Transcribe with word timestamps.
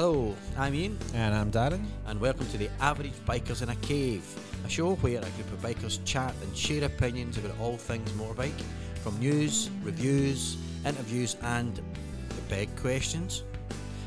Hello, 0.00 0.32
I'm 0.56 0.76
Ian, 0.76 0.96
And 1.12 1.34
I'm 1.34 1.50
Darren. 1.50 1.84
and 2.06 2.20
welcome 2.20 2.46
to 2.50 2.56
the 2.56 2.70
Average 2.80 3.14
Bikers 3.26 3.62
in 3.62 3.68
a 3.68 3.74
Cave, 3.74 4.24
a 4.64 4.70
show 4.70 4.94
where 4.94 5.18
a 5.18 5.30
group 5.30 5.52
of 5.52 5.60
bikers 5.60 5.98
chat 6.04 6.32
and 6.40 6.56
share 6.56 6.84
opinions 6.84 7.36
about 7.36 7.58
all 7.58 7.76
things 7.76 8.08
motorbike, 8.12 8.60
from 9.02 9.18
news, 9.18 9.70
reviews, 9.82 10.56
interviews, 10.86 11.36
and 11.42 11.82
the 12.28 12.42
big 12.48 12.68
questions. 12.76 13.42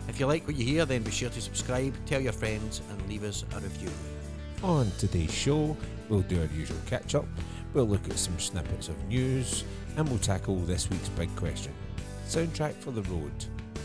If 0.07 0.17
you 0.17 0.27
like 0.27 0.47
what 0.47 0.55
you 0.55 0.63
hear, 0.63 0.85
then 0.85 1.03
be 1.03 1.11
sure 1.11 1.29
to 1.29 1.41
subscribe, 1.41 1.93
tell 2.05 2.21
your 2.21 2.31
friends, 2.31 2.81
and 2.89 3.09
leave 3.09 3.25
us 3.25 3.43
a 3.53 3.59
review. 3.59 3.91
On 4.63 4.89
today's 4.97 5.33
show, 5.33 5.75
we'll 6.07 6.21
do 6.21 6.39
our 6.39 6.49
usual 6.57 6.79
catch 6.85 7.15
up, 7.15 7.27
we'll 7.73 7.83
look 7.83 8.07
at 8.09 8.17
some 8.17 8.39
snippets 8.39 8.87
of 8.87 8.95
news, 9.09 9.65
and 9.97 10.07
we'll 10.07 10.19
tackle 10.19 10.55
this 10.61 10.89
week's 10.89 11.09
big 11.09 11.35
question 11.35 11.73
soundtrack 12.27 12.75
for 12.75 12.91
the 12.91 13.01
road, 13.03 13.33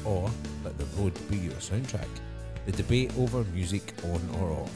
or 0.07 0.31
let 0.65 0.79
the 0.79 0.85
road 0.97 1.13
be 1.29 1.37
your 1.37 1.53
soundtrack. 1.55 2.09
The 2.65 2.73
debate 2.73 3.13
over 3.19 3.45
music 3.53 3.93
on 4.05 4.21
or 4.41 4.51
off. 4.53 4.73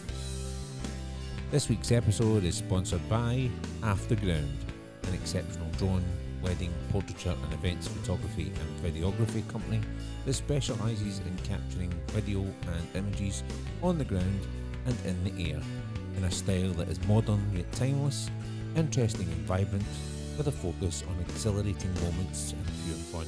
This 1.51 1.69
week's 1.69 1.93
episode 1.93 2.45
is 2.45 2.57
sponsored 2.57 3.09
by 3.09 3.48
Half 3.83 4.09
the 4.09 4.16
Ground, 4.16 4.57
an 5.07 5.15
exceptional 5.15 5.69
drone, 5.79 6.05
wedding, 6.43 6.73
portraiture, 6.91 7.35
and 7.43 7.52
events 7.52 7.88
photography 7.88 8.52
and 8.61 8.95
videography 8.95 9.47
company 9.48 9.80
that 10.27 10.35
specialises 10.35 11.21
in 11.21 11.37
capturing 11.38 11.93
video 12.09 12.41
and 12.41 12.87
images 12.95 13.43
on 13.83 13.99
the 13.99 14.05
ground 14.05 14.41
and 14.87 14.97
in 15.05 15.24
the 15.24 15.51
air 15.51 15.60
in 16.16 16.24
a 16.24 16.30
style 16.30 16.73
that 16.73 16.88
is 16.88 17.02
modern 17.07 17.45
yet 17.55 17.71
timeless, 17.73 18.30
interesting 18.77 19.27
and 19.27 19.47
vibrant, 19.47 19.85
with 20.37 20.49
a 20.49 20.52
focus 20.52 21.05
on 21.09 21.21
exhilarating 21.21 21.93
moments 21.95 22.52
and 22.52 22.65
pure 22.85 22.97
fun. 22.97 23.27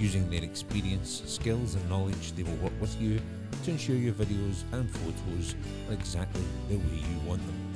Using 0.00 0.28
their 0.30 0.42
experience, 0.42 1.22
skills, 1.26 1.74
and 1.74 1.90
knowledge, 1.90 2.32
they 2.32 2.42
will 2.42 2.56
work 2.56 2.72
with 2.80 2.98
you 2.98 3.20
to 3.64 3.70
ensure 3.70 3.96
your 3.96 4.14
videos 4.14 4.62
and 4.72 4.90
photos 4.90 5.54
are 5.90 5.92
exactly 5.92 6.40
the 6.70 6.78
way 6.78 6.94
you 6.94 7.20
want 7.26 7.46
them. 7.46 7.74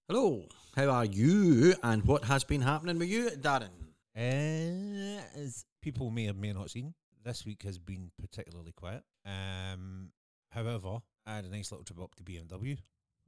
Hello, 0.09 0.43
how 0.75 0.89
are 0.89 1.05
you, 1.05 1.75
and 1.83 2.03
what 2.05 2.25
has 2.25 2.45
been 2.45 2.63
happening 2.63 2.99
with 2.99 3.11
you, 3.11 3.29
Darren? 3.31 3.69
Uh, 4.17 5.21
as 5.39 5.67
people 5.83 6.11
may 6.11 6.29
or 6.29 6.35
may 6.35 6.55
not 6.55 6.71
seen, 6.71 6.95
this 7.25 7.45
week 7.45 7.63
has 7.63 7.79
been 7.79 8.11
particularly 8.21 8.73
quiet. 8.73 9.03
Um, 9.25 10.11
however, 10.51 10.99
I 11.27 11.37
had 11.37 11.45
a 11.45 11.51
nice 11.51 11.71
little 11.71 11.85
trip 11.85 12.01
up 12.01 12.15
to 12.17 12.23
BMW 12.23 12.79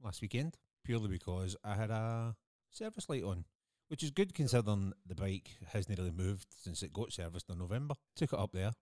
last 0.03 0.21
weekend, 0.21 0.57
purely 0.83 1.09
because 1.09 1.55
I 1.63 1.75
had 1.75 1.89
a 1.89 2.35
service 2.71 3.09
light 3.09 3.23
on, 3.23 3.45
which 3.87 4.03
is 4.03 4.11
good 4.11 4.33
considering 4.33 4.93
the 5.05 5.15
bike 5.15 5.49
hasn't 5.71 5.97
really 5.97 6.11
moved 6.11 6.47
since 6.63 6.83
it 6.83 6.93
got 6.93 7.13
serviced 7.13 7.49
in 7.49 7.57
November. 7.57 7.95
Took 8.15 8.33
it 8.33 8.39
up 8.39 8.51
there, 8.53 8.73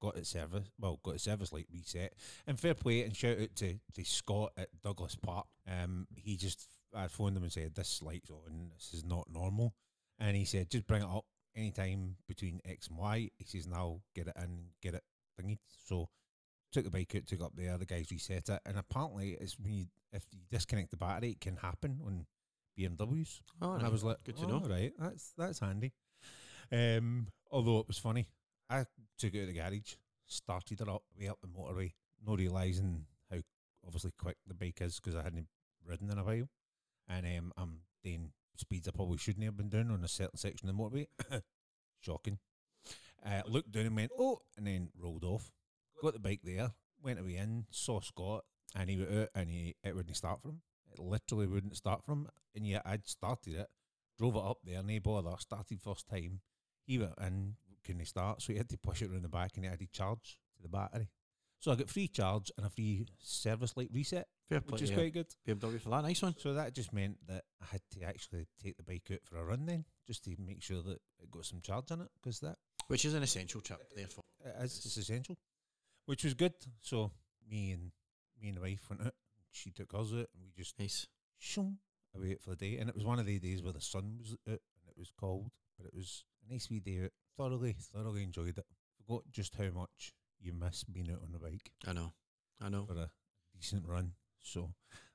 got 0.00 0.16
it 0.16 0.26
service, 0.26 0.68
well, 0.78 1.00
got 1.02 1.14
its 1.14 1.24
service 1.24 1.52
light 1.52 1.66
reset, 1.72 2.14
and 2.46 2.58
fair 2.58 2.74
play 2.74 3.02
and 3.02 3.16
shout 3.16 3.40
out 3.40 3.54
to, 3.56 3.78
to 3.94 4.04
Scott 4.04 4.52
at 4.56 4.68
Douglas 4.82 5.16
Park. 5.16 5.46
Um, 5.70 6.06
he 6.16 6.36
just, 6.36 6.66
I 6.94 7.08
phoned 7.08 7.36
him 7.36 7.42
and 7.42 7.52
said, 7.52 7.74
this 7.74 8.02
light's 8.02 8.30
on, 8.30 8.70
this 8.76 8.92
is 8.94 9.04
not 9.04 9.28
normal. 9.32 9.74
And 10.18 10.36
he 10.36 10.46
said, 10.46 10.70
just 10.70 10.86
bring 10.86 11.02
it 11.02 11.08
up 11.08 11.26
anytime 11.56 12.16
between 12.28 12.60
X 12.64 12.88
and 12.88 12.98
Y. 12.98 13.30
He 13.36 13.44
says, 13.44 13.66
now 13.66 14.00
get 14.14 14.28
it 14.28 14.36
in, 14.36 14.66
get 14.82 14.94
it 14.94 15.02
thingy. 15.40 15.58
So 15.86 16.08
took 16.72 16.84
the 16.84 16.90
bike 16.90 17.14
out, 17.16 17.26
took 17.26 17.40
it 17.40 17.44
up 17.44 17.52
there, 17.56 17.78
the 17.78 17.86
guys 17.86 18.10
reset 18.10 18.48
it, 18.48 18.60
and 18.66 18.78
apparently 18.78 19.36
it's 19.40 19.58
when 19.58 19.72
you 19.72 19.86
if 20.12 20.24
you 20.32 20.40
disconnect 20.50 20.90
the 20.90 20.96
battery, 20.96 21.30
it 21.32 21.40
can 21.40 21.56
happen 21.56 22.00
on 22.04 22.26
BMWs. 22.78 23.40
Oh, 23.60 23.72
and 23.72 23.84
I 23.84 23.88
was 23.88 24.04
like, 24.04 24.22
good 24.24 24.36
to 24.36 24.44
"Oh, 24.44 24.58
know. 24.58 24.68
Right, 24.68 24.92
that's 24.98 25.32
that's 25.36 25.60
handy. 25.60 25.92
Um, 26.72 27.28
although 27.50 27.80
it 27.80 27.88
was 27.88 27.98
funny, 27.98 28.28
I 28.68 28.84
took 29.18 29.34
it 29.34 29.38
out 29.38 29.48
of 29.48 29.54
the 29.54 29.60
garage, 29.60 29.94
started 30.26 30.80
it 30.80 30.88
up 30.88 31.02
way 31.18 31.28
up 31.28 31.38
the 31.40 31.48
motorway, 31.48 31.92
not 32.26 32.38
realising 32.38 33.06
how 33.30 33.38
obviously 33.86 34.12
quick 34.18 34.36
the 34.46 34.54
bike 34.54 34.80
is 34.80 35.00
because 35.00 35.14
I 35.14 35.22
hadn't 35.22 35.48
ridden 35.84 36.10
in 36.10 36.18
a 36.18 36.24
while, 36.24 36.48
and 37.08 37.26
um, 37.38 37.52
I'm 37.56 37.80
doing 38.02 38.32
speeds 38.60 38.88
I 38.88 38.92
probably 38.92 39.18
shouldn't 39.18 39.44
have 39.44 39.56
been 39.56 39.68
doing 39.68 39.90
on 39.90 40.04
a 40.04 40.08
certain 40.08 40.38
section 40.38 40.68
of 40.68 40.76
the 40.76 40.82
motorway. 40.82 41.06
Shocking. 42.00 42.38
Uh, 43.24 43.42
looked 43.46 43.72
down 43.72 43.86
and 43.86 43.96
went, 43.96 44.12
oh, 44.18 44.40
and 44.56 44.66
then 44.66 44.90
rolled 44.98 45.24
off. 45.24 45.50
Got 46.02 46.12
the 46.12 46.20
bike 46.20 46.40
there, 46.44 46.72
went 47.02 47.18
away 47.18 47.36
in, 47.36 47.64
saw 47.70 48.00
Scott, 48.00 48.44
and 48.74 48.90
he 48.90 48.96
went 48.96 49.10
out 49.10 49.28
and 49.34 49.48
he 49.48 49.74
it 49.82 49.96
wouldn't 49.96 50.16
start 50.16 50.42
for 50.42 50.50
him. 50.50 50.60
It 50.92 50.98
literally 50.98 51.46
wouldn't 51.46 51.76
start 51.76 52.04
for 52.04 52.12
him. 52.12 52.28
And 52.54 52.66
yet 52.66 52.82
I'd 52.84 53.08
started 53.08 53.54
it, 53.54 53.68
drove 54.18 54.36
it 54.36 54.42
up 54.42 54.58
there, 54.64 54.82
no 54.82 55.00
bother, 55.00 55.34
started 55.38 55.80
first 55.80 56.08
time. 56.08 56.40
He 56.86 56.98
went 56.98 57.14
in, 57.20 57.54
couldn't 57.84 58.06
start, 58.06 58.42
so 58.42 58.52
he 58.52 58.58
had 58.58 58.68
to 58.68 58.78
push 58.78 59.02
it 59.02 59.10
around 59.10 59.22
the 59.22 59.28
back 59.28 59.52
and 59.54 59.64
he 59.64 59.70
had 59.70 59.78
to 59.78 59.86
charge 59.86 60.38
to 60.56 60.62
the 60.62 60.68
battery. 60.68 61.08
So 61.60 61.72
I 61.72 61.76
got 61.76 61.88
free 61.88 62.08
charge 62.08 62.50
and 62.56 62.66
a 62.66 62.70
free 62.70 63.06
service 63.18 63.76
light 63.76 63.90
reset, 63.92 64.28
Fair 64.48 64.58
which 64.60 64.68
play 64.68 64.78
is 64.84 64.90
to 64.90 64.94
quite 64.96 65.12
good. 65.12 65.26
BMW 65.46 65.80
for 65.80 65.90
that. 65.90 66.02
Nice 66.02 66.22
one. 66.22 66.34
So 66.38 66.54
that 66.54 66.74
just 66.74 66.92
meant 66.92 67.18
that 67.26 67.44
I 67.60 67.66
had 67.72 67.80
to 67.92 68.02
actually 68.04 68.46
take 68.62 68.76
the 68.76 68.82
bike 68.84 69.08
out 69.12 69.20
for 69.24 69.38
a 69.38 69.44
run 69.44 69.66
then, 69.66 69.84
just 70.06 70.24
to 70.24 70.36
make 70.38 70.62
sure 70.62 70.82
that 70.82 71.00
it 71.20 71.30
got 71.30 71.44
some 71.46 71.60
charge 71.60 71.90
in 71.90 72.00
it, 72.00 72.08
because 72.14 72.38
that 72.40 72.56
Which 72.86 73.04
is 73.04 73.14
an 73.14 73.22
essential 73.24 73.60
trip, 73.60 73.82
therefore. 73.94 74.24
it 74.44 74.54
is 74.64 74.76
it's 74.84 74.96
essential, 74.96 75.36
which 76.06 76.22
was 76.24 76.34
good. 76.34 76.54
So 76.80 77.10
me 77.48 77.72
and 77.72 77.90
me 78.40 78.48
and 78.48 78.56
the 78.56 78.60
wife 78.60 78.88
went 78.88 79.02
out. 79.02 79.14
She 79.50 79.70
took 79.70 79.92
hers 79.92 80.12
out, 80.12 80.28
and 80.34 80.44
we 80.44 80.52
just 80.56 80.78
Nice. 80.78 81.06
shoom 81.38 81.78
away 82.14 82.32
out 82.32 82.40
for 82.40 82.50
the 82.50 82.56
day. 82.56 82.76
And 82.78 82.88
it 82.88 82.94
was 82.94 83.04
one 83.04 83.18
of 83.18 83.26
the 83.26 83.38
days 83.38 83.62
where 83.62 83.72
the 83.72 83.80
sun 83.80 84.18
was 84.20 84.32
out 84.48 84.60
and 84.78 84.88
it 84.88 84.96
was 84.96 85.10
cold, 85.18 85.50
but 85.76 85.86
it 85.86 85.94
was 85.94 86.24
a 86.48 86.52
nice 86.52 86.70
wee 86.70 86.78
day 86.80 87.04
out. 87.04 87.10
Thoroughly, 87.36 87.74
thoroughly 87.80 88.22
enjoyed 88.22 88.58
it. 88.58 88.66
Forgot 88.96 89.24
just 89.32 89.56
how 89.56 89.70
much 89.70 90.12
you 90.40 90.52
miss 90.52 90.84
being 90.84 91.10
out 91.10 91.22
on 91.22 91.32
the 91.32 91.38
bike 91.38 91.72
I 91.86 91.92
know. 91.92 92.12
I 92.60 92.68
know. 92.68 92.84
for 92.86 92.96
a 92.96 93.10
decent 93.54 93.86
run. 93.86 94.12
So, 94.46 94.70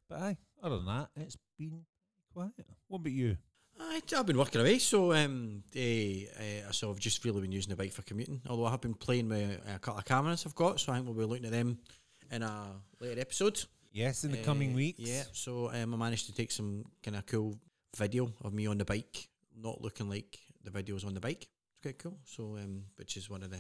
but 0.10 0.20
aye, 0.20 0.38
other 0.62 0.78
than 0.78 0.86
that, 0.88 1.10
it's 1.16 1.38
been 1.58 1.86
quiet. 2.34 2.52
What 2.88 3.00
about 3.00 3.14
you? 3.14 3.38
I, 3.80 4.02
I've 4.16 4.26
been 4.26 4.38
working 4.38 4.60
away, 4.62 4.78
so 4.80 5.14
um, 5.14 5.64
eh, 5.76 6.26
eh, 6.38 6.62
so 6.72 6.92
I've 6.92 7.00
just 7.00 7.24
really 7.24 7.42
been 7.42 7.52
using 7.52 7.70
the 7.70 7.76
bike 7.78 7.94
for 7.94 8.02
commuting. 8.04 8.42
Although 8.48 8.66
I 8.66 8.72
have 8.72 8.82
been 8.82 8.94
playing 8.94 9.30
with 9.30 9.60
a 9.74 9.80
couple 9.80 10.00
of 10.00 10.06
cameras 10.06 10.46
I've 10.46 10.54
got, 10.56 10.80
so 10.80 10.92
I 10.92 10.96
think 10.96 11.08
we'll 11.08 11.16
be 11.16 11.24
looking 11.26 11.46
at 11.46 11.52
them 11.52 11.80
in 12.30 12.44
a 12.44 12.74
later 13.00 13.22
episode. 13.22 13.64
Yes, 13.94 14.24
in 14.24 14.32
the 14.32 14.40
Eh, 14.40 14.44
coming 14.44 14.74
weeks. 14.74 15.00
Yeah, 15.00 15.24
so 15.32 15.72
um, 15.74 15.94
I 15.94 15.98
managed 15.98 16.26
to 16.28 16.34
take 16.36 16.52
some 16.52 16.86
kind 17.02 17.16
of 17.18 17.26
cool 17.26 17.58
video 17.98 18.34
of 18.44 18.54
me 18.54 18.68
on 18.68 18.78
the 18.78 18.86
bike, 18.86 19.30
not 19.58 19.82
looking 19.82 20.10
like 20.10 20.38
the 20.64 20.72
videos 20.72 21.06
on 21.06 21.14
the 21.14 21.20
bike. 21.22 21.48
It's 21.74 21.82
quite 21.82 22.00
cool. 22.00 22.18
So, 22.26 22.58
um, 22.58 22.84
which 22.98 23.16
is 23.18 23.30
one 23.30 23.44
of 23.44 23.50
the 23.50 23.60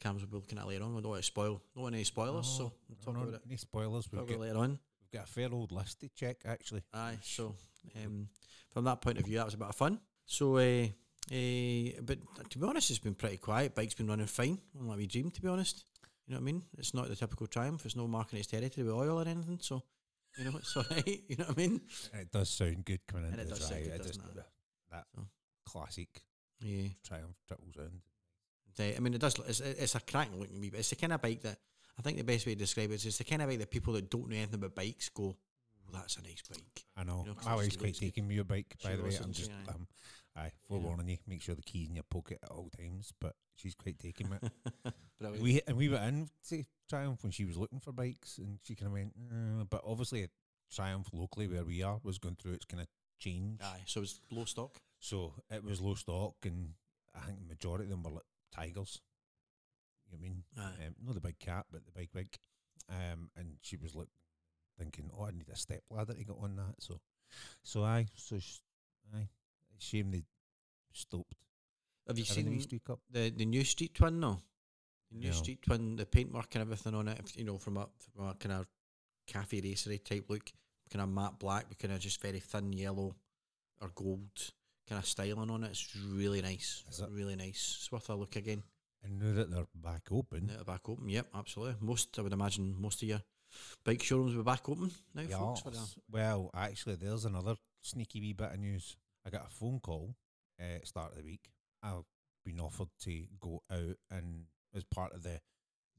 cameras 0.00 0.22
we'll 0.24 0.40
be 0.40 0.44
looking 0.44 0.58
at 0.58 0.66
later 0.66 0.84
on. 0.84 0.94
We 0.94 1.02
don't 1.02 1.10
want 1.10 1.22
to 1.22 1.26
spoil, 1.26 1.62
don't 1.74 1.82
want 1.84 1.94
any 1.94 2.04
spoilers, 2.04 2.46
so 2.46 2.72
we'll 2.88 2.98
talk 3.04 3.14
no, 3.14 3.22
about 3.22 3.34
it. 3.34 3.40
Any 3.46 3.56
spoilers? 3.56 4.10
We've 4.12 4.26
got, 4.26 4.38
later 4.38 4.58
on. 4.58 4.70
we've 4.70 5.12
got 5.20 5.24
a 5.28 5.32
fair 5.32 5.48
old 5.52 5.72
list 5.72 6.00
to 6.00 6.08
check, 6.08 6.38
actually. 6.44 6.82
Aye, 6.92 7.18
so 7.22 7.54
um, 8.04 8.28
from 8.72 8.84
that 8.84 9.00
point 9.00 9.18
of 9.18 9.24
view, 9.24 9.36
that 9.38 9.44
was 9.46 9.54
a 9.54 9.58
bit 9.58 9.68
of 9.68 9.76
fun. 9.76 10.00
So, 10.26 10.56
uh, 10.56 10.86
uh, 11.32 12.00
but 12.02 12.18
to 12.50 12.58
be 12.58 12.66
honest, 12.66 12.90
it's 12.90 12.98
been 12.98 13.14
pretty 13.14 13.36
quiet. 13.38 13.74
Bike's 13.74 13.94
been 13.94 14.08
running 14.08 14.26
fine. 14.26 14.58
Not 14.74 14.88
like 14.88 14.98
we 14.98 15.06
dreamed, 15.06 15.34
to 15.34 15.42
be 15.42 15.48
honest. 15.48 15.84
You 16.26 16.34
know 16.34 16.40
what 16.40 16.48
I 16.48 16.52
mean? 16.52 16.62
It's 16.78 16.94
not 16.94 17.08
the 17.08 17.16
typical 17.16 17.46
triumph. 17.46 17.84
It's 17.84 17.96
no 17.96 18.06
marking 18.08 18.38
its 18.38 18.48
territory 18.48 18.86
with 18.86 18.94
oil 18.94 19.18
or 19.18 19.28
anything. 19.28 19.58
So, 19.60 19.82
you 20.38 20.44
know, 20.44 20.52
it's 20.56 20.74
all 20.76 20.84
right. 20.90 21.20
You 21.28 21.36
know 21.36 21.44
what 21.44 21.58
I 21.58 21.60
mean? 21.60 21.80
And 22.12 22.22
it 22.22 22.32
does 22.32 22.48
sound 22.50 22.84
good 22.84 23.00
coming 23.06 23.26
And 23.26 23.34
into 23.40 23.42
it 23.42 23.48
the 23.54 23.60
does 23.60 23.68
sound 23.68 23.84
drive. 23.84 23.98
good, 23.98 24.06
It 24.06 24.16
it? 24.16 24.44
that 24.90 25.04
So. 25.14 25.26
classic 25.66 26.08
Yeah. 26.62 26.88
Triumph 27.06 27.36
triple 27.46 27.68
sound. 27.76 28.00
Uh, 28.78 28.96
I 28.96 29.00
mean, 29.00 29.14
it 29.14 29.20
does. 29.20 29.38
It's, 29.46 29.60
it's 29.60 29.94
a 29.94 30.00
cracking 30.00 30.38
looking 30.38 30.60
wee, 30.60 30.70
but 30.70 30.80
it's 30.80 30.90
the 30.90 30.96
kind 30.96 31.12
of 31.12 31.22
bike 31.22 31.42
that 31.42 31.58
I 31.98 32.02
think 32.02 32.16
the 32.18 32.24
best 32.24 32.46
way 32.46 32.54
to 32.54 32.58
describe 32.58 32.90
it 32.90 32.94
is 32.94 33.06
it's 33.06 33.18
the 33.18 33.24
kind 33.24 33.42
of 33.42 33.48
bike 33.48 33.58
that 33.58 33.70
people 33.70 33.92
that 33.94 34.10
don't 34.10 34.28
know 34.28 34.36
anything 34.36 34.54
about 34.54 34.74
bikes 34.74 35.08
go, 35.10 35.22
"Ooh, 35.24 35.36
"That's 35.92 36.16
a 36.16 36.22
nice 36.22 36.42
bike." 36.48 36.84
I 36.96 37.04
know. 37.04 37.20
You 37.20 37.32
know, 37.32 37.36
it's 37.38 37.46
wife's 37.46 37.76
quite 37.76 37.94
taking 37.94 38.26
me 38.26 38.38
a 38.38 38.44
bike, 38.44 38.74
by 38.82 38.96
the 38.96 39.02
way. 39.02 39.16
I'm 39.22 39.32
just, 39.32 39.50
Aye. 39.50 39.72
um, 39.72 39.86
aye, 40.36 40.52
forewarning 40.68 41.08
you, 41.08 41.18
make 41.26 41.42
sure 41.42 41.54
the 41.54 41.62
key's 41.62 41.88
in 41.88 41.94
your 41.96 42.04
pocket 42.04 42.38
at 42.42 42.50
all 42.50 42.70
times, 42.76 43.12
but 43.20 43.34
she's 43.54 43.74
quite 43.74 43.98
taking 43.98 44.28
it. 44.32 44.92
We 45.40 45.62
and 45.66 45.78
we 45.78 45.88
went 45.88 46.04
in 46.04 46.28
to 46.50 46.64
Triumph 46.90 47.22
when 47.22 47.32
she 47.32 47.46
was 47.46 47.56
looking 47.56 47.80
for 47.80 47.92
bikes, 47.92 48.36
and 48.36 48.58
she 48.62 48.74
kind 48.74 48.88
of 48.88 48.92
went, 48.92 49.12
"Uh," 49.30 49.64
but 49.64 49.80
obviously 49.86 50.28
Triumph 50.70 51.08
locally 51.12 51.46
where 51.46 51.64
we 51.64 51.82
are 51.82 51.98
was 52.02 52.18
going 52.18 52.34
through 52.36 52.54
its 52.54 52.66
kind 52.66 52.82
of 52.82 52.88
change. 53.18 53.60
Aye, 53.62 53.82
so 53.86 54.00
it 54.00 54.02
was 54.02 54.20
low 54.30 54.44
stock. 54.44 54.80
So 55.00 55.32
it 55.50 55.64
was 55.64 55.80
low 55.80 55.94
stock, 55.94 56.34
and 56.44 56.74
I 57.14 57.20
think 57.20 57.38
the 57.38 57.46
majority 57.46 57.84
of 57.84 57.90
them 57.90 58.02
were 58.02 58.10
like 58.10 58.24
Tigers. 58.54 59.00
You 60.06 60.12
know 60.12 60.18
what 60.18 60.26
I 60.26 60.28
mean? 60.28 60.44
Aye. 60.58 60.86
Um, 60.86 60.94
not 61.04 61.14
the 61.14 61.20
big 61.20 61.38
cat, 61.38 61.66
but 61.70 61.84
the 61.86 61.92
big 61.92 62.12
big. 62.12 62.28
Um, 62.88 63.30
and 63.36 63.56
she 63.62 63.76
was 63.76 63.94
like 63.94 64.08
thinking, 64.78 65.10
"Oh, 65.16 65.24
I 65.24 65.30
need 65.30 65.48
a 65.52 65.56
step 65.56 65.82
ladder 65.90 66.14
to 66.14 66.24
get 66.24 66.36
on 66.38 66.56
that." 66.56 66.74
So, 66.80 67.00
so 67.62 67.84
aye, 67.84 68.06
so 68.14 68.38
sh- 68.38 68.60
aye, 69.14 69.28
shame 69.78 70.10
they 70.10 70.24
stopped. 70.92 71.34
Have 72.06 72.18
you 72.18 72.24
having 72.24 72.44
the 72.46 72.50
seen 72.52 72.60
streak 72.60 72.82
the 73.10 73.30
the 73.30 73.46
new 73.46 73.64
Street 73.64 73.94
Twin? 73.94 74.20
No, 74.20 74.38
the 75.10 75.18
new 75.18 75.28
No. 75.28 75.32
Street 75.34 75.62
Twin, 75.62 75.96
the 75.96 76.04
paintwork 76.06 76.54
and 76.54 76.62
everything 76.62 76.94
on 76.94 77.08
it. 77.08 77.18
If, 77.24 77.36
you 77.36 77.44
know, 77.44 77.58
from 77.58 77.78
a 77.78 77.88
from 78.14 78.28
a 78.28 78.34
kind 78.34 78.52
of 78.60 78.68
cafe 79.26 79.60
racery 79.62 79.98
type 79.98 80.26
look, 80.28 80.52
kind 80.90 81.02
of 81.02 81.08
matte 81.08 81.38
black, 81.38 81.68
with 81.68 81.78
kind 81.78 81.94
of 81.94 82.00
just 82.00 82.20
very 82.20 82.40
thin 82.40 82.72
yellow 82.74 83.16
or 83.80 83.88
gold 83.94 84.52
kind 84.88 84.98
of 84.98 85.06
styling 85.06 85.50
on 85.50 85.64
it. 85.64 85.70
It's 85.70 85.96
really 85.96 86.42
nice. 86.42 86.84
Is 86.90 87.00
it? 87.00 87.08
Really 87.10 87.36
nice. 87.36 87.76
It's 87.78 87.92
worth 87.92 88.08
a 88.10 88.14
look 88.14 88.36
again. 88.36 88.62
And 89.02 89.18
now 89.20 89.34
that 89.34 89.50
they're 89.50 89.66
back 89.74 90.02
open, 90.10 90.46
Now 90.46 90.54
they're 90.54 90.64
back 90.64 90.88
open. 90.88 91.08
Yep, 91.08 91.26
absolutely. 91.34 91.76
Most 91.80 92.18
I 92.18 92.22
would 92.22 92.32
imagine 92.32 92.74
most 92.78 93.02
of 93.02 93.08
your 93.08 93.20
bike 93.84 94.02
showrooms 94.02 94.34
will 94.34 94.42
be 94.42 94.50
back 94.50 94.68
open 94.68 94.90
now, 95.14 95.26
folks. 95.26 95.62
Yes. 95.72 95.98
Well, 96.10 96.50
actually, 96.54 96.96
there's 96.96 97.24
another 97.24 97.56
sneaky 97.82 98.20
wee 98.20 98.32
bit 98.32 98.52
of 98.52 98.58
news. 98.58 98.96
I 99.26 99.30
got 99.30 99.46
a 99.46 99.50
phone 99.50 99.80
call 99.80 100.14
uh, 100.60 100.76
at 100.76 100.86
start 100.86 101.12
of 101.12 101.18
the 101.18 101.24
week. 101.24 101.50
I've 101.82 102.04
been 102.44 102.60
offered 102.60 102.88
to 103.02 103.24
go 103.40 103.62
out 103.70 103.96
and 104.10 104.46
as 104.74 104.84
part 104.84 105.12
of 105.14 105.22
the 105.22 105.40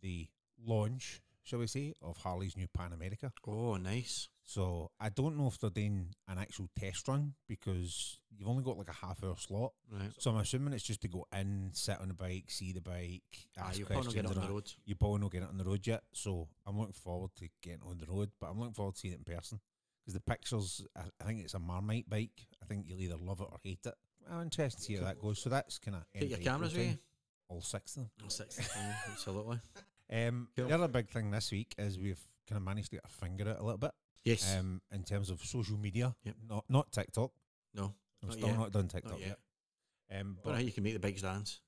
the 0.01 0.27
launch, 0.63 1.21
shall 1.45 1.59
we 1.59 1.67
say, 1.67 1.93
of 2.01 2.17
Harley's 2.17 2.57
new 2.57 2.67
Pan 2.67 2.91
America. 2.91 3.31
oh, 3.47 3.77
nice. 3.77 4.27
So 4.43 4.91
I 4.99 5.09
don't 5.09 5.37
know 5.37 5.47
if 5.47 5.57
they're 5.57 5.69
doing 5.71 6.13
an 6.27 6.37
actual 6.37 6.69
test 6.77 7.07
run 7.07 7.33
because 7.47 8.19
you've 8.37 8.47
only 8.47 8.63
got 8.63 8.77
like 8.77 8.89
a 8.89 9.05
half 9.05 9.23
hour 9.23 9.35
slot. 9.37 9.71
Right. 9.91 10.11
So 10.19 10.29
I'm 10.31 10.37
assuming 10.37 10.73
it's 10.73 10.83
just 10.83 11.01
to 11.01 11.07
go 11.07 11.25
in, 11.35 11.69
sit 11.73 11.99
on 11.99 12.09
the 12.09 12.13
bike, 12.13 12.45
see 12.49 12.71
the 12.73 12.81
bike, 12.81 13.23
Ah, 13.57 13.69
ask 13.69 13.79
probably 13.81 13.81
not 13.81 13.87
questions. 14.03 14.13
get 14.15 14.25
it 14.25 14.37
on 14.37 14.43
the 14.47 14.53
road. 14.53 14.71
You 14.85 14.95
probably 14.95 15.21
not 15.21 15.31
getting 15.31 15.47
it 15.47 15.51
on 15.51 15.57
the 15.57 15.63
road 15.63 15.87
yet, 15.87 16.03
so 16.13 16.47
I'm 16.67 16.77
looking 16.77 16.93
forward 16.93 17.31
to 17.37 17.47
getting 17.63 17.81
on 17.87 17.97
the 17.97 18.05
road. 18.11 18.29
But 18.39 18.51
I'm 18.51 18.59
looking 18.59 18.73
forward 18.75 18.93
to 18.95 18.99
seeing 18.99 19.13
it 19.15 19.21
in 19.27 19.35
person 19.35 19.59
because 20.03 20.13
the 20.13 20.19
pictures. 20.19 20.85
I, 20.95 21.01
I 21.21 21.23
think 21.25 21.39
it's 21.43 21.55
a 21.55 21.59
Marmite 21.59 22.07
bike. 22.09 22.45
I 22.61 22.65
think 22.67 22.85
you'll 22.87 23.01
either 23.01 23.17
love 23.17 23.39
it 23.41 23.47
or 23.51 23.57
hate 23.63 23.79
it. 23.85 23.95
I'm 24.31 24.41
interested 24.43 24.77
to 24.79 24.83
see 24.83 24.95
how 24.97 25.05
that 25.05 25.19
goes. 25.19 25.39
So 25.39 25.49
that's 25.49 25.79
kind 25.79 25.97
of 25.97 26.03
Take 26.19 26.29
your 26.29 26.39
cameras 26.39 26.73
with 26.75 26.85
you. 26.87 26.97
All 27.47 27.61
six 27.61 27.95
of 27.95 28.03
them. 28.03 28.11
Oh, 28.23 28.29
six. 28.29 28.59
absolutely. 29.09 29.59
Um, 30.11 30.49
Cool. 30.55 30.67
The 30.67 30.75
other 30.75 30.87
big 30.87 31.09
thing 31.09 31.31
this 31.31 31.51
week 31.51 31.73
is 31.77 31.97
we've 31.99 32.21
kind 32.47 32.57
of 32.57 32.63
managed 32.63 32.89
to 32.91 32.97
get 32.97 33.05
a 33.05 33.09
finger 33.09 33.49
out 33.49 33.59
a 33.59 33.63
little 33.63 33.77
bit 33.79 33.91
Yes. 34.23 34.55
um, 34.55 34.81
in 34.91 35.03
terms 35.03 35.29
of 35.29 35.43
social 35.43 35.77
media. 35.77 36.15
Yep. 36.23 36.35
Not 36.49 36.65
not 36.69 36.91
TikTok. 36.91 37.31
no. 37.73 37.93
I'm 38.21 38.29
Not 38.29 38.37
still 38.37 38.47
yet. 38.49 38.57
not 38.57 38.71
done 38.71 38.87
TikTok 38.87 39.11
Not 39.11 39.19
yet. 39.19 39.39
yet. 40.09 40.19
Um, 40.21 40.37
But 40.43 40.53
how 40.55 40.59
you 40.61 40.71
can 40.71 40.83
make 40.83 40.93
the 40.93 40.99
bikes 40.99 41.21
dance 41.21 41.61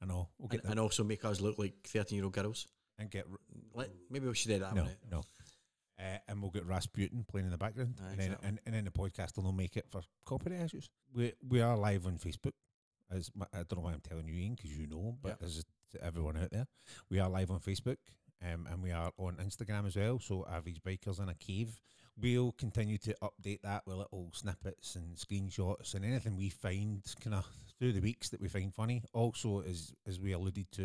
I 0.00 0.06
know 0.06 0.28
we'll 0.38 0.48
get 0.48 0.60
and, 0.62 0.70
and 0.72 0.80
also 0.80 1.02
make 1.04 1.24
us 1.24 1.40
look 1.40 1.58
like 1.58 1.74
thirteen-year-old 1.86 2.32
girls. 2.32 2.66
and 2.98 3.10
get 3.10 3.26
r- 3.30 3.38
Let, 3.74 3.90
maybe 4.10 4.26
we 4.26 4.34
should 4.34 4.48
do 4.48 4.58
that 4.60 4.74
no 4.74 4.86
no. 5.10 5.22
Uh, 5.98 6.18
and 6.28 6.40
we'll 6.40 6.52
get 6.52 6.64
Rasputin 6.64 7.24
playing 7.26 7.46
in 7.46 7.50
the 7.50 7.58
background, 7.58 7.96
Aye, 8.00 8.10
and, 8.12 8.20
then, 8.20 8.36
and, 8.44 8.60
and 8.66 8.74
then 8.74 8.84
the 8.84 8.90
podcast 8.92 9.36
will 9.36 9.42
not 9.42 9.56
make 9.56 9.76
it 9.76 9.86
for 9.90 10.00
copyright 10.24 10.60
issues. 10.62 10.88
We 11.12 11.32
we 11.48 11.60
are 11.60 11.76
live 11.76 12.06
on 12.06 12.18
Facebook. 12.18 12.52
As 13.10 13.30
my, 13.34 13.46
I 13.52 13.64
don't 13.64 13.76
know 13.78 13.80
why 13.80 13.94
I'm 13.94 14.00
telling 14.00 14.28
you, 14.28 14.34
Ian, 14.34 14.54
because 14.54 14.70
you 14.76 14.86
know, 14.86 15.16
but 15.20 15.30
Yep. 15.30 15.42
as 15.42 15.64
to 15.92 16.04
everyone 16.04 16.36
out 16.36 16.50
there, 16.50 16.66
we 17.10 17.18
are 17.18 17.28
live 17.28 17.50
on 17.50 17.60
Facebook, 17.60 17.98
um, 18.42 18.66
and 18.70 18.82
we 18.82 18.92
are 18.92 19.12
on 19.18 19.36
Instagram 19.36 19.86
as 19.86 19.96
well. 19.96 20.18
So 20.18 20.46
average 20.50 20.82
bikers 20.82 21.20
in 21.20 21.28
a 21.28 21.34
cave. 21.34 21.80
We'll 22.20 22.52
continue 22.52 22.98
to 22.98 23.14
update 23.22 23.62
that 23.62 23.82
with 23.86 23.96
little 23.96 24.30
snippets 24.32 24.96
and 24.96 25.16
screenshots 25.16 25.94
and 25.94 26.04
anything 26.04 26.36
we 26.36 26.48
find 26.48 27.02
kind 27.20 27.34
of 27.34 27.46
through 27.78 27.92
the 27.92 28.00
weeks 28.00 28.28
that 28.30 28.40
we 28.40 28.48
find 28.48 28.74
funny. 28.74 29.04
Also, 29.12 29.60
as 29.62 29.92
as 30.06 30.18
we 30.18 30.32
alluded 30.32 30.70
to 30.72 30.82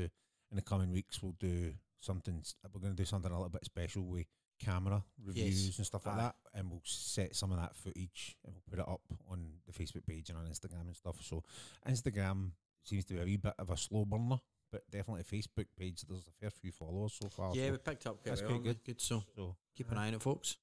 in 0.52 0.56
the 0.56 0.62
coming 0.62 0.92
weeks, 0.92 1.24
we'll 1.24 1.36
do 1.40 1.74
something. 2.00 2.44
We're 2.72 2.82
going 2.82 2.96
to 2.96 3.02
do 3.02 3.06
something 3.06 3.32
a 3.32 3.36
little 3.36 3.50
bit 3.50 3.66
special 3.66 4.04
with 4.04 4.28
camera 4.64 5.04
reviews 5.26 5.78
and 5.78 5.86
stuff 5.88 6.06
like 6.06 6.18
that, 6.18 6.36
and 6.54 6.70
we'll 6.70 6.82
set 6.86 7.36
some 7.36 7.52
of 7.52 7.60
that 7.60 7.76
footage 7.76 8.38
and 8.46 8.54
we'll 8.54 8.64
put 8.70 8.80
it 8.80 8.88
up 8.92 9.02
on 9.30 9.54
the 9.66 9.74
Facebook 9.74 10.06
page 10.06 10.30
and 10.30 10.38
on 10.38 10.46
Instagram 10.46 10.86
and 10.86 10.96
stuff. 10.96 11.18
So 11.22 11.44
Instagram 11.88 12.52
seems 12.84 13.06
to 13.06 13.16
be 13.16 13.22
a 13.22 13.26
wee 13.26 13.38
bit 13.38 13.54
of 13.58 13.70
a 13.70 13.78
slow 13.78 14.06
burner, 14.06 14.38
but 14.74 14.90
definitely 14.90 15.24
Facebook 15.24 15.68
page. 15.80 16.02
There's 16.02 16.28
a 16.28 16.32
fair 16.42 16.50
few 16.50 16.72
followers 16.72 17.16
so 17.22 17.30
far. 17.30 17.52
Yeah, 17.54 17.68
so, 17.68 17.72
we 17.74 17.78
picked 17.78 18.08
up 18.08 18.16
quite 18.16 18.26
That's 18.26 18.42
well. 18.42 18.52
quite 18.52 18.64
good. 18.64 18.84
Good. 18.84 19.00
So 19.00 19.24
so 19.36 19.56
keep 19.78 19.92
an 19.92 20.00
eye 20.00 20.08
on 20.08 20.16
it, 20.16 20.22
folks. 20.22 20.58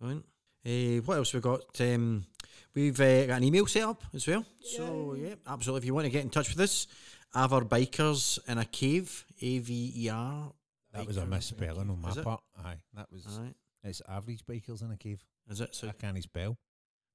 Right. 0.00 0.22
Uh, 0.64 1.02
what 1.02 1.18
else 1.18 1.34
we 1.34 1.40
got? 1.40 1.80
Um, 1.80 2.24
we've 2.74 3.00
uh, 3.00 3.26
got 3.26 3.38
an 3.38 3.44
email 3.44 3.66
set 3.66 3.82
up 3.82 4.02
as 4.14 4.26
well. 4.28 4.44
So 4.60 5.16
yeah, 5.18 5.34
absolutely. 5.46 5.78
If 5.78 5.84
you 5.86 5.94
want 5.94 6.06
to 6.06 6.10
get 6.10 6.22
in 6.22 6.30
touch 6.30 6.50
with 6.50 6.60
us, 6.60 6.86
Aver 7.36 7.62
Bikers 7.62 8.38
in 8.48 8.58
a 8.58 8.64
Cave, 8.64 9.24
A 9.40 9.58
V 9.58 9.92
E 9.96 10.08
R. 10.08 10.52
That 10.92 11.06
was 11.06 11.16
a 11.16 11.26
misspelling 11.26 11.90
on 11.90 12.00
my 12.00 12.08
Cave. 12.08 12.12
Is 12.12 12.16
it? 12.18 12.24
part. 12.24 12.40
Aye, 12.64 12.76
that 12.94 13.12
was. 13.12 13.26
All 13.26 13.42
right. 13.42 13.54
It's 13.84 14.02
average 14.08 14.44
bikers 14.44 14.82
in 14.82 14.90
a 14.90 14.96
cave. 14.96 15.24
Is 15.48 15.60
it? 15.60 15.74
So, 15.74 15.88
I 15.88 15.92
can't 15.92 16.20
spell. 16.22 16.58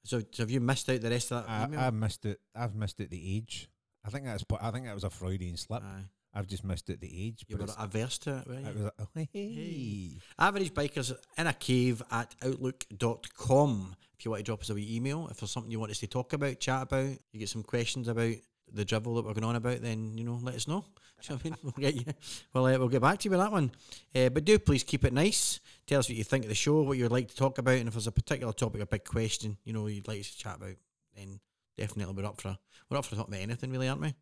so, 0.04 0.22
so 0.32 0.44
have 0.44 0.52
you 0.52 0.60
missed 0.62 0.90
out 0.90 1.02
the 1.02 1.10
rest 1.10 1.32
of 1.32 1.46
that 1.46 1.52
I, 1.52 1.66
email? 1.66 1.80
I 1.80 1.90
missed 1.90 2.26
it. 2.26 2.40
I've 2.56 2.76
missed 2.76 3.00
it. 3.00 3.10
The 3.10 3.38
age. 3.38 3.70
I 4.06 4.10
think 4.10 4.26
that's. 4.26 4.44
I 4.62 4.72
think 4.72 4.86
that 4.86 4.96
was 4.96 5.04
a 5.04 5.10
Freudian 5.10 5.58
slip. 5.58 5.84
Aye. 5.84 6.06
I've 6.36 6.48
just 6.48 6.64
missed 6.64 6.90
it. 6.90 7.00
The 7.00 7.28
age. 7.28 7.46
You 7.48 7.58
were 7.58 7.68
averse 7.78 8.18
to 8.20 8.38
it, 8.38 8.48
were 8.48 8.56
you? 8.56 8.66
was. 8.66 8.86
A, 8.86 8.92
oh, 9.00 9.08
hey. 9.14 10.18
Average 10.40 10.74
Bikers 10.74 11.14
in 11.38 11.48
a 11.48 11.54
Cave 11.54 12.02
at 12.12 12.34
outlook.com. 12.44 13.96
If 14.18 14.26
you 14.26 14.32
want 14.32 14.40
to 14.40 14.44
drop 14.44 14.62
us 14.62 14.70
a 14.70 14.74
wee 14.74 14.96
email, 14.96 15.28
if 15.30 15.38
there's 15.38 15.52
something 15.52 15.72
you 15.72 15.80
want 15.80 15.92
us 15.92 16.00
to 16.00 16.08
talk 16.08 16.34
about, 16.34 16.60
chat 16.60 16.84
about, 16.84 17.18
you 17.32 17.40
get 17.40 17.50
some 17.50 17.64
questions 17.64 18.08
about 18.08 18.36
the 18.72 18.86
drivel 18.86 19.16
that 19.16 19.26
we're 19.26 19.34
going 19.34 19.44
on 19.44 19.56
about, 19.56 19.82
then, 19.82 20.18
you 20.18 20.24
know, 20.24 20.40
let 20.42 20.56
us 20.56 20.68
know. 20.68 20.86
You 21.30 21.36
know 21.36 21.40
I 21.42 21.48
mean? 21.48 21.58
We'll 21.64 21.72
get 21.72 21.96
you. 21.96 22.14
Well, 22.54 22.66
uh, 22.66 22.78
we'll 22.78 22.90
get 22.90 23.02
back 23.02 23.18
to 23.20 23.26
you 23.26 23.32
with 23.32 23.40
that 23.40 23.52
one. 23.52 23.72
Uh, 24.14 24.28
but 24.28 24.44
do 24.44 24.60
please 24.60 24.84
keep 24.84 25.06
it 25.06 25.14
nice. 25.14 25.62
Tell 25.88 26.00
us 26.00 26.10
what 26.10 26.18
you 26.18 26.24
think 26.26 26.44
of 26.44 26.50
the 26.50 26.56
show, 26.56 26.82
what 26.82 26.98
you'd 26.98 27.12
like 27.14 27.30
to 27.30 27.36
talk 27.36 27.60
about, 27.60 27.78
and 27.78 27.88
if 27.88 27.94
there's 27.94 28.08
a 28.08 28.12
particular 28.12 28.52
topic, 28.52 28.82
a 28.82 28.86
big 28.86 29.06
question, 29.06 29.56
you 29.64 29.72
know, 29.72 29.88
you'd 29.88 30.08
like 30.10 30.20
us 30.20 30.32
to 30.32 30.38
chat 30.38 30.58
about, 30.58 30.76
then 31.16 31.40
definitely 31.78 32.14
we're 32.14 32.28
up 32.28 32.42
for 32.42 32.58
we're 32.90 32.98
up 32.98 33.06
for 33.06 33.16
talking 33.16 33.34
about 33.34 33.44
anything, 33.44 33.72
really, 33.72 33.88
aren't 33.88 34.02
we? 34.02 34.14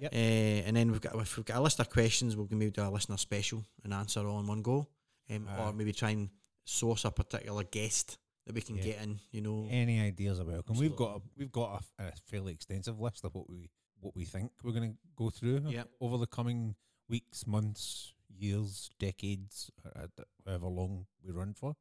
Yep. 0.00 0.12
Uh, 0.12 0.16
and 0.16 0.76
then 0.76 0.90
we've 0.92 1.00
got 1.00 1.14
if 1.16 1.36
we've 1.36 1.46
got 1.46 1.56
a 1.58 1.60
list 1.60 1.80
of 1.80 1.90
questions, 1.90 2.36
we'll 2.36 2.48
maybe 2.50 2.70
do 2.70 2.82
a 2.82 2.90
listener 2.90 3.16
special 3.16 3.64
and 3.84 3.92
answer 3.94 4.26
all 4.26 4.40
in 4.40 4.46
one 4.46 4.62
go, 4.62 4.86
um, 5.30 5.46
or 5.58 5.72
maybe 5.72 5.92
try 5.92 6.10
and 6.10 6.30
source 6.64 7.04
a 7.04 7.10
particular 7.10 7.64
guest 7.64 8.18
that 8.46 8.54
we 8.54 8.60
can 8.60 8.76
Yeah. 8.76 8.82
get 8.84 9.02
in. 9.02 9.20
You 9.32 9.40
know, 9.42 9.68
Any 9.70 10.00
ideas 10.00 10.40
are 10.40 10.44
welcome. 10.44 10.76
We've 10.78 10.96
got 10.96 11.16
a, 11.16 11.20
we've 11.36 11.52
got 11.52 11.82
a, 11.98 12.04
a 12.08 12.12
fairly 12.26 12.52
extensive 12.52 13.00
list 13.00 13.24
of 13.24 13.34
what 13.34 13.48
we 13.48 13.70
what 14.00 14.16
we 14.16 14.24
think 14.24 14.50
we're 14.62 14.72
going 14.72 14.92
to 14.92 14.98
go 15.14 15.28
through 15.28 15.62
Yep. 15.68 15.88
over 16.00 16.16
the 16.16 16.26
coming 16.26 16.74
weeks, 17.08 17.46
months, 17.46 18.14
years, 18.34 18.88
decades, 18.98 19.70
or, 19.84 19.92
uh, 20.04 20.06
however 20.46 20.68
long 20.68 21.06
we 21.22 21.32
run 21.32 21.52
for. 21.52 21.74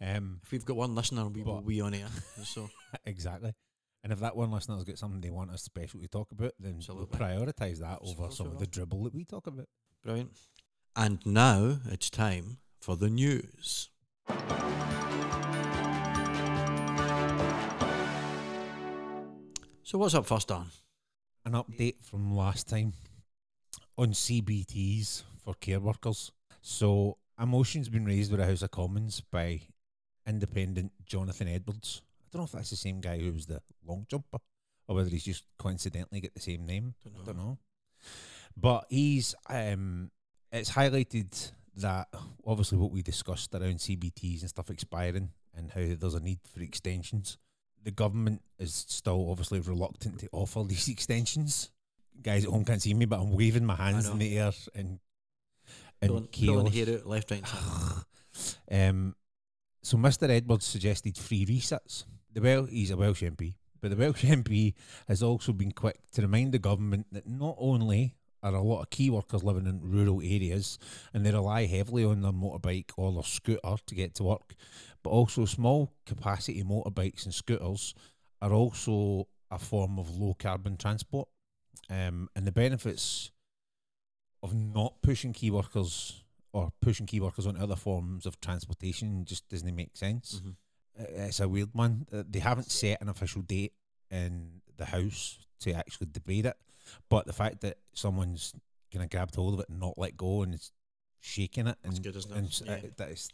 Um, 0.00 0.40
if 0.42 0.50
we've 0.50 0.64
got 0.64 0.76
one 0.76 0.94
listener, 0.96 1.28
we 1.28 1.42
will 1.44 1.60
be 1.60 1.80
on 1.80 1.94
air. 1.94 2.08
So 2.44 2.68
exactly. 3.06 3.52
And 4.02 4.12
if 4.12 4.18
that 4.20 4.36
one 4.36 4.50
listener's 4.50 4.84
got 4.84 4.98
something 4.98 5.20
they 5.20 5.30
want 5.30 5.50
us 5.52 5.62
special 5.62 6.00
to 6.00 6.08
talk 6.08 6.32
about, 6.32 6.54
then 6.58 6.74
Absolutely. 6.78 7.06
we'll 7.10 7.28
prioritise 7.28 7.78
that 7.78 8.00
over 8.02 8.32
some 8.32 8.48
of 8.48 8.58
the 8.58 8.66
dribble 8.66 9.04
that 9.04 9.14
we 9.14 9.24
talk 9.24 9.46
about. 9.46 9.68
brilliant. 10.02 10.32
And 10.96 11.24
now 11.24 11.78
it's 11.86 12.10
time 12.10 12.58
for 12.80 12.96
the 12.96 13.08
news. 13.08 13.88
So 19.84 19.98
what's 19.98 20.14
up 20.14 20.26
first, 20.26 20.48
Dan? 20.48 20.66
An 21.44 21.52
update 21.52 22.02
from 22.02 22.34
last 22.34 22.68
time 22.68 22.94
on 23.96 24.12
CBTs 24.12 25.22
for 25.44 25.54
care 25.54 25.80
workers. 25.80 26.32
So, 26.60 27.18
a 27.36 27.46
motion's 27.46 27.88
been 27.88 28.04
raised 28.04 28.30
with 28.30 28.40
the 28.40 28.46
House 28.46 28.62
of 28.62 28.70
Commons 28.70 29.20
by 29.20 29.60
independent 30.26 30.92
Jonathan 31.04 31.48
Edwards. 31.48 32.02
I 32.32 32.38
don't 32.38 32.42
know 32.42 32.44
if 32.46 32.52
that's 32.52 32.70
the 32.70 32.76
same 32.76 33.00
guy 33.00 33.18
who 33.18 33.32
was 33.32 33.46
the 33.46 33.60
long 33.86 34.06
jumper 34.08 34.38
or 34.88 34.96
whether 34.96 35.10
he's 35.10 35.24
just 35.24 35.44
coincidentally 35.58 36.20
got 36.20 36.32
the 36.34 36.40
same 36.40 36.64
name. 36.64 36.94
Don't 37.04 37.14
I 37.20 37.26
don't 37.26 37.36
know. 37.36 37.58
But 38.56 38.86
he's 38.88 39.34
um 39.50 40.10
it's 40.50 40.70
highlighted 40.70 41.52
that 41.76 42.08
obviously 42.46 42.78
what 42.78 42.90
we 42.90 43.02
discussed 43.02 43.54
around 43.54 43.76
CBTs 43.76 44.40
and 44.40 44.48
stuff 44.48 44.70
expiring 44.70 45.30
and 45.54 45.70
how 45.70 45.80
there's 45.98 46.14
a 46.14 46.20
need 46.20 46.38
for 46.44 46.60
extensions. 46.60 47.36
The 47.84 47.90
government 47.90 48.42
is 48.58 48.86
still 48.88 49.30
obviously 49.30 49.60
reluctant 49.60 50.20
to 50.20 50.28
offer 50.32 50.64
these 50.64 50.88
extensions. 50.90 51.70
Guys 52.22 52.44
at 52.44 52.50
home 52.50 52.64
can't 52.64 52.80
see 52.80 52.94
me, 52.94 53.06
but 53.06 53.20
I'm 53.20 53.32
waving 53.32 53.64
my 53.64 53.74
hands 53.74 54.08
in 54.08 54.18
the 54.18 54.38
air 54.38 54.52
and 54.74 55.00
and 56.00 56.10
pulling 56.10 56.26
chaos. 56.28 56.74
hair 56.74 56.96
out 56.96 57.06
left, 57.06 57.30
right, 57.30 57.42
and 58.68 58.90
um, 58.90 59.16
so 59.82 59.96
Mr. 59.96 60.28
Edwards 60.28 60.66
suggested 60.66 61.16
free 61.16 61.46
resets. 61.46 62.04
The 62.32 62.40
well, 62.40 62.64
he's 62.64 62.90
a 62.90 62.96
Welsh 62.96 63.22
MP, 63.22 63.54
but 63.80 63.90
the 63.90 63.96
Welsh 63.96 64.24
MP 64.24 64.74
has 65.06 65.22
also 65.22 65.52
been 65.52 65.72
quick 65.72 65.98
to 66.12 66.22
remind 66.22 66.52
the 66.52 66.58
government 66.58 67.06
that 67.12 67.26
not 67.26 67.56
only 67.58 68.14
are 68.42 68.54
a 68.54 68.62
lot 68.62 68.82
of 68.82 68.90
key 68.90 69.10
workers 69.10 69.44
living 69.44 69.66
in 69.66 69.80
rural 69.82 70.20
areas 70.20 70.78
and 71.14 71.24
they 71.24 71.30
rely 71.30 71.66
heavily 71.66 72.04
on 72.04 72.22
their 72.22 72.32
motorbike 72.32 72.90
or 72.96 73.12
their 73.12 73.22
scooter 73.22 73.76
to 73.86 73.94
get 73.94 74.14
to 74.14 74.24
work, 74.24 74.54
but 75.02 75.10
also 75.10 75.44
small 75.44 75.92
capacity 76.06 76.62
motorbikes 76.64 77.24
and 77.24 77.34
scooters 77.34 77.94
are 78.40 78.52
also 78.52 79.28
a 79.50 79.58
form 79.58 79.98
of 79.98 80.16
low 80.16 80.34
carbon 80.34 80.76
transport. 80.76 81.28
Um, 81.88 82.28
and 82.34 82.46
the 82.46 82.52
benefits 82.52 83.30
of 84.42 84.54
not 84.54 85.02
pushing 85.02 85.32
key 85.32 85.50
workers 85.50 86.24
or 86.52 86.72
pushing 86.80 87.06
key 87.06 87.20
workers 87.20 87.46
onto 87.46 87.60
other 87.62 87.76
forms 87.76 88.26
of 88.26 88.40
transportation 88.40 89.24
just 89.24 89.48
doesn't 89.48 89.74
make 89.74 89.96
sense. 89.96 90.40
Mhm. 90.40 90.56
It's 90.98 91.40
a 91.40 91.48
weird 91.48 91.70
one. 91.72 92.06
They 92.10 92.38
haven't 92.40 92.70
set 92.70 93.00
an 93.00 93.08
official 93.08 93.42
date 93.42 93.72
in 94.10 94.60
the 94.76 94.84
House 94.86 95.38
to 95.60 95.72
actually 95.72 96.08
debate 96.12 96.46
it, 96.46 96.56
but 97.08 97.26
the 97.26 97.32
fact 97.32 97.60
that 97.62 97.78
someone's 97.94 98.52
kind 98.92 99.02
of 99.04 99.10
grabbed 99.10 99.34
hold 99.34 99.54
of 99.54 99.60
it 99.60 99.68
and 99.68 99.80
not 99.80 99.96
let 99.96 100.16
go 100.16 100.42
and 100.42 100.54
is 100.54 100.72
shaking 101.20 101.66
it 101.68 101.76
and, 101.84 102.02
good, 102.02 102.16
it? 102.16 102.26
and 102.30 102.60
Yeah. 102.64 102.72
uh, 102.72 102.80
that 102.96 103.10
is 103.10 103.28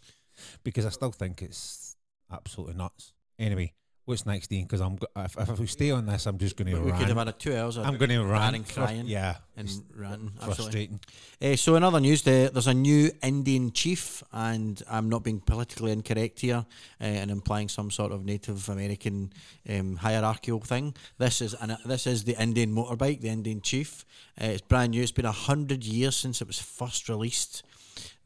because 0.63 0.87
I 0.87 0.91
still 0.91 1.11
think 1.11 1.43
it's 1.43 1.97
absolutely 2.31 2.75
nuts. 2.75 3.13
Anyway, 3.39 3.73
what's 4.09 4.25
next, 4.25 4.49
Dean? 4.49 4.65
Because 4.65 4.81
I'm 4.81 4.99
if, 5.17 5.39
if 5.39 5.59
we 5.59 5.67
stay 5.67 5.91
on 5.91 6.07
this, 6.07 6.27
I'm 6.27 6.39
just 6.39 6.57
going 6.57 6.75
to 6.75 6.81
we 6.81 6.93
could 6.93 7.09
have 7.09 7.19
had 7.19 7.29
a 7.29 7.33
two 7.33 7.55
hours 7.55 7.77
I'm 7.77 7.99
going 7.99 8.11
to 8.11 8.25
rant. 8.25 8.57
and 8.57 8.69
crying 8.69 9.07
yeah, 9.07 9.37
and 9.57 9.69
ranting. 9.95 10.33
Absolutely. 10.37 10.55
frustrating. 10.55 11.01
Uh, 11.43 11.57
so 11.57 11.77
in 11.77 11.85
other 11.85 12.01
news, 12.01 12.23
there, 12.23 12.49
there's 12.49 12.67
a 12.67 12.75
new 12.75 13.11
Indian 13.23 13.71
chief, 13.71 14.23
and 14.33 14.83
I'm 14.91 15.11
not 15.11 15.25
being 15.25 15.41
politically 15.41 15.93
incorrect 15.93 16.41
here 16.41 16.65
uh, 17.01 17.05
and 17.05 17.31
implying 17.31 17.69
some 17.69 17.91
sort 17.91 18.11
of 18.11 18.25
Native 18.25 18.69
American 18.71 19.33
um, 19.69 19.97
hierarchical 19.97 20.61
thing. 20.61 20.95
This 21.19 21.43
is 21.43 21.55
an, 21.55 21.77
this 21.85 22.07
is 22.07 22.25
the 22.25 22.41
Indian 22.43 22.75
motorbike, 22.75 23.21
the 23.21 23.29
Indian 23.29 23.61
chief. 23.61 24.07
Uh, 24.41 24.47
it's 24.47 24.63
brand 24.63 24.93
new. 24.93 25.03
It's 25.03 25.13
been 25.13 25.27
a 25.27 25.33
hundred 25.33 25.85
years 25.85 26.17
since 26.17 26.41
it 26.41 26.47
was 26.47 26.59
first 26.59 27.09
released. 27.11 27.63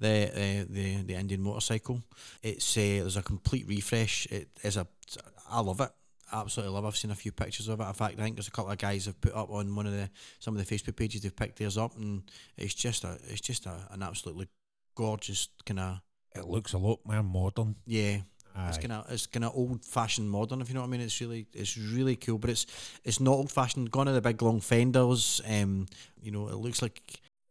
The 0.00 0.28
uh, 0.28 0.64
the 0.68 1.02
the 1.02 1.14
Indian 1.14 1.40
motorcycle. 1.42 2.02
It's 2.42 2.76
uh, 2.76 2.80
there's 2.80 3.16
a 3.16 3.22
complete 3.22 3.66
refresh. 3.68 4.26
It 4.26 4.48
is 4.62 4.76
a 4.76 4.86
I 5.52 5.60
love 5.60 5.80
it. 5.80 5.90
Absolutely 6.32 6.74
love. 6.74 6.86
I've 6.86 6.96
seen 6.96 7.10
a 7.10 7.14
few 7.14 7.30
pictures 7.32 7.68
of 7.68 7.78
it. 7.80 7.84
In 7.86 7.92
fact, 7.92 8.18
I 8.18 8.22
think 8.22 8.36
there's 8.36 8.48
a 8.48 8.52
couple 8.52 8.72
of 8.72 8.78
guys 8.78 9.04
have 9.04 9.20
put 9.20 9.34
up 9.34 9.50
on 9.50 9.74
one 9.76 9.86
of 9.86 9.92
the 9.92 10.08
some 10.38 10.56
of 10.56 10.66
the 10.66 10.74
Facebook 10.74 10.96
pages. 10.96 11.20
They've 11.20 11.36
picked 11.36 11.58
theirs 11.58 11.76
up, 11.76 11.94
and 11.96 12.22
it's 12.56 12.74
just 12.74 13.04
a 13.04 13.18
it's 13.28 13.40
just 13.42 13.66
a, 13.66 13.86
an 13.90 14.02
absolutely 14.02 14.48
gorgeous 14.94 15.48
kind 15.66 15.80
of 15.80 16.00
It 16.34 16.46
looks 16.46 16.72
a 16.72 16.78
lot 16.78 17.00
more 17.04 17.22
modern. 17.22 17.76
yeah. 17.86 18.18
It's 18.68 18.76
kind 18.76 18.92
of 18.92 19.10
it's 19.10 19.26
kind 19.26 19.44
of 19.46 19.52
old 19.54 19.82
fashioned 19.82 20.30
modern, 20.30 20.60
if 20.60 20.68
you 20.68 20.74
know 20.74 20.82
what 20.82 20.88
I 20.88 20.90
mean. 20.90 21.00
It's 21.00 21.18
really 21.22 21.46
it's 21.54 21.76
really 21.78 22.16
cool, 22.16 22.36
but 22.36 22.50
it's 22.50 22.66
it's 23.02 23.18
not 23.20 23.32
old 23.32 23.50
fashioned. 23.50 23.90
Gone 23.90 24.08
are 24.08 24.12
the 24.12 24.20
big 24.20 24.42
long 24.42 24.60
fenders. 24.60 25.40
Um, 25.48 25.86
you 26.22 26.30
know, 26.32 26.48
it 26.48 26.56
looks 26.56 26.82
like 26.82 27.00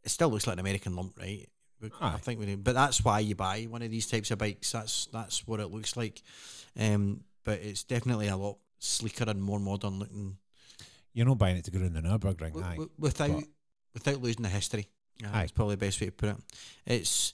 it 0.03 0.09
still 0.09 0.29
looks 0.29 0.45
like 0.45 0.53
an 0.55 0.59
American 0.59 0.95
lump, 0.95 1.17
right? 1.19 1.47
We- 1.81 1.89
I 1.99 2.17
think 2.17 2.39
we 2.39 2.45
do, 2.45 2.57
but 2.57 2.75
that's 2.75 3.03
why 3.03 3.19
you 3.21 3.33
buy 3.33 3.63
one 3.63 3.81
of 3.81 3.89
these 3.89 4.05
types 4.05 4.29
of 4.29 4.37
bikes. 4.37 4.71
That's 4.73 5.07
that's 5.11 5.47
what 5.47 5.59
it 5.59 5.71
looks 5.71 5.97
like. 5.97 6.21
Um, 6.79 7.21
but 7.43 7.59
it's 7.59 7.83
definitely 7.83 8.27
a 8.27 8.37
lot 8.37 8.57
sleeker 8.79 9.29
and 9.29 9.41
more 9.41 9.59
modern 9.59 9.99
looking 9.99 10.37
You're 11.13 11.27
not 11.27 11.37
buying 11.37 11.57
it 11.57 11.65
to 11.65 11.71
go 11.71 11.79
in 11.79 11.93
the 11.93 12.01
Nurburgring, 12.01 12.53
w- 12.53 12.89
without 12.97 13.43
without 13.93 14.21
losing 14.21 14.43
the 14.43 14.49
history. 14.49 14.87
Aye. 15.23 15.29
That's 15.33 15.51
probably 15.51 15.75
the 15.75 15.85
best 15.85 15.99
way 15.99 16.07
to 16.07 16.11
put 16.13 16.29
it. 16.29 16.37
It's 16.85 17.33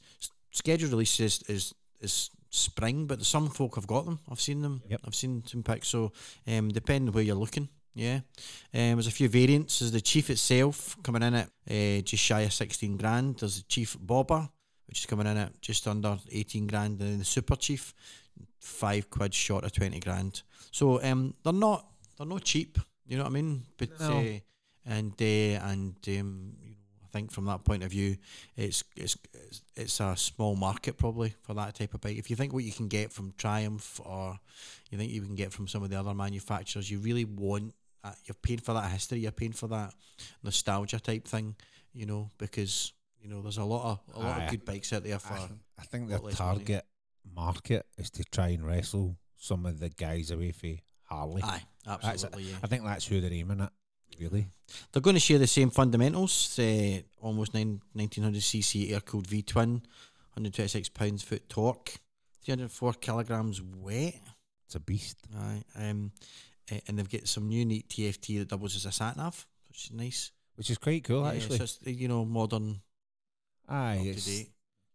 scheduled 0.52 0.92
release 0.92 1.20
is, 1.20 1.44
is 1.48 1.74
is 2.02 2.30
spring, 2.50 3.06
but 3.08 3.24
some 3.24 3.50
folk 3.50 3.76
have 3.76 3.88
got 3.88 4.06
them. 4.06 4.20
I've 4.30 4.42
seen 4.42 4.62
them. 4.62 4.82
Yep. 4.90 5.02
I've 5.06 5.16
seen 5.16 5.44
some 5.46 5.64
pics. 5.64 5.90
So 5.90 6.12
um, 6.48 6.70
depending 6.70 7.14
where 7.14 7.24
you're 7.24 7.36
looking. 7.36 7.70
Yeah, 7.94 8.20
um, 8.76 8.94
there's 8.94 9.08
a 9.08 9.12
few 9.12 9.28
variants. 9.28 9.80
There's 9.80 9.92
the 9.92 10.02
Chief 10.02 10.30
itself 10.30 10.96
coming 11.02 11.24
in 11.24 11.34
at 11.34 11.50
uh, 11.68 12.02
just 12.04 12.24
shy 12.24 12.42
of 12.42 12.54
sixteen 12.54 12.96
grand. 12.96 13.38
There's 13.40 13.58
the 13.58 13.68
Chief 13.68 13.98
Bobber, 14.00 14.48
which 14.86 15.00
is 15.00 15.06
coming 15.08 15.26
in 15.26 15.38
at 15.38 15.60
just 15.62 15.88
under 15.88 16.20
eighteen 16.32 16.68
grand, 16.68 17.02
and 17.02 17.10
then 17.10 17.18
the 17.18 17.26
Super 17.26 17.56
Chief, 17.56 17.96
five 18.60 19.10
quid 19.10 19.34
short 19.34 19.64
of 19.64 19.72
twenty 19.72 20.00
grand. 20.00 20.42
So 20.72 21.02
um, 21.04 21.34
they're 21.44 21.54
not 21.54 21.86
they're 22.18 22.28
not 22.28 22.44
cheap. 22.44 22.78
You 23.08 23.18
know 23.18 23.24
what 23.24 23.30
I 23.30 23.34
mean? 23.34 23.64
But 23.78 24.00
No. 24.00 24.18
uh, 24.20 24.40
and 24.86 25.14
uh, 25.22 25.26
and 25.70 25.96
um, 26.08 26.54
you 26.64 26.70
know, 26.72 26.76
I 27.06 27.08
think 27.12 27.32
from 27.32 27.46
that 27.46 27.64
point 27.64 27.84
of 27.84 27.92
view, 27.92 28.18
it's 28.56 28.84
it's 28.96 29.16
it's- 29.34 29.62
it's 29.76 30.00
a 30.00 30.16
small 30.18 30.56
market 30.56 30.98
probably 30.98 31.36
for 31.44 31.54
that 31.54 31.76
type 31.76 31.94
of 31.94 32.02
bike. 32.02 32.18
If 32.18 32.30
you 32.32 32.36
think 32.36 32.52
what 32.52 32.64
you 32.64 32.72
can 32.72 32.88
get 32.88 33.12
from 33.14 33.32
Triumph 33.38 34.02
or 34.04 34.40
you 34.90 34.98
think 34.98 35.12
you 35.12 35.22
can 35.22 35.36
get 35.36 35.54
from 35.54 35.68
some 35.68 35.84
of 35.84 35.90
the 35.92 36.00
other 36.00 36.16
manufacturers, 36.16 36.90
you 36.90 36.98
really 37.00 37.26
want 37.26 37.76
uh, 38.04 38.12
you're 38.26 38.36
paying 38.42 38.60
for 38.60 38.74
that 38.74 38.90
history. 38.92 39.20
You're 39.20 39.32
paying 39.32 39.52
for 39.54 39.68
that 39.68 39.94
nostalgia 40.44 41.00
type 41.00 41.26
thing. 41.28 41.56
You 41.94 42.06
know 42.08 42.32
because 42.38 42.94
you 43.22 43.30
know 43.30 43.42
there's 43.42 43.58
a 43.58 43.64
lot 43.64 43.84
of 43.86 44.16
a 44.16 44.20
lot 44.20 44.40
Aye. 44.40 44.44
of 44.46 44.52
good 44.52 44.66
bikes 44.66 44.92
out 44.94 45.04
there 45.04 45.20
for. 45.20 45.34
I, 45.34 45.48
I 45.80 45.84
think 45.84 46.08
their 46.10 46.18
lot 46.18 46.26
less 46.26 46.40
money. 46.40 46.58
target 46.58 46.86
market 47.36 47.86
is 47.98 48.10
to 48.12 48.24
try 48.26 48.50
and 48.50 48.66
wrestle 48.66 49.18
some 49.38 49.66
of 49.66 49.80
the 49.80 49.90
guys 49.90 50.32
away 50.32 50.52
from 50.52 50.78
Harley. 51.04 51.42
Aye, 51.44 51.62
absolutely. 51.88 52.44
yeah. 52.44 52.56
I 52.64 52.68
think 52.68 52.84
that's 52.84 53.06
who 53.06 53.22
they're 53.22 53.32
aiming 53.32 53.62
at, 53.62 53.72
really. 54.20 54.48
They're 54.92 55.02
going 55.02 55.16
to 55.16 55.20
share 55.20 55.38
the 55.40 55.48
same 55.48 55.70
fundamentals. 55.70 56.58
Uh, 56.60 57.00
almost 57.22 57.54
nine, 57.54 57.82
1900cc 57.96 58.92
air 58.92 59.00
cooled 59.02 59.28
V 59.28 59.42
twin, 59.44 59.74
126 60.34 60.90
pounds 60.90 61.24
foot 61.24 61.48
torque, 61.50 61.96
304 62.44 62.94
kilograms 62.94 63.62
weight. 63.62 64.20
It's 64.66 64.76
a 64.76 64.80
beast. 64.80 65.18
Aye, 65.38 65.64
um, 65.78 66.12
and 66.88 67.00
they've 67.00 67.10
got 67.10 67.28
some 67.28 67.48
new 67.48 67.64
neat 67.64 67.88
TFT 67.88 68.40
that 68.40 68.50
doubles 68.50 68.76
as 68.76 68.86
a 68.86 68.92
sat 68.92 69.16
nav, 69.16 69.46
which 69.70 69.86
is 69.86 69.94
nice. 69.94 70.32
Which 70.56 70.70
is 70.70 70.78
quite 70.78 71.04
cool, 71.06 71.22
Yeah, 71.24 71.32
actually. 71.34 71.58
it's, 71.60 71.80
uh, 71.86 71.90
you 71.90 72.08
know, 72.08 72.26
modern, 72.26 72.82
Aye, 73.70 74.02
it's. 74.06 74.46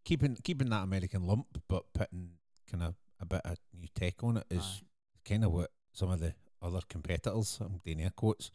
Keeping 0.03 0.35
keeping 0.43 0.69
that 0.69 0.83
American 0.83 1.25
lump, 1.25 1.47
but 1.67 1.83
putting 1.93 2.31
kind 2.69 2.83
of 2.83 2.95
a 3.19 3.25
bit 3.25 3.41
of 3.45 3.57
new 3.79 3.87
tech 3.95 4.23
on 4.23 4.37
it 4.37 4.45
is 4.49 4.81
kind 5.25 5.43
of 5.45 5.51
what 5.51 5.71
some 5.93 6.09
of 6.09 6.19
the 6.19 6.33
other 6.61 6.79
competitors, 6.89 7.59
I'm 7.61 7.79
doing 7.85 8.01
air 8.01 8.11
quotes, 8.15 8.51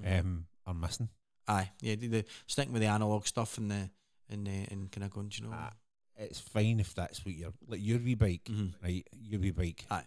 Mhm. 0.00 0.20
um, 0.20 0.46
are 0.66 0.74
missing. 0.74 1.08
Aye, 1.46 1.70
yeah, 1.80 1.94
the, 1.96 2.08
the 2.08 2.24
sticking 2.46 2.72
with 2.72 2.82
the 2.82 2.88
analog 2.88 3.26
stuff 3.26 3.58
and 3.58 3.70
the 3.70 3.90
and 4.30 4.46
the 4.46 4.66
and 4.70 4.90
kind 4.92 5.04
of 5.04 5.10
going, 5.10 5.30
you 5.34 5.44
know. 5.44 5.52
Ah, 5.52 5.72
It's 6.16 6.40
fine 6.40 6.80
if 6.80 6.94
that's 6.94 7.24
what 7.24 7.34
you're 7.34 7.54
like 7.66 7.80
your 7.82 7.98
wee 8.00 8.14
bike, 8.16 8.44
Mhm. 8.44 8.74
right? 8.82 9.06
Your 9.20 9.40
wee 9.40 9.50
bike. 9.52 9.86
Aye. 9.90 10.04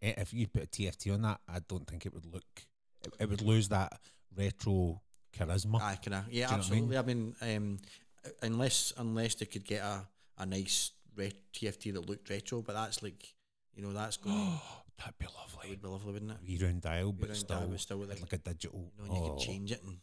eh, 0.00 0.14
If 0.16 0.32
you 0.32 0.46
put 0.48 0.62
a 0.62 0.66
TFT 0.66 1.10
on 1.12 1.22
that, 1.22 1.40
I 1.48 1.58
don't 1.60 1.86
think 1.86 2.06
it 2.06 2.14
would 2.14 2.26
look. 2.26 2.66
It, 3.04 3.12
it 3.20 3.28
would 3.28 3.42
lose 3.42 3.68
that 3.68 4.00
retro 4.36 5.02
charisma. 5.32 5.80
Aye, 5.80 5.96
kind 5.96 6.14
of. 6.14 6.32
Yeah, 6.32 6.32
Do 6.32 6.34
you 6.34 6.38
know 6.40 6.46
what 6.46 6.50
I 6.52 6.56
absolutely. 6.58 6.98
I 6.98 7.02
mean, 7.02 7.36
um, 7.56 7.78
uh, 8.24 8.30
unless 8.42 8.92
unless 8.96 9.34
they 9.34 9.46
could 9.46 9.64
get 9.64 9.82
a, 9.82 10.06
a 10.38 10.46
nice 10.46 10.92
ret- 11.16 11.52
TFT 11.54 11.92
that 11.94 12.08
looked 12.08 12.28
retro, 12.30 12.62
but 12.62 12.74
that's 12.74 13.02
like, 13.02 13.34
you 13.74 13.82
know, 13.82 13.92
that's 13.92 14.16
going. 14.18 14.60
That'd 14.98 15.18
be 15.18 15.26
lovely. 15.26 15.70
would 15.70 15.82
be 15.82 15.88
lovely, 15.88 16.12
wouldn't 16.12 16.32
it? 16.32 16.62
Round 16.62 16.80
dial, 16.80 17.12
but 17.12 17.28
round 17.28 17.38
still, 17.38 17.58
dial, 17.58 17.68
but 17.68 17.80
still 17.80 17.98
with 17.98 18.10
like 18.10 18.32
a 18.32 18.38
digital. 18.38 18.92
You 18.96 19.04
know, 19.04 19.14
and 19.14 19.16
you 19.16 19.30
oh. 19.30 19.36
can 19.36 19.38
change 19.38 19.72
it 19.72 19.82
and 19.82 19.96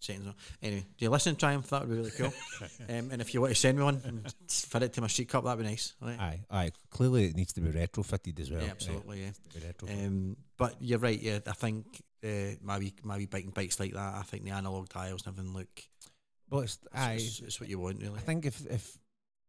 settings 0.00 0.26
on. 0.26 0.34
Anyway, 0.62 0.84
do 0.96 1.04
you 1.04 1.10
listen 1.10 1.34
to 1.34 1.40
Triumph? 1.40 1.68
That 1.70 1.80
would 1.80 1.90
be 1.90 1.96
really 1.96 2.10
cool. 2.10 2.32
um, 2.88 3.10
and 3.10 3.20
if 3.20 3.34
you 3.34 3.40
want 3.40 3.52
to 3.52 3.60
send 3.60 3.78
me 3.78 3.84
one 3.84 4.00
and 4.04 4.34
fit 4.48 4.82
it 4.82 4.92
to 4.94 5.00
my 5.00 5.06
street 5.06 5.28
cup, 5.28 5.44
that'd 5.44 5.58
be 5.58 5.68
nice. 5.68 5.94
Right? 6.00 6.20
Aye, 6.20 6.40
aye. 6.50 6.70
Clearly, 6.90 7.26
it 7.26 7.36
needs 7.36 7.52
to 7.54 7.60
be 7.60 7.70
retrofitted 7.70 8.38
as 8.40 8.50
well. 8.50 8.62
yeah, 8.62 8.70
absolutely. 8.70 9.22
Yeah. 9.22 9.72
Be. 9.84 9.92
Um, 9.92 10.36
but 10.56 10.76
you're 10.80 10.98
right. 10.98 11.20
Yeah, 11.20 11.40
I 11.46 11.52
think 11.52 11.86
uh, 12.24 12.54
my 12.62 12.78
wee, 12.78 12.94
my 13.02 13.16
wee 13.16 13.26
bike 13.26 13.44
and 13.44 13.54
bikes 13.54 13.80
like 13.80 13.92
that. 13.92 14.14
I 14.14 14.22
think 14.22 14.44
the 14.44 14.50
analog 14.50 14.88
dials 14.88 15.26
and 15.26 15.34
everything 15.34 15.54
look. 15.54 15.82
but 16.48 16.58
it's, 16.58 16.78
It's, 16.82 16.94
aye, 16.94 17.14
it's, 17.14 17.40
it's 17.40 17.60
what 17.60 17.68
you 17.68 17.78
want, 17.78 18.00
really. 18.00 18.16
I 18.16 18.20
think 18.20 18.46
if 18.46 18.64
if 18.66 18.98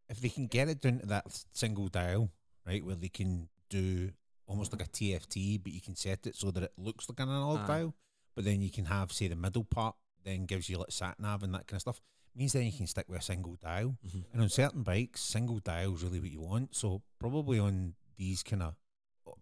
if 0.10 0.20
they 0.22 0.30
can 0.30 0.48
get 0.48 0.68
it 0.70 0.82
down 0.82 1.00
to 1.00 1.06
that 1.08 1.26
single 1.54 1.88
dial, 1.88 2.32
right, 2.66 2.84
where 2.84 2.96
they 2.96 3.10
can 3.10 3.50
do 3.70 4.12
almost 4.48 4.72
like 4.74 4.82
a 4.82 4.90
TFT, 4.90 5.62
but 5.62 5.72
you 5.72 5.82
can 5.82 5.96
set 5.96 6.26
it 6.26 6.36
so 6.36 6.50
that 6.52 6.64
it 6.64 6.74
looks 6.78 7.08
like 7.08 7.20
an 7.20 7.30
analog 7.30 7.60
Aye. 7.62 7.68
dial, 7.68 7.96
but 8.36 8.44
then 8.46 8.62
you 8.62 8.72
can 8.72 8.86
have 8.86 9.12
say 9.12 9.28
the 9.28 9.36
middle 9.36 9.64
part, 9.64 9.96
then 10.24 10.46
gives 10.46 10.68
you 10.70 10.78
like 10.78 10.92
sat 10.92 11.20
nav 11.20 11.44
and 11.44 11.54
that 11.54 11.68
kind 11.68 11.78
of 11.78 11.82
stuff. 11.82 12.02
Means 12.36 12.54
then 12.54 12.66
you 12.66 12.72
can 12.72 12.88
stick 12.88 13.06
with 13.08 13.20
a 13.20 13.24
single 13.24 13.56
dial, 13.56 13.98
Mhm. 14.06 14.24
and 14.34 14.42
on 14.42 14.50
certain 14.50 14.84
bikes, 14.84 15.22
single 15.22 15.60
dial 15.60 15.96
is 15.96 16.04
really 16.04 16.20
what 16.20 16.32
you 16.32 16.42
want. 16.42 16.76
So 16.76 17.02
probably 17.20 17.60
on 17.60 17.96
these 18.18 18.44
kind 18.44 18.64
of, 18.64 18.76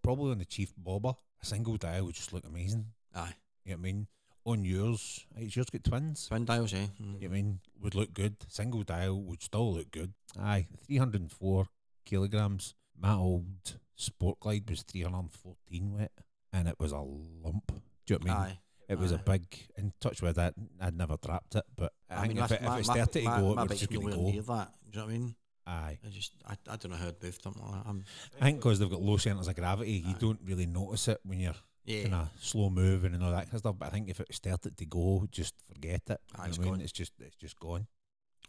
probably 0.02 0.32
on 0.32 0.40
the 0.40 0.46
Chief 0.46 0.74
Bobber, 0.78 1.16
a 1.42 1.46
single 1.46 1.78
dial 1.78 2.06
would 2.06 2.16
just 2.16 2.34
look 2.34 2.46
amazing. 2.46 2.94
Aye, 3.14 3.36
You 3.64 3.72
know 3.72 3.78
what 3.78 3.80
I 3.80 3.82
mean? 3.84 4.08
On 4.48 4.64
yours, 4.64 5.26
has 5.38 5.54
yours 5.58 5.70
got 5.70 5.84
twins? 5.84 6.28
twin 6.28 6.46
dials. 6.46 6.72
Yeah. 6.72 6.86
Mm. 7.02 7.22
You 7.22 7.28
know 7.28 7.34
I 7.34 7.36
mean 7.36 7.60
would 7.82 7.96
look 7.96 8.14
good. 8.14 8.38
Single 8.48 8.84
dial 8.84 9.22
would 9.24 9.44
still 9.44 9.74
look 9.74 9.92
good. 9.92 10.14
Aye, 10.40 10.68
three 10.86 10.96
hundred 10.98 11.20
and 11.20 11.32
four 11.32 11.68
kilograms. 12.06 12.74
My 12.98 13.14
old 13.14 13.78
Sport 13.96 14.40
Glide 14.40 14.70
was 14.70 14.84
three 14.84 15.02
hundred 15.02 15.20
and 15.20 15.32
fourteen 15.34 15.94
weight, 15.98 16.12
and 16.54 16.70
it 16.70 16.80
was 16.80 16.94
a 16.94 17.00
lump. 17.00 17.74
Do 18.06 18.14
you 18.14 18.20
know 18.20 18.26
what 18.26 18.32
I 18.32 18.44
mean? 18.44 18.52
Aye. 18.54 18.60
it 18.88 19.00
was 19.00 19.12
a 19.12 19.18
big. 19.18 19.46
In 19.78 19.92
touch 20.00 20.22
with 20.22 20.38
that, 20.38 20.54
I'd 20.80 20.98
never 20.98 21.18
dropped 21.18 21.56
it, 21.56 21.66
but 21.76 21.92
I, 22.10 22.22
think 22.22 22.36
mean, 22.36 22.44
if, 22.46 22.50
my- 22.50 22.56
it, 22.56 22.62
if 22.62 22.68
my- 22.68 22.80
it 22.80 22.88
my- 23.00 23.06
to 23.06 23.22
go, 23.22 23.56
my 23.56 23.64
it 23.64 23.70
was 23.70 23.80
just 23.80 23.92
going 23.92 24.08
to 24.10 24.16
go. 24.16 24.22
near 24.32 24.42
that. 24.44 24.70
Do 24.90 24.92
you 24.92 25.00
know 25.00 25.06
what 25.08 25.14
I 25.14 25.18
mean? 25.18 25.36
Aye, 25.68 26.00
I 26.06 26.10
just, 26.10 26.32
I, 26.48 26.54
I 26.72 26.78
don't 26.78 26.92
know 26.92 26.98
how 26.98 27.10
it 27.10 27.22
moved 27.22 27.44
something 27.44 27.62
like 27.62 27.74
that. 27.84 27.90
I'm, 27.90 28.06
I 28.40 28.46
think 28.46 28.60
because 28.60 28.80
they've 28.80 28.90
got 28.90 29.02
low 29.02 29.18
centres 29.18 29.50
of 29.50 29.56
gravity, 29.58 30.02
you 30.08 30.16
don't 30.18 30.40
really 30.46 30.66
notice 30.66 31.10
it 31.10 31.20
when 31.26 31.42
you're 31.42 31.56
yeah. 31.88 32.04
kind 32.04 32.14
of 32.14 32.30
slow 32.40 32.70
moving 32.70 33.16
and 33.16 33.24
all 33.24 33.32
that 33.32 33.46
kind 33.46 33.54
of 33.54 33.60
stuff. 33.60 33.76
But 33.80 33.88
I 33.88 33.92
think 33.92 34.10
if 34.10 34.20
it 34.20 34.34
started 34.34 34.78
to 34.78 34.86
go, 34.86 35.26
just 35.32 35.56
forget 35.74 36.02
it. 36.08 36.22
Aye, 36.36 36.48
it's 36.48 36.60
I 36.60 36.62
mean? 36.62 36.72
gone. 36.72 36.82
It's 36.82 36.92
just, 36.92 37.14
it's 37.20 37.36
just 37.36 37.60
gone 37.60 37.88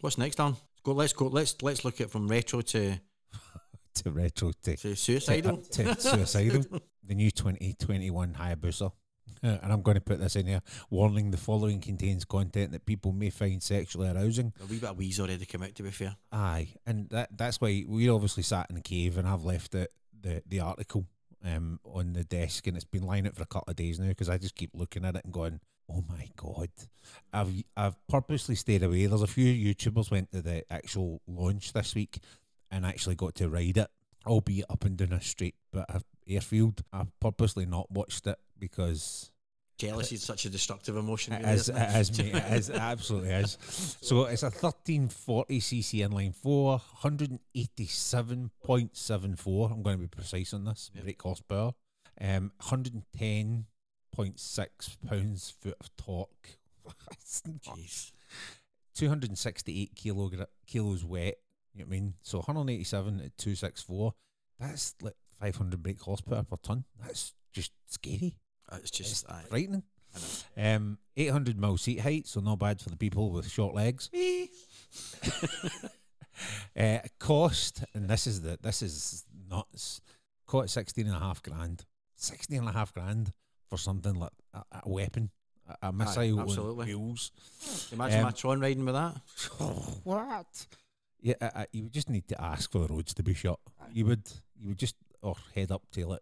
What's 0.00 0.16
next, 0.16 0.36
Dan? 0.36 0.50
Let's 0.52 0.82
go. 0.84 0.92
Let's 0.92 1.12
go. 1.12 1.26
Let's 1.26 1.60
let's 1.60 1.84
look 1.84 2.00
at 2.00 2.10
from 2.10 2.28
retro 2.28 2.60
to 2.60 2.94
to 3.94 4.10
retro 4.10 4.52
to 4.62 4.76
to 4.76 4.94
suicidal. 4.94 5.56
to, 5.56 5.84
to 5.94 6.00
suicidal. 6.00 6.64
the 7.02 7.14
new 7.14 7.30
2021 7.30 8.34
Hayabusa. 8.34 8.92
Uh, 9.42 9.46
and 9.62 9.72
I'm 9.72 9.82
going 9.82 9.96
to 9.96 10.00
put 10.00 10.20
this 10.20 10.36
in 10.36 10.46
here. 10.46 10.60
Warning: 10.88 11.32
the 11.32 11.36
following 11.36 11.80
contains 11.80 12.24
content 12.24 12.70
that 12.72 12.86
people 12.86 13.10
may 13.10 13.30
find 13.30 13.60
sexually 13.60 14.08
arousing. 14.08 14.52
A 14.62 14.66
wee 14.66 14.78
bit 14.78 14.90
of 14.90 14.96
wheeze 14.96 15.18
already 15.18 15.46
come 15.46 15.64
out. 15.64 15.74
To 15.74 15.82
be 15.82 15.90
fair, 15.90 16.14
Aye, 16.30 16.68
and 16.86 17.08
that 17.10 17.36
that's 17.36 17.60
why 17.60 17.84
we 17.88 18.08
obviously 18.08 18.44
sat 18.44 18.66
in 18.70 18.76
the 18.76 18.82
cave, 18.82 19.18
and 19.18 19.26
I've 19.26 19.44
left 19.44 19.74
it 19.74 19.92
the 20.20 20.44
the 20.46 20.60
article 20.60 21.06
um 21.44 21.80
on 21.84 22.12
the 22.12 22.24
desk, 22.24 22.66
and 22.66 22.76
it's 22.76 22.84
been 22.84 23.06
lying 23.06 23.26
out 23.26 23.36
for 23.36 23.42
a 23.42 23.46
couple 23.46 23.70
of 23.70 23.76
days 23.76 23.98
now 23.98 24.08
because 24.08 24.28
I 24.28 24.38
just 24.38 24.56
keep 24.56 24.70
looking 24.74 25.04
at 25.04 25.16
it 25.16 25.24
and 25.24 25.32
going, 25.32 25.60
"Oh 25.90 26.04
my 26.08 26.28
god!" 26.36 26.70
I've 27.32 27.62
I've 27.76 28.06
purposely 28.08 28.54
stayed 28.54 28.82
away. 28.82 29.06
There's 29.06 29.22
a 29.22 29.26
few 29.26 29.52
YouTubers 29.74 30.10
went 30.10 30.32
to 30.32 30.42
the 30.42 30.64
actual 30.72 31.20
launch 31.26 31.72
this 31.72 31.94
week 31.94 32.18
and 32.70 32.84
actually 32.84 33.14
got 33.14 33.34
to 33.36 33.48
ride 33.48 33.78
it 33.78 33.88
albeit 34.28 34.66
up 34.68 34.84
and 34.84 34.96
down 34.96 35.12
a 35.12 35.20
bit 35.38 35.54
of 35.88 36.04
airfield. 36.28 36.82
I've 36.92 37.18
purposely 37.20 37.66
not 37.66 37.90
watched 37.90 38.26
it 38.26 38.38
because 38.58 39.30
Jealousy 39.78 40.16
is 40.16 40.24
such 40.24 40.44
a 40.44 40.50
destructive 40.50 40.96
emotion. 40.96 41.34
It 41.34 41.42
really, 41.42 41.52
is, 41.52 41.68
it 41.68 41.76
is, 41.76 42.18
mate, 42.18 42.34
it 42.34 42.52
is, 42.52 42.68
absolutely 42.68 43.30
is. 43.30 43.56
So 44.00 44.24
it's 44.24 44.42
a 44.42 44.50
1340cc 44.50 46.00
inline 46.08 46.34
four, 46.34 46.80
187.74. 47.02 49.72
I'm 49.72 49.82
going 49.82 49.96
to 49.96 50.02
be 50.02 50.08
precise 50.08 50.52
on 50.52 50.64
this. 50.64 50.90
Yep. 50.94 51.04
Brake 51.04 51.22
horsepower. 51.22 51.72
Um, 52.20 52.50
110.6 52.60 54.96
pounds 55.06 55.54
foot 55.62 55.76
of 55.80 55.96
torque. 55.96 56.58
Jeez. 57.24 58.10
268 58.96 59.94
kilogra- 59.94 60.46
kilos 60.66 61.04
wet. 61.04 61.36
You 61.72 61.84
know 61.84 61.88
what 61.88 61.96
I 61.96 62.00
mean? 62.00 62.14
So 62.22 62.38
187 62.38 63.20
at 63.20 63.38
264. 63.38 64.12
That's 64.58 64.96
like 65.02 65.14
500 65.40 65.80
brake 65.80 66.00
horsepower 66.00 66.42
per 66.42 66.56
ton. 66.56 66.82
That's 67.00 67.32
just 67.52 67.70
scary. 67.86 68.34
It's 68.72 68.90
just 68.90 69.28
aye. 69.30 69.44
Frightening. 69.48 69.82
I. 70.56 70.74
Um, 70.74 70.98
800 71.16 71.58
mil 71.58 71.76
seat 71.76 72.00
height, 72.00 72.26
so 72.26 72.40
not 72.40 72.58
bad 72.58 72.80
for 72.80 72.90
the 72.90 72.96
people 72.96 73.30
with 73.30 73.48
short 73.50 73.74
legs. 73.74 74.10
uh, 76.78 76.98
cost, 77.18 77.84
and 77.94 78.08
this 78.08 78.26
is 78.26 78.42
the 78.42 78.58
this 78.62 78.82
is 78.82 79.24
nuts. 79.50 80.00
Caught 80.46 80.70
16 80.70 81.06
and 81.06 81.14
a 81.14 81.18
half 81.18 81.42
grand. 81.42 81.84
16 82.16 82.58
and 82.58 82.68
a 82.68 82.72
half 82.72 82.92
grand 82.92 83.32
for 83.68 83.76
something 83.76 84.14
like 84.14 84.32
a, 84.54 84.62
a 84.84 84.88
weapon, 84.88 85.30
a, 85.68 85.88
a 85.88 85.92
missile 85.92 86.40
absolutely. 86.40 86.92
on 86.92 87.00
wheels. 87.00 87.32
Imagine 87.92 88.20
Um, 88.20 88.24
my 88.24 88.30
Tron 88.30 88.60
riding 88.60 88.84
with 88.84 88.94
that. 88.94 89.16
what? 90.04 90.66
Yeah, 91.20 91.34
uh, 91.40 91.50
uh, 91.54 91.64
you 91.72 91.82
would 91.84 91.92
just 91.92 92.08
need 92.08 92.26
to 92.28 92.40
ask 92.40 92.70
for 92.70 92.86
the 92.86 92.94
roads 92.94 93.12
to 93.14 93.22
be 93.22 93.34
shut. 93.34 93.58
You 93.92 94.06
would, 94.06 94.22
you 94.58 94.68
would 94.68 94.78
just 94.78 94.96
or 95.20 95.36
head 95.54 95.72
up 95.72 95.82
tail 95.90 96.08
like 96.08 96.20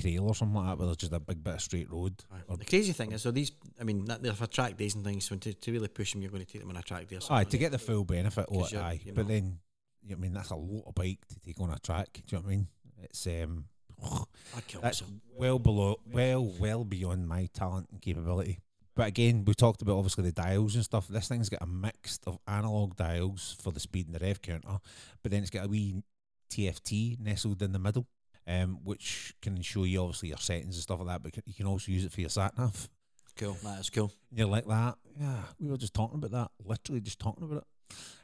Crail 0.00 0.26
or 0.26 0.34
something 0.34 0.56
like 0.56 0.66
that, 0.66 0.78
where 0.78 0.86
there's 0.86 0.96
just 0.96 1.12
a 1.12 1.20
big 1.20 1.42
bit 1.42 1.54
of 1.54 1.60
straight 1.60 1.90
road. 1.90 2.22
The 2.58 2.64
crazy 2.64 2.92
thing 2.92 3.12
is, 3.12 3.22
so 3.22 3.30
these, 3.30 3.52
I 3.80 3.84
mean, 3.84 4.04
that- 4.06 4.22
they're 4.22 4.32
for 4.34 4.46
track 4.46 4.76
days 4.76 4.94
and 4.94 5.04
things. 5.04 5.24
So 5.24 5.36
to, 5.36 5.52
to 5.52 5.72
really 5.72 5.88
push 5.88 6.12
them, 6.12 6.22
you're 6.22 6.30
going 6.30 6.44
to 6.44 6.50
take 6.52 6.60
them 6.62 6.70
on 6.70 6.76
a 6.76 6.82
track 6.82 7.08
day 7.08 7.16
or 7.16 7.20
something. 7.20 7.36
aye, 7.36 7.44
to 7.50 7.58
get 7.58 7.72
the 7.72 7.78
full 7.78 8.04
benefit 8.04 8.46
of 8.46 8.54
'Cause 8.54 8.72
it, 8.72 8.76
you're- 8.76 8.84
aye. 8.84 9.00
But 9.14 9.28
then, 9.28 9.58
you 10.02 10.10
know, 10.10 10.16
I 10.16 10.20
mean, 10.20 10.32
that's 10.32 10.50
a 10.50 10.56
lot 10.56 10.84
of 10.86 10.94
bike 10.94 11.26
to 11.28 11.40
take 11.40 11.60
on 11.60 11.70
a 11.70 11.78
track. 11.78 12.12
Do 12.14 12.22
you 12.28 12.38
know 12.38 12.42
what 12.46 12.52
I 12.52 12.56
mean? 12.56 12.68
It's 13.02 13.26
um, 13.26 13.64
that's 14.54 14.74
myself. 15.02 15.10
well 15.36 15.58
below, 15.58 16.00
well, 16.12 16.44
well 16.58 16.84
beyond 16.84 17.28
my 17.28 17.48
talent 17.52 17.88
and 17.92 18.00
capability. 18.00 18.60
But 18.94 19.06
again, 19.08 19.44
we 19.44 19.54
talked 19.54 19.80
about 19.82 19.96
obviously 19.96 20.24
the 20.24 20.32
dials 20.32 20.74
and 20.74 20.82
stuff. 20.84 21.06
This 21.06 21.28
thing's 21.28 21.48
got 21.48 21.62
a 21.62 21.66
mix 21.66 22.18
of 22.26 22.38
analog 22.48 22.96
dials 22.96 23.56
for 23.60 23.70
the 23.72 23.78
speed 23.78 24.06
and 24.06 24.14
the 24.14 24.18
rev 24.18 24.42
counter, 24.42 24.78
but 25.22 25.30
then 25.30 25.42
it's 25.42 25.50
got 25.50 25.66
a 25.66 25.68
wee 25.68 26.02
TFT 26.50 27.18
nestled 27.20 27.62
in 27.62 27.72
the 27.72 27.78
middle, 27.78 28.06
um, 28.48 28.78
which 28.82 29.34
can 29.42 29.60
show 29.62 29.84
you 29.84 30.00
obviously 30.00 30.30
your 30.30 30.38
settings 30.38 30.76
and 30.76 30.82
stuff 30.82 30.98
like 31.00 31.08
that. 31.08 31.22
But 31.22 31.46
you 31.46 31.54
can 31.54 31.66
also 31.66 31.92
use 31.92 32.04
it 32.04 32.12
for 32.12 32.20
your 32.20 32.30
sat 32.30 32.56
nav. 32.56 32.88
Cool. 33.36 33.56
That 33.62 33.80
is 33.80 33.90
cool. 33.90 34.10
You're 34.32 34.48
like 34.48 34.66
that. 34.66 34.96
Yeah, 35.20 35.42
we 35.60 35.68
were 35.70 35.76
just 35.76 35.94
talking 35.94 36.16
about 36.18 36.32
that. 36.32 36.50
Literally 36.64 37.00
just 37.00 37.20
talking 37.20 37.44
about 37.44 37.64
it. 37.64 37.64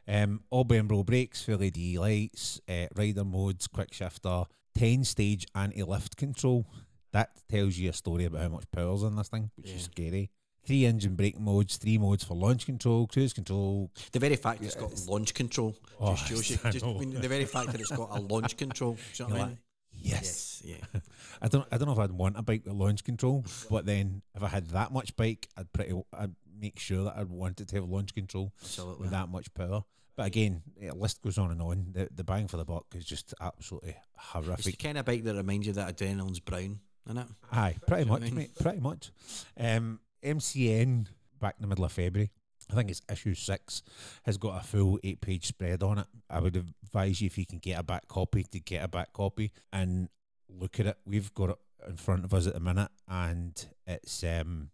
Um, 0.06 0.42
all 0.50 0.64
Brembo 0.64 1.04
brakes, 1.06 1.42
full 1.42 1.56
LED 1.56 1.96
lights, 1.96 2.60
uh, 2.68 2.86
rider 2.96 3.24
modes, 3.24 3.66
quick 3.66 3.92
shifter, 3.92 4.44
10 4.74 5.04
stage 5.04 5.46
anti 5.54 5.82
lift 5.82 6.16
control. 6.16 6.66
That 7.12 7.30
tells 7.48 7.76
you 7.78 7.90
a 7.90 7.92
story 7.92 8.24
about 8.24 8.42
how 8.42 8.48
much 8.48 8.64
power's 8.72 9.02
in 9.04 9.14
this 9.14 9.28
thing, 9.28 9.50
which 9.56 9.70
is 9.70 9.82
scary. 9.84 10.30
Three 10.66 10.86
engine 10.86 11.14
brake 11.14 11.38
modes, 11.38 11.76
three 11.76 11.98
modes 11.98 12.24
for 12.24 12.34
launch 12.34 12.66
control, 12.66 13.06
cruise 13.06 13.32
control. 13.34 13.90
The 14.12 14.18
very 14.18 14.36
fact 14.36 14.62
it's 14.62 14.74
got 14.74 15.06
launch 15.06 15.34
control 15.34 15.76
Oh, 16.00 16.14
just 16.14 16.26
shows 16.26 16.50
you. 16.50 16.56
Just, 16.72 16.84
I 16.84 16.92
mean, 16.94 17.10
the 17.20 17.28
very 17.28 17.44
fact 17.44 17.70
that 17.72 17.80
it's 17.80 17.90
got 17.90 18.10
a 18.16 18.20
launch 18.20 18.56
control. 18.56 18.96
You 19.14 19.26
know 19.26 19.30
what 19.30 19.40
I 19.40 19.44
like? 19.48 19.56
Yes. 20.04 20.62
Yes. 20.64 20.80
Yeah. 20.94 21.00
I 21.42 21.48
don't. 21.48 21.66
I 21.72 21.76
don't 21.78 21.86
know 21.88 21.92
if 21.94 21.98
I'd 21.98 22.12
want 22.12 22.38
a 22.38 22.42
bike 22.42 22.62
with 22.64 22.74
launch 22.74 23.04
control, 23.04 23.44
but 23.70 23.86
then 23.86 24.22
if 24.34 24.42
I 24.42 24.48
had 24.48 24.68
that 24.70 24.92
much 24.92 25.16
bike, 25.16 25.48
I'd 25.56 25.72
pretty. 25.72 25.92
I'd 26.12 26.34
make 26.60 26.78
sure 26.78 27.04
that 27.04 27.16
I'd 27.16 27.28
want 27.28 27.60
it 27.60 27.68
to 27.68 27.74
have 27.76 27.88
launch 27.88 28.14
control. 28.14 28.52
Absolutely. 28.62 29.02
with 29.02 29.10
that 29.10 29.28
much 29.28 29.52
power. 29.54 29.82
But 30.16 30.26
again, 30.26 30.62
the 30.80 30.94
list 30.94 31.20
goes 31.22 31.38
on 31.38 31.50
and 31.50 31.60
on. 31.60 31.86
The 31.92 32.08
the 32.14 32.22
bang 32.24 32.46
for 32.48 32.56
the 32.56 32.64
buck 32.64 32.86
is 32.94 33.04
just 33.04 33.34
absolutely 33.40 33.96
horrific. 34.16 34.58
It's 34.58 34.66
the 34.66 34.72
kind 34.84 34.96
of 34.98 35.04
bike 35.04 35.24
that 35.24 35.34
reminds 35.34 35.66
you 35.66 35.72
that 35.74 35.96
adrenaline's 35.96 36.38
brown, 36.40 36.78
isn't 37.06 37.18
it? 37.18 37.26
Aye, 37.50 37.76
pretty 37.86 38.04
Do 38.04 38.10
you 38.10 38.14
know 38.14 38.20
much, 38.20 38.22
I 38.22 38.24
mean? 38.26 38.34
mate. 38.36 38.54
Pretty 38.60 38.80
much. 38.80 39.10
Um, 39.58 40.00
MCN 40.22 41.06
back 41.40 41.56
in 41.58 41.62
the 41.62 41.68
middle 41.68 41.84
of 41.84 41.92
February. 41.92 42.30
I 42.70 42.74
think 42.74 42.90
it's 42.90 43.02
issue 43.10 43.34
six 43.34 43.82
has 44.24 44.36
got 44.38 44.60
a 44.62 44.66
full 44.66 44.98
eight 45.04 45.20
page 45.20 45.46
spread 45.46 45.82
on 45.82 45.98
it. 45.98 46.06
I 46.30 46.40
would 46.40 46.56
advise 46.56 47.20
you 47.20 47.26
if 47.26 47.36
you 47.38 47.46
can 47.46 47.58
get 47.58 47.78
a 47.78 47.82
back 47.82 48.08
copy 48.08 48.42
to 48.44 48.60
get 48.60 48.82
a 48.84 48.88
back 48.88 49.12
copy 49.12 49.52
and 49.72 50.08
look 50.48 50.80
at 50.80 50.86
it. 50.86 50.96
We've 51.06 51.32
got 51.34 51.50
it 51.50 51.58
in 51.88 51.96
front 51.96 52.24
of 52.24 52.32
us 52.32 52.46
at 52.46 52.54
the 52.54 52.60
minute, 52.60 52.90
and 53.08 53.66
it's 53.86 54.24
um 54.24 54.70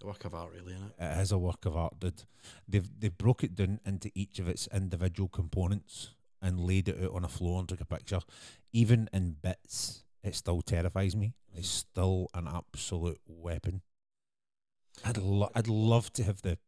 The 0.00 0.06
work 0.06 0.24
of 0.24 0.34
art, 0.34 0.50
really, 0.54 0.72
isn't 0.74 0.86
it? 0.98 1.04
it 1.04 1.20
is 1.20 1.32
a 1.32 1.38
work 1.38 1.66
of 1.66 1.76
art, 1.76 2.00
dude. 2.00 2.22
They've 2.66 2.88
they've 3.00 3.16
broke 3.18 3.44
it 3.44 3.54
down 3.54 3.80
into 3.84 4.10
each 4.14 4.38
of 4.38 4.48
its 4.48 4.66
individual 4.72 5.28
components 5.28 6.10
and 6.40 6.60
laid 6.60 6.88
it 6.88 7.02
out 7.02 7.14
on 7.14 7.24
a 7.24 7.28
floor 7.28 7.58
and 7.60 7.68
took 7.68 7.80
a 7.82 7.84
picture. 7.86 8.20
Even 8.72 9.08
in 9.12 9.36
bits, 9.42 10.04
it 10.22 10.34
still 10.34 10.62
terrifies 10.62 11.14
me. 11.14 11.34
It's 11.54 11.68
still 11.68 12.28
an 12.34 12.48
absolute 12.48 13.20
weapon. 13.26 13.82
I'd 15.04 15.18
lo- 15.18 15.50
I'd 15.54 15.68
love 15.68 16.12
to 16.14 16.24
have 16.24 16.40
the 16.42 16.58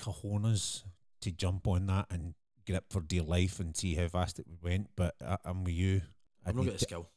cojones 0.00 0.82
to 1.22 1.30
jump 1.30 1.66
on 1.68 1.86
that 1.86 2.06
and 2.10 2.34
grip 2.66 2.84
for 2.90 3.00
dear 3.00 3.22
life 3.22 3.60
and 3.60 3.76
see 3.76 3.94
how 3.94 4.08
fast 4.08 4.38
it 4.38 4.46
went. 4.62 4.88
But 4.96 5.14
I, 5.24 5.36
I'm 5.44 5.64
with 5.64 5.74
you. 5.74 6.02
I've 6.44 6.50
I'd 6.50 6.56
not 6.56 6.64
need 6.64 6.70
got 6.70 6.78
to, 6.78 6.84
skill. 6.84 7.08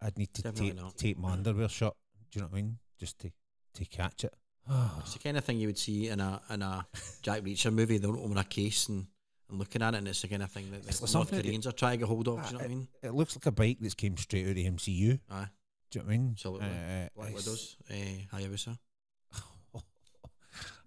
I'd 0.00 0.18
need 0.18 0.34
to 0.34 0.42
Definitely 0.42 0.70
take, 0.70 0.80
not. 0.80 0.96
take 0.96 1.18
my 1.18 1.32
underwear 1.32 1.68
shut. 1.68 1.96
Do 2.30 2.38
you 2.38 2.42
know 2.42 2.48
what 2.50 2.58
I 2.58 2.62
mean? 2.62 2.78
Just 2.98 3.18
to 3.20 3.30
to 3.74 3.84
catch 3.84 4.24
it. 4.24 4.34
It's 5.00 5.14
the 5.14 5.18
kind 5.18 5.36
of 5.38 5.44
thing 5.44 5.58
you 5.58 5.66
would 5.68 5.78
see 5.78 6.08
in 6.08 6.20
a 6.20 6.40
in 6.50 6.62
a 6.62 6.86
Jack 7.22 7.42
Reacher 7.42 7.72
movie. 7.72 7.98
They'll 7.98 8.18
open 8.18 8.36
a 8.38 8.44
case 8.44 8.88
and, 8.88 9.06
and 9.48 9.58
looking 9.58 9.82
at 9.82 9.94
it, 9.94 9.98
and 9.98 10.08
it's 10.08 10.20
the 10.22 10.28
kind 10.28 10.42
of 10.42 10.50
thing 10.50 10.70
that 10.70 10.82
the 10.82 11.10
North 11.14 11.30
Koreans 11.30 11.66
are 11.66 11.72
trying 11.72 11.92
to 11.92 11.98
get 11.98 12.08
hold 12.08 12.28
of. 12.28 12.42
Do 12.42 12.46
you 12.46 12.52
know 12.52 12.58
what 12.58 12.64
I 12.64 12.68
mean? 12.68 12.88
it 13.02 13.14
looks 13.14 13.34
like 13.34 13.46
a 13.46 13.50
bike 13.52 13.78
that's 13.80 13.94
came 13.94 14.16
straight 14.18 14.44
out 14.44 14.50
of 14.50 14.56
the 14.56 14.70
MCU. 14.70 15.20
Aye, 15.30 15.46
Do 15.90 15.98
you 15.98 16.02
know 16.02 16.06
what 16.06 16.12
I 16.12 16.16
mean? 16.16 16.28
Absolutely. 16.32 16.66
Uh, 16.68 17.08
Black 17.16 17.34
Widows, 17.34 17.76
uh, 17.90 17.94
Hayabusa. 18.36 18.78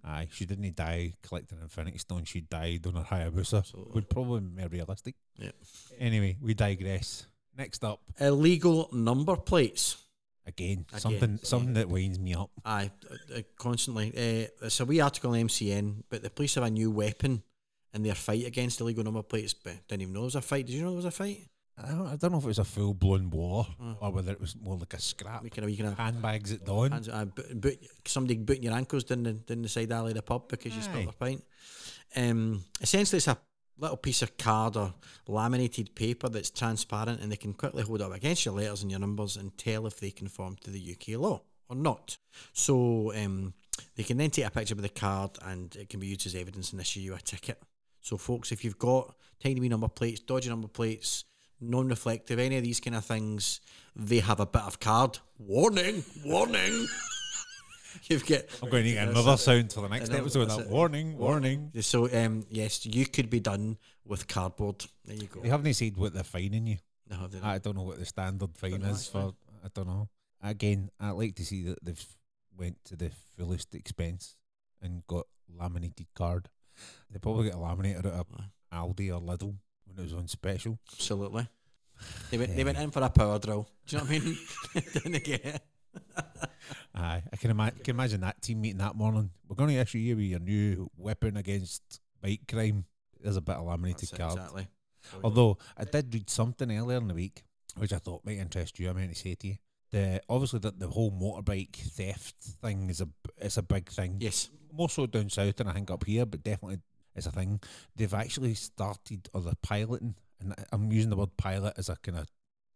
Aye, 0.04 0.28
she 0.32 0.46
didn't 0.46 0.76
die 0.76 1.14
collecting 1.22 1.60
Infinity 1.62 2.00
Stone. 2.00 2.24
She 2.26 2.42
died 2.42 2.88
on 2.88 2.94
her 2.96 3.04
Hayabusa. 3.04 3.60
Absolutely. 3.60 3.94
Would 3.94 4.10
probably 4.10 4.40
be 4.42 4.60
more 4.62 4.68
realistic. 4.70 5.16
Yep. 5.38 5.56
Anyway, 6.00 6.38
we 6.42 6.54
digress. 6.54 7.28
Next 7.58 7.84
up, 7.84 8.02
Illegal 8.20 8.90
number 8.94 9.36
plates. 9.36 9.98
again, 10.48 10.86
Again, 10.90 11.00
something 11.00 11.32
yeah. 11.32 11.38
something 11.44 11.74
that 11.74 11.90
winds 11.90 12.18
me 12.18 12.34
up. 12.34 12.50
Aye, 12.66 12.90
uh, 13.12 13.38
uh, 13.38 13.42
constantly. 13.58 14.10
Uh, 14.10 14.48
it's 14.66 14.80
a 14.80 14.86
wee 14.86 15.02
article 15.02 15.32
on 15.34 15.40
MCN, 15.42 16.04
but 16.10 16.24
the 16.24 16.30
police 16.30 16.56
have 16.56 16.64
a 16.64 16.70
new 16.72 16.90
weapon 16.90 17.44
in 17.94 18.04
their 18.04 18.16
fight 18.16 18.46
against 18.48 18.80
illegal 18.82 19.04
number 19.04 19.22
plates. 19.22 19.54
But 19.54 19.86
didn't 19.88 20.02
even 20.04 20.14
know 20.14 20.22
there 20.22 20.26
was 20.26 20.36
a 20.36 20.42
fight. 20.42 20.66
Did 20.66 20.74
you 20.74 20.82
know 20.82 20.90
there 20.90 20.96
was 20.96 21.06
a 21.06 21.12
fight? 21.12 21.46
I 21.78 21.90
don't, 21.92 22.08
I 22.08 22.16
don't 22.16 22.32
know 22.32 22.38
if 22.38 22.44
it 22.44 22.48
was 22.48 22.60
a 22.60 22.64
full 22.64 22.94
blown 22.94 23.30
war 23.30 23.66
Mm. 23.82 23.98
or 24.02 24.12
whether 24.12 24.32
it 24.32 24.40
was 24.42 24.56
more 24.56 24.78
like 24.78 24.94
a 24.94 25.00
scrap. 25.02 25.42
We 25.44 25.50
kind 25.50 25.64
of, 25.64 25.70
we 25.72 25.78
kind 25.78 25.90
of 25.92 25.98
Handbags 25.98 26.52
at 26.52 26.66
dawn. 26.66 26.92
hands, 26.92 27.10
uh, 27.10 27.26
boot, 27.26 27.60
boot, 27.62 27.80
somebody 28.06 28.36
booting 28.38 28.64
your 28.64 28.74
ankles 28.74 29.04
down 29.04 29.24
the, 29.24 29.34
down 29.34 29.62
the 29.64 29.70
side 29.70 29.92
alley 29.92 30.12
of 30.12 30.16
the 30.16 30.22
pub 30.22 30.48
because 30.50 30.76
you 30.76 30.82
spilled 30.82 31.08
a 31.10 31.12
pint. 31.14 31.44
Um, 32.16 32.64
essentially, 32.82 33.18
it's 33.18 33.28
a 33.28 33.38
little 33.80 33.98
piece 33.98 34.22
of 34.22 34.38
card 34.38 34.76
or 34.78 34.94
laminated 35.28 35.96
paper 35.96 36.30
that's 36.30 36.52
transparent 36.52 37.22
and 37.22 37.32
they 37.32 37.36
can 37.38 37.54
quickly 37.54 37.84
hold 37.84 38.02
up 38.02 38.14
against 38.14 38.46
your 38.46 38.54
letters 38.54 38.82
and 38.84 38.92
your 38.92 39.00
numbers 39.00 39.38
and 39.38 39.58
tell 39.58 39.88
if 39.88 40.00
they 40.00 40.12
conform 40.12 40.56
to 40.64 40.70
the 40.72 40.96
UK 40.96 41.20
law 41.20 41.42
or 41.70 41.76
not. 41.76 42.18
So 42.54 43.12
um, 43.16 43.54
they 43.96 44.04
can 44.04 44.18
then 44.18 44.30
take 44.30 44.46
a 44.46 44.52
picture 44.52 44.76
of 44.76 44.82
the 44.82 44.90
card 44.90 45.32
and 45.46 45.76
it 45.78 45.90
can 45.90 46.00
be 46.00 46.08
used 46.08 46.28
as 46.28 46.36
evidence 46.36 46.72
and 46.74 46.82
issue 46.82 47.00
you 47.00 47.16
a 47.16 47.20
ticket. 47.20 47.60
So, 48.02 48.18
folks, 48.18 48.52
if 48.52 48.64
you've 48.66 48.78
got 48.80 49.16
tiny 49.42 49.60
wee 49.62 49.70
number 49.70 49.88
plates, 49.88 50.20
dodgy 50.20 50.50
number 50.50 50.68
plates, 50.68 51.24
non 51.62 51.88
reflective, 51.88 52.40
any 52.40 52.58
of 52.58 52.64
these 52.64 52.80
kind 52.80 52.96
of 52.96 53.06
things, 53.06 53.62
they 53.96 54.20
have 54.20 54.40
a 54.40 54.46
bit 54.46 54.64
of 54.64 54.80
card. 54.80 55.20
Warning, 55.38 56.04
warning. 56.26 56.88
You've 58.04 58.26
got 58.26 58.42
I'm 58.64 58.70
going 58.70 58.84
to 58.84 58.90
need 58.90 58.96
That's 58.96 59.12
another 59.12 59.38
sound 59.38 59.72
for 59.74 59.82
the 59.82 59.90
next 59.90 60.12
I 60.12 60.18
episode. 60.18 60.46
That 60.50 60.60
it. 60.62 60.70
warning, 60.70 61.18
warning. 61.18 61.72
So, 61.82 62.12
um, 62.14 62.46
yes, 62.50 62.86
you 62.86 63.06
could 63.06 63.30
be 63.30 63.40
done 63.40 63.78
with 64.06 64.28
cardboard. 64.28 64.86
There 65.06 65.16
you 65.16 65.28
go. 65.28 65.42
They 65.42 65.50
haven't 65.50 65.74
said 65.74 65.98
what 65.98 66.14
they're 66.14 66.24
fining 66.24 66.68
you. 66.68 66.78
No, 67.10 67.28
they 67.28 67.40
don't. 67.40 67.48
I 67.48 67.58
don't 67.58 67.76
know 67.76 67.84
what 67.84 68.00
the 68.00 68.06
standard 68.06 68.58
fine 68.58 68.82
know, 68.82 68.90
is 68.90 69.08
for. 69.08 69.34
I 69.64 69.68
don't 69.74 69.88
know. 69.88 70.10
Again, 70.42 70.90
I'd 71.00 71.12
like 71.12 71.36
to 71.36 71.46
see 71.46 71.64
that 71.64 71.84
they've 71.84 72.06
went 72.58 72.84
to 72.86 72.96
the 72.96 73.12
fullest 73.38 73.76
expense 73.76 74.36
and 74.82 75.06
got 75.08 75.28
laminated 75.60 76.08
card. 76.16 76.50
They 77.12 77.20
probably 77.20 77.46
get 77.46 77.56
a 77.56 77.58
laminator 77.58 78.06
at 78.06 78.06
a 78.06 78.26
Aldi 78.74 79.10
or 79.10 79.22
Lidl 79.22 79.56
when 79.96 80.06
it 80.06 80.12
was 80.12 80.14
on 80.14 80.28
special. 80.28 80.80
Absolutely. 80.94 81.48
They 82.32 82.38
went, 82.38 82.56
they 82.56 82.64
went 82.64 82.78
in 82.80 82.92
for 82.92 83.04
a 83.04 83.10
power 83.10 83.38
drill. 83.40 83.68
Do 83.86 83.96
you 83.96 84.02
know 84.02 84.10
what 84.10 84.16
I 84.16 84.20
mean? 84.26 84.38
Didn't 84.94 85.24
get 85.24 85.46
it? 85.46 85.62
Aye, 86.96 87.24
I 87.32 87.36
can, 87.38 87.52
ima- 87.52 87.72
can 87.84 87.96
imagine 87.96 88.22
that 88.22 88.42
team 88.42 88.62
meeting 88.62 88.80
that 88.80 88.96
morning. 88.96 89.30
We're 89.48 89.56
going 89.56 89.70
to 89.70 89.76
issue 89.76 90.00
you 90.00 90.16
with 90.16 90.26
your 90.26 90.40
new 90.40 90.90
weapon 90.98 91.38
against 91.38 92.00
bike 92.22 92.42
crime. 92.50 92.86
There's 93.20 93.38
a 93.38 93.42
bit 93.42 93.56
of 93.56 93.66
laminated 93.66 94.10
That's 94.10 94.14
it, 94.14 94.18
card. 94.18 94.34
exactly. 94.34 94.68
Although 95.24 95.58
I 95.78 95.84
did 95.84 96.14
read 96.14 96.30
something 96.30 96.72
earlier 96.76 96.98
in 96.98 97.08
the 97.08 97.14
week 97.14 97.44
which 97.78 97.94
I 97.94 97.98
thought 97.98 98.26
might 98.26 98.38
interest 98.38 98.80
you. 98.80 98.90
I 98.90 98.94
meant 98.94 99.14
to 99.14 99.20
say 99.20 99.36
to 99.36 99.48
you. 99.48 99.56
The 99.92 100.22
obviously 100.30 100.60
the, 100.60 100.72
the 100.72 100.88
whole 100.88 101.12
motorbike 101.12 101.76
theft 101.76 102.36
thing 102.62 102.90
is 102.90 103.02
a 103.02 103.10
it's 103.38 103.58
a 103.58 103.62
big 103.64 103.90
thing. 103.90 104.18
Yes. 104.20 104.50
More 104.74 104.90
so 104.90 105.06
down 105.06 105.30
south 105.30 105.58
than 105.58 105.68
I 105.68 105.74
think 105.74 105.92
up 105.92 106.06
here, 106.06 106.26
but 106.26 106.44
definitely 106.44 106.80
it's 107.16 107.26
a 107.26 107.32
thing. 107.32 107.60
They've 107.96 108.14
actually 108.14 108.54
started 108.56 109.30
or 109.34 109.42
they're 109.42 109.54
piloting, 109.62 110.16
and 110.40 110.54
I'm 110.72 110.92
using 110.92 111.10
the 111.10 111.16
word 111.18 111.36
pilot 111.38 111.74
as 111.78 111.90
a 111.90 111.96
kind 111.98 112.18
of 112.18 112.28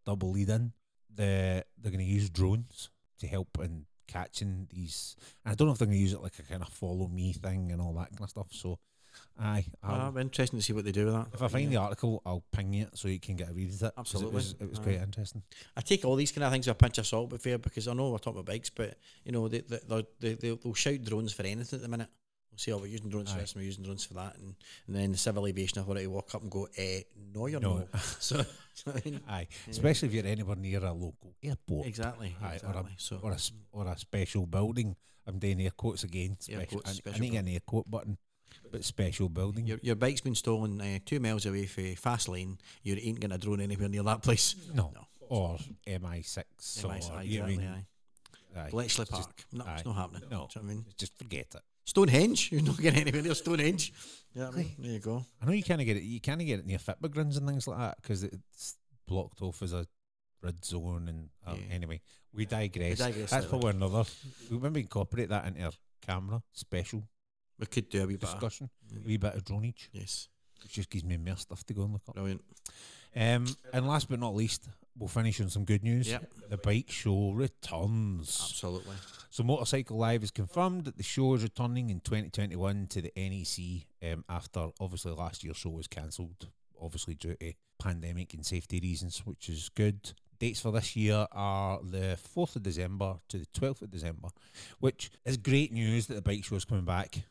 double 0.05 0.31
lead 0.31 0.49
in. 0.49 0.73
The 1.13 1.63
they're 1.77 1.91
going 1.91 1.99
to 2.05 2.11
use 2.11 2.29
drones 2.29 2.89
to 3.19 3.27
help 3.27 3.57
in 3.61 3.85
catching 4.07 4.67
these. 4.69 5.15
And 5.43 5.51
I 5.51 5.55
don't 5.55 5.67
know 5.67 5.71
if 5.73 5.79
they're 5.79 5.87
going 5.87 5.97
to 5.97 6.01
use 6.01 6.13
it 6.13 6.21
like 6.21 6.37
a 6.39 6.43
kind 6.43 6.61
of 6.61 6.69
follow 6.69 7.07
me 7.07 7.33
thing 7.33 7.71
and 7.71 7.81
all 7.81 7.93
that 7.93 8.09
kind 8.09 8.21
of 8.23 8.29
stuff. 8.29 8.47
So, 8.51 8.77
aye, 9.39 9.65
i 9.81 10.07
am 10.07 10.17
Uh, 10.17 10.19
interesting 10.21 10.59
to 10.59 10.63
see 10.63 10.73
what 10.73 10.83
they 10.85 10.91
do 10.91 11.05
with 11.05 11.13
that. 11.13 11.27
if 11.33 11.41
I 11.41 11.47
find 11.47 11.63
Yeah. 11.65 11.69
the 11.79 11.83
article, 11.85 12.21
I'll 12.25 12.43
ping 12.51 12.73
you 12.73 12.87
so 12.93 13.07
you 13.07 13.19
can 13.19 13.35
get 13.37 13.49
a 13.49 13.53
read 13.53 13.69
of 13.73 13.81
it. 13.81 13.93
Absolutely. 13.97 14.31
it 14.31 14.35
was, 14.35 14.55
it 14.59 14.69
was 14.69 14.79
quite 14.79 14.95
interesting. 15.01 15.41
I 15.77 15.81
take 15.81 16.03
all 16.05 16.15
these 16.17 16.31
kind 16.33 16.43
of 16.43 16.51
things 16.51 16.67
with 16.67 16.75
a 16.75 16.77
pinch 16.77 16.97
of 16.97 17.07
salt, 17.07 17.29
but 17.29 17.41
fair 17.41 17.57
because 17.57 17.87
I 17.87 17.93
know 17.93 18.09
we're 18.11 18.17
talking 18.17 18.39
about 18.41 18.51
bikes, 18.53 18.69
but 18.69 18.97
you 19.23 19.31
know 19.31 19.47
they 19.47 19.61
they 19.61 19.79
they 19.87 20.05
they 20.19 20.33
they'll, 20.35 20.57
they'll 20.57 20.73
shout 20.73 21.01
drones 21.03 21.31
for 21.33 21.43
anything 21.43 21.77
at 21.77 21.81
the 21.81 21.87
minute. 21.87 22.09
We'll 22.55 22.59
say, 22.59 22.71
"Oh, 22.71 22.77
we're 22.77 22.87
using 22.87 23.09
drones 23.09 23.31
for 23.33 23.37
this, 23.39 23.51
and 23.51 23.61
we're 23.61 23.65
using 23.65 23.83
drones 23.83 24.05
for 24.05 24.13
that," 24.15 24.37
and, 24.37 24.55
and 24.87 24.95
then 24.95 25.11
the 25.11 25.17
civil 25.17 25.45
aviation 25.45 25.79
authority 25.79 26.07
walk 26.07 26.33
up 26.33 26.41
and 26.41 26.49
go, 26.49 26.67
"Eh, 26.77 27.01
no, 27.33 27.47
you're 27.47 27.59
No. 27.59 27.79
not." 27.79 27.87
So, 28.19 28.43
so 28.73 28.91
I 28.95 29.01
mean, 29.03 29.19
Aye, 29.27 29.47
especially 29.69 30.07
if 30.07 30.13
you're 30.13 30.25
anywhere 30.25 30.55
near 30.55 30.83
a 30.85 30.93
local 30.93 31.35
airport. 31.43 31.85
exactly, 31.87 32.33
Aye, 32.41 32.59
or 32.63 32.71
a- 32.79 32.85
so 32.97 33.19
or 33.21 33.31
a 33.33 33.37
or 33.73 33.87
a 33.87 33.97
special 33.97 34.45
building. 34.45 34.95
I'm 35.27 35.37
doing 35.39 35.59
air 35.61 35.71
quotes 35.71 36.03
again. 36.03 36.37
Air 36.49 36.61
Special. 36.61 36.79
quotes, 36.81 37.01
I, 37.05 37.11
I 37.15 37.17
need 37.19 37.33
an 37.33 37.47
air 37.47 37.59
quote 37.65 37.89
button, 37.91 38.17
but 38.71 38.83
special 38.85 39.27
building. 39.27 39.67
your 39.67 39.79
your 39.81 39.95
bike's 39.95 40.21
been 40.21 40.35
stolen 40.35 40.79
uh, 40.79 40.99
two 41.05 41.19
miles 41.19 41.45
away 41.45 41.65
from 41.65 41.83
Faslane. 41.95 42.57
You 42.83 42.95
ain't 42.95 43.19
getting 43.19 43.33
a 43.35 43.37
drone 43.37 43.59
anywhere 43.59 43.89
near 43.89 44.03
that 44.03 44.21
place. 44.21 44.55
no. 44.73 44.93
No. 44.95 45.07
or 45.27 45.57
MI6 45.87 46.85
or 46.85 46.87
Nice, 46.89 47.09
aye, 47.09 47.23
you 47.23 47.39
know 47.39 47.45
I 47.45 47.49
exactly, 47.49 47.57
mean? 47.57 47.67
aye. 47.67 47.85
Aye, 48.61 48.69
Bletchley 48.69 49.05
just- 49.05 49.11
Park. 49.11 49.45
no, 49.51 49.65
aye. 49.65 49.73
it's 49.75 49.85
not 49.85 49.95
happening. 49.95 50.21
No. 50.23 50.27
Do 50.29 50.33
you 50.35 50.37
know 50.37 50.47
what 50.53 50.57
I 50.57 50.61
mean? 50.75 50.85
Just 50.97 51.17
forget 51.17 51.47
it. 51.55 51.61
Stonehenge. 51.85 52.49
You're 52.51 52.61
not 52.63 52.77
getting 52.77 53.01
anywhere 53.01 53.21
near 53.21 53.35
Stonehenge. 53.35 53.93
Yeah, 54.33 54.49
I 54.49 54.51
mean, 54.51 54.71
there 54.77 54.91
you 54.91 54.99
go. 54.99 55.25
I 55.41 55.45
know 55.45 55.53
you 55.53 55.63
kind 55.63 55.79
of 55.81 55.87
get 55.87 55.97
it. 55.97 56.03
You 56.03 56.19
kind 56.19 56.41
of 56.41 56.47
get 56.47 56.59
it 56.59 56.65
near 56.65 56.77
Fitbogrins 56.77 57.37
and 57.37 57.47
things 57.47 57.67
like 57.67 57.77
that 57.79 57.97
because 58.01 58.23
it's 58.23 58.75
blocked 59.07 59.41
off 59.41 59.61
as 59.61 59.71
a 59.73 59.85
red 60.41 60.63
zone. 60.65 61.07
And 61.07 61.29
uh, 61.47 61.55
Yeah. 61.57 61.73
anyway, 61.73 62.01
we 62.33 62.45
digress. 62.45 62.97
digress 62.97 63.29
That's 63.29 63.45
probably 63.45 63.69
another. 63.71 64.03
We 64.51 64.57
maybe 64.57 64.81
incorporate 64.81 65.29
that 65.29 65.45
into 65.47 65.61
our 65.63 65.71
camera 66.05 66.41
special 66.51 67.07
We 67.59 67.65
could 67.67 67.87
do 67.89 68.03
a 68.03 68.07
wee 68.07 68.15
bit. 68.17 68.23
of- 68.23 68.31
discussion. 68.31 68.69
A 68.95 68.99
wee 69.07 69.17
bit 69.17 69.35
of 69.35 69.43
droneage, 69.45 69.87
Yes, 69.93 70.27
which 70.61 70.73
just 70.73 70.89
gives 70.89 71.03
me 71.05 71.15
more 71.17 71.37
stuff 71.37 71.63
to 71.65 71.73
go 71.73 71.83
and 71.83 71.93
look 71.93 72.01
up. 72.09 72.15
brilliant. 72.15 72.43
Um, 73.15 73.45
and 73.71 73.87
last 73.87 74.09
but 74.09 74.19
not 74.19 74.35
least, 74.35 74.67
we'll 74.97 75.07
finish 75.07 75.41
on 75.41 75.49
some 75.49 75.65
good 75.65 75.83
news. 75.83 76.09
Yep. 76.09 76.31
The 76.49 76.57
bike 76.57 76.89
show 76.89 77.31
returns. 77.31 78.47
Absolutely. 78.49 78.95
So 79.29 79.43
Motorcycle 79.43 79.97
Live 79.97 80.21
has 80.21 80.31
confirmed 80.31 80.85
that 80.85 80.97
the 80.97 81.03
show 81.03 81.33
is 81.33 81.43
returning 81.43 81.89
in 81.89 81.99
2021 81.99 82.87
to 82.87 83.01
the 83.01 83.11
NEC 83.17 84.11
um, 84.11 84.23
after 84.29 84.69
obviously 84.79 85.11
last 85.11 85.43
year's 85.43 85.57
show 85.57 85.71
was 85.71 85.87
cancelled, 85.87 86.47
obviously 86.81 87.15
due 87.15 87.35
to 87.35 87.53
pandemic 87.77 88.33
and 88.33 88.45
safety 88.45 88.79
reasons, 88.79 89.19
which 89.25 89.49
is 89.49 89.69
good. 89.69 90.13
Dates 90.39 90.59
for 90.59 90.71
this 90.71 90.95
year 90.95 91.27
are 91.31 91.79
the 91.83 92.17
4th 92.35 92.57
of 92.57 92.63
December 92.63 93.15
to 93.29 93.37
the 93.37 93.45
12th 93.47 93.83
of 93.83 93.91
December, 93.91 94.29
which 94.79 95.09
is 95.25 95.37
great 95.37 95.71
news 95.71 96.07
that 96.07 96.15
the 96.15 96.21
bike 96.21 96.43
show 96.43 96.55
is 96.55 96.65
coming 96.65 96.85
back. 96.85 97.23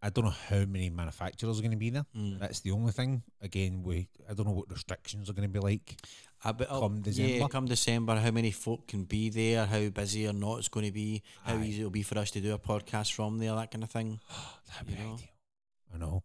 I 0.00 0.10
don't 0.10 0.24
know 0.24 0.30
how 0.30 0.64
many 0.64 0.90
manufacturers 0.90 1.58
are 1.58 1.62
going 1.62 1.72
to 1.72 1.76
be 1.76 1.90
there. 1.90 2.06
Mm. 2.16 2.38
That's 2.38 2.60
the 2.60 2.70
only 2.70 2.92
thing. 2.92 3.22
Again, 3.42 3.82
we 3.82 4.08
I 4.30 4.34
don't 4.34 4.46
know 4.46 4.52
what 4.52 4.70
restrictions 4.70 5.28
are 5.28 5.32
going 5.32 5.48
to 5.48 5.52
be 5.52 5.58
like. 5.58 5.96
A 6.44 6.54
bit 6.54 6.68
Come 6.68 7.00
December. 7.02 7.32
Yeah, 7.32 7.48
come 7.48 7.66
December, 7.66 8.16
how 8.16 8.30
many 8.30 8.50
folk 8.52 8.86
can 8.86 9.04
be 9.04 9.28
there, 9.28 9.66
how 9.66 9.88
busy 9.88 10.26
or 10.28 10.32
not 10.32 10.58
it's 10.58 10.68
going 10.68 10.86
to 10.86 10.92
be, 10.92 11.22
how 11.42 11.54
Aye. 11.54 11.64
easy 11.64 11.80
it'll 11.80 11.90
be 11.90 12.02
for 12.04 12.16
us 12.18 12.30
to 12.32 12.40
do 12.40 12.54
a 12.54 12.58
podcast 12.58 13.12
from 13.12 13.38
there, 13.38 13.54
that 13.56 13.70
kind 13.72 13.82
of 13.82 13.90
thing. 13.90 14.20
That'd 14.72 14.86
be 14.86 14.92
You 14.94 14.98
know? 15.08 15.14
ideal. 15.14 15.28
I 15.94 15.98
know. 15.98 16.22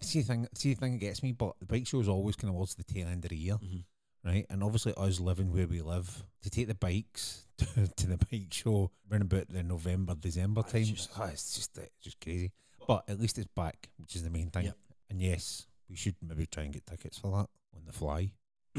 See 0.00 0.20
the 0.20 0.26
thing. 0.28 0.48
See 0.54 0.74
the 0.74 0.80
thing 0.80 0.92
that 0.92 0.98
gets 1.00 1.22
me, 1.22 1.32
but 1.32 1.58
the 1.60 1.66
bike 1.66 1.86
show 1.86 2.00
is 2.00 2.08
always 2.08 2.36
kind 2.36 2.50
of 2.50 2.56
towards 2.56 2.74
the 2.74 2.84
tail 2.84 3.08
end 3.08 3.24
of 3.24 3.30
the 3.30 3.36
year, 3.36 3.54
Mhm. 3.56 3.84
right? 4.24 4.46
And 4.50 4.62
obviously, 4.62 4.92
us 4.96 5.18
living 5.18 5.50
where 5.52 5.66
we 5.66 5.80
live, 5.80 6.22
to 6.42 6.50
take 6.50 6.68
the 6.68 6.74
bikes 6.74 7.46
to, 7.58 7.86
to 7.88 8.06
the 8.06 8.18
bike 8.30 8.52
show 8.52 8.90
around 9.10 9.22
about 9.22 9.48
the 9.48 9.62
November, 9.62 10.14
December 10.14 10.60
It's 10.60 10.72
time, 10.72 10.84
just- 10.84 11.10
ah, 11.16 11.24
it's 11.24 11.54
just 11.56 11.78
it's 11.78 11.98
just 12.04 12.20
crazy. 12.20 12.52
But 12.86 13.04
at 13.08 13.18
least 13.18 13.38
it's 13.38 13.48
back, 13.56 13.88
which 13.96 14.14
is 14.14 14.22
the 14.22 14.30
main 14.30 14.50
thing. 14.50 14.66
Yep. 14.66 14.76
And 15.10 15.20
yes, 15.22 15.66
we 15.88 15.96
should 15.96 16.16
maybe 16.22 16.46
try 16.46 16.64
and 16.64 16.72
get 16.72 16.86
tickets 16.86 17.18
for 17.18 17.30
that 17.32 17.48
on 17.76 17.84
the 17.86 17.92
fly. 17.92 18.30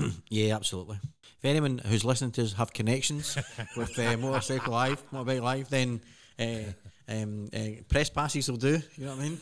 Yeah, 0.30 0.56
absolutely. 0.56 0.98
If 1.38 1.46
anyone 1.46 1.78
who's 1.86 2.04
listening 2.06 2.32
to 2.32 2.44
us 2.44 2.54
have 2.54 2.74
connections 2.74 3.38
with 3.78 3.98
uh, 3.98 4.18
Motorcycle 4.18 4.74
Live, 4.74 5.04
Motorbike 5.12 5.42
Live, 5.42 5.70
then 5.70 6.02
uh, 6.38 6.74
um, 7.08 7.50
uh, 7.54 7.82
press 7.88 8.10
passes 8.10 8.50
will 8.50 8.58
do. 8.58 8.80
You 8.98 9.06
know 9.06 9.16
what 9.16 9.20
I 9.20 9.24
mean? 9.30 9.42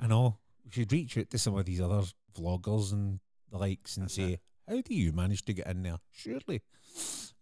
I 0.00 0.06
know 0.06 0.38
we 0.64 0.70
should 0.70 0.92
reach 0.92 1.18
out 1.18 1.30
to 1.30 1.38
some 1.38 1.56
of 1.56 1.64
these 1.64 1.80
other 1.80 2.02
vloggers 2.38 2.92
and 2.92 3.18
the 3.50 3.58
likes 3.58 3.96
and 3.96 4.04
That's 4.06 4.14
say, 4.14 4.38
how 4.68 4.80
do 4.80 4.94
you 4.94 5.12
manage 5.12 5.44
to 5.46 5.52
get 5.52 5.66
in 5.66 5.82
there? 5.82 5.98
Surely, 6.12 6.62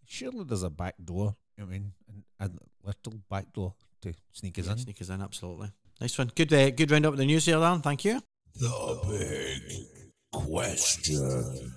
surely 0.06 0.44
there's 0.44 0.62
a 0.62 0.70
back 0.70 0.94
door. 1.02 1.36
You 1.56 1.64
know 1.64 1.68
what 1.68 1.74
I 1.74 1.78
mean, 1.78 1.92
and 2.40 2.58
a 2.82 2.86
little 2.86 3.20
back 3.30 3.52
door 3.52 3.74
to 4.02 4.12
sneak 4.32 4.58
us 4.58 4.66
Yeah, 4.66 4.72
in. 4.72 4.78
sneak 4.78 5.00
us 5.00 5.08
in, 5.10 5.20
absolutely. 5.22 5.68
Nice 6.00 6.18
one. 6.18 6.30
Good, 6.34 6.52
uh, 6.52 6.70
good 6.70 6.90
round 6.90 7.06
up 7.06 7.12
with 7.12 7.20
the 7.20 7.26
news 7.26 7.44
here, 7.46 7.58
Dan. 7.60 7.80
Thank 7.80 8.04
you. 8.04 8.20
The 8.56 8.98
big 9.08 9.86
question. 10.32 11.72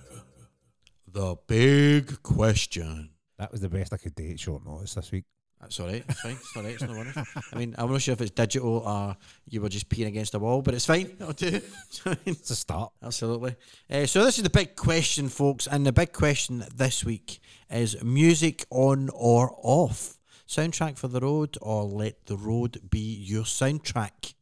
The 1.18 1.34
big 1.48 2.22
question. 2.22 3.10
That 3.40 3.50
was 3.50 3.60
the 3.60 3.68
best 3.68 3.92
I 3.92 3.96
could 3.96 4.14
do 4.14 4.30
at 4.30 4.38
short 4.38 4.64
notice 4.64 4.94
this 4.94 5.10
week. 5.10 5.24
That's 5.60 5.80
all 5.80 5.88
right. 5.88 6.04
It's 6.08 6.20
fine. 6.20 6.36
It's 6.36 6.56
all 6.56 6.62
right. 6.62 6.72
It's 6.74 6.82
no 6.84 6.92
worries. 6.92 7.16
I 7.52 7.58
mean, 7.58 7.74
I'm 7.76 7.90
not 7.90 8.02
sure 8.02 8.12
if 8.12 8.20
it's 8.20 8.30
digital 8.30 8.78
or 8.86 9.16
you 9.48 9.60
were 9.60 9.68
just 9.68 9.88
peeing 9.88 10.06
against 10.06 10.30
the 10.30 10.38
wall, 10.38 10.62
but 10.62 10.74
it's 10.74 10.86
fine. 10.86 11.16
I'll 11.20 11.32
do. 11.32 11.60
It's 12.24 12.50
a 12.50 12.54
start. 12.54 12.92
Absolutely. 13.02 13.56
Uh, 13.90 14.06
so 14.06 14.24
this 14.24 14.38
is 14.38 14.44
the 14.44 14.50
big 14.50 14.76
question, 14.76 15.28
folks, 15.28 15.66
and 15.66 15.84
the 15.84 15.92
big 15.92 16.12
question 16.12 16.64
this 16.72 17.04
week 17.04 17.40
is 17.68 18.00
music 18.00 18.64
on 18.70 19.10
or 19.12 19.58
off? 19.60 20.20
Soundtrack 20.46 20.98
for 20.98 21.08
the 21.08 21.18
road, 21.18 21.58
or 21.60 21.82
let 21.82 22.26
the 22.26 22.36
road 22.36 22.80
be 22.90 23.00
your 23.00 23.42
soundtrack? 23.42 24.34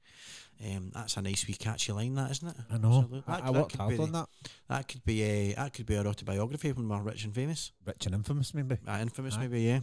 Um, 0.64 0.90
that's 0.95 1.16
a 1.19 1.23
nice 1.23 1.47
wee 1.47 1.55
catchy 1.55 1.92
line, 1.92 2.14
that 2.14 2.31
isn't 2.31 2.49
it? 2.49 2.57
I 2.71 2.79
know. 2.79 2.88
Absolutely. 3.01 3.23
I, 3.27 3.31
That- 3.37 3.42
I 3.42 3.47
that 3.47 3.53
worked 3.53 3.77
hard 3.77 4.01
on 4.01 4.12
that. 4.12 4.29
That 4.69 4.88
could 4.88 5.05
be 5.05 5.23
a 5.23 5.53
that 5.55 5.75
could 5.75 5.87
be 5.87 5.97
our 5.99 6.07
autobiography 6.07 6.73
when 6.73 6.88
we're 6.88 7.03
rich 7.03 7.25
and 7.25 7.35
famous. 7.35 7.73
Rich 7.85 8.07
and 8.07 8.14
infamous, 8.14 8.55
maybe. 8.55 8.79
Uh, 8.88 8.99
infamous, 9.01 9.35
Aye. 9.37 9.40
maybe, 9.40 9.61
yeah. 9.62 9.81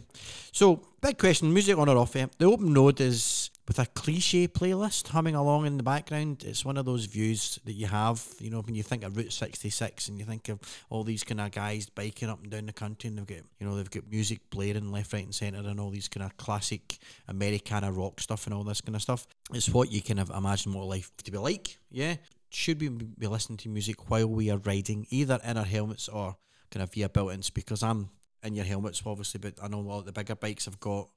So, 0.52 0.82
big 1.00 1.16
question 1.16 1.52
music 1.52 1.78
on 1.78 1.88
or 1.88 1.96
off? 1.96 2.16
eh? 2.16 2.26
The 2.38 2.46
open 2.46 2.74
road 2.74 3.00
is 3.00 3.43
with 3.66 3.78
a 3.78 3.86
cliche 3.86 4.46
playlist 4.46 5.08
humming 5.08 5.34
along 5.34 5.66
in 5.66 5.76
the 5.76 5.82
background. 5.82 6.44
It's 6.46 6.64
one 6.64 6.76
of 6.76 6.84
those 6.84 7.06
views 7.06 7.58
that 7.64 7.72
you 7.72 7.86
have, 7.86 8.22
you 8.38 8.50
know, 8.50 8.60
when 8.60 8.74
you 8.74 8.82
think 8.82 9.04
of 9.04 9.16
Route 9.16 9.32
66 9.32 10.08
and 10.08 10.18
you 10.18 10.24
think 10.24 10.48
of 10.50 10.60
all 10.90 11.02
these 11.02 11.24
kind 11.24 11.40
of 11.40 11.50
guys 11.50 11.88
biking 11.88 12.28
up 12.28 12.42
and 12.42 12.50
down 12.50 12.66
the 12.66 12.72
country 12.72 13.08
and 13.08 13.18
they've 13.18 13.26
got, 13.26 13.46
you 13.58 13.66
know, 13.66 13.76
they've 13.76 13.90
got 13.90 14.10
music 14.10 14.40
blaring 14.50 14.92
left, 14.92 15.12
right, 15.12 15.24
and 15.24 15.34
centre 15.34 15.66
and 15.66 15.80
all 15.80 15.90
these 15.90 16.08
kind 16.08 16.24
of 16.24 16.36
classic 16.36 16.98
Americana 17.28 17.90
rock 17.90 18.20
stuff 18.20 18.46
and 18.46 18.54
all 18.54 18.64
this 18.64 18.82
kind 18.82 18.96
of 18.96 19.02
stuff. 19.02 19.26
It's 19.52 19.70
what 19.70 19.90
you 19.90 20.02
kind 20.02 20.20
of 20.20 20.30
imagine 20.30 20.74
what 20.74 20.86
life 20.86 21.10
to 21.24 21.30
be 21.30 21.38
like, 21.38 21.78
yeah. 21.90 22.16
Should 22.50 22.80
we 22.80 22.88
be 22.88 23.26
listening 23.26 23.56
to 23.58 23.68
music 23.68 24.08
while 24.10 24.28
we 24.28 24.48
are 24.48 24.58
riding, 24.58 25.08
either 25.10 25.40
in 25.44 25.56
our 25.56 25.64
helmets 25.64 26.08
or 26.08 26.36
kind 26.70 26.84
of 26.84 26.92
via 26.92 27.08
built-in 27.08 27.42
speakers? 27.42 27.82
I'm 27.82 28.10
in 28.44 28.54
your 28.54 28.64
helmets, 28.64 29.02
obviously, 29.04 29.40
but 29.40 29.54
I 29.60 29.66
know 29.66 29.80
a 29.80 29.80
lot 29.80 29.98
of 30.00 30.04
the 30.04 30.12
bigger 30.12 30.36
bikes 30.36 30.66
have 30.66 30.78
got 30.78 31.08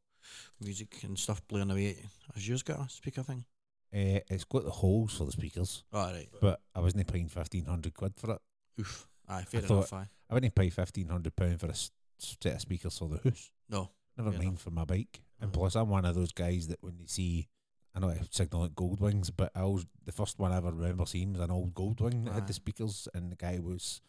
music 0.59 1.03
and 1.03 1.17
stuff 1.17 1.41
playing 1.47 1.71
away. 1.71 1.97
Has 2.33 2.47
yours 2.47 2.63
got 2.63 2.85
a 2.85 2.89
speaker 2.89 3.23
thing? 3.23 3.45
Uh, 3.93 4.19
it's 4.29 4.43
got 4.43 4.65
the 4.65 4.69
holes 4.71 5.17
for 5.17 5.25
the 5.25 5.31
speakers, 5.31 5.83
Oh, 5.93 6.11
right. 6.11 6.27
but 6.41 6.59
I 6.75 6.81
wasn't 6.81 7.07
paying 7.07 7.29
fifteen 7.29 7.65
hundred 7.65 7.93
quid 7.93 8.13
for 8.17 8.31
it. 8.33 8.41
Oof. 8.81 9.07
Aye, 9.29 9.43
fair 9.43 9.61
thought- 9.61 9.73
enough. 9.77 9.93
Aye. 9.93 10.09
I 10.29 10.33
wouldn't 10.33 10.55
pay 10.55 10.69
fifteen 10.69 11.07
hundred 11.07 11.35
pound 11.35 11.59
for 11.59 11.67
a 11.67 11.73
set 11.75 12.53
of 12.55 12.61
speakers 12.61 12.97
for 12.97 13.07
the 13.07 13.19
house. 13.29 13.49
No. 13.69 13.89
Never 14.17 14.31
mind 14.31 14.59
for 14.59 14.71
my 14.71 14.83
bike. 14.83 15.21
And 15.39 15.49
Uh-huh. 15.51 15.59
plus, 15.61 15.75
I'm 15.75 15.89
one 15.89 16.03
of 16.05 16.15
those 16.15 16.31
guys 16.33 16.67
that 16.67 16.81
when 16.81 16.97
they 16.97 17.05
see, 17.05 17.47
I 17.95 17.99
know 17.99 18.09
I 18.09 18.19
signal 18.31 18.65
at 18.65 18.75
Goldwings, 18.75 19.31
but 19.35 19.51
I 19.55 19.63
was 19.63 19.85
the 20.03 20.11
first 20.11 20.37
one 20.39 20.51
I 20.51 20.57
ever 20.57 20.71
remember 20.71 21.05
seeing 21.05 21.31
was 21.33 21.41
an 21.41 21.51
old 21.51 21.73
Goldwing 21.73 22.25
that 22.25 22.33
had 22.33 22.47
the 22.47 22.53
speakers, 22.53 23.07
and 23.13 23.31
the 23.31 23.35
guy 23.37 23.59
was 23.59 24.01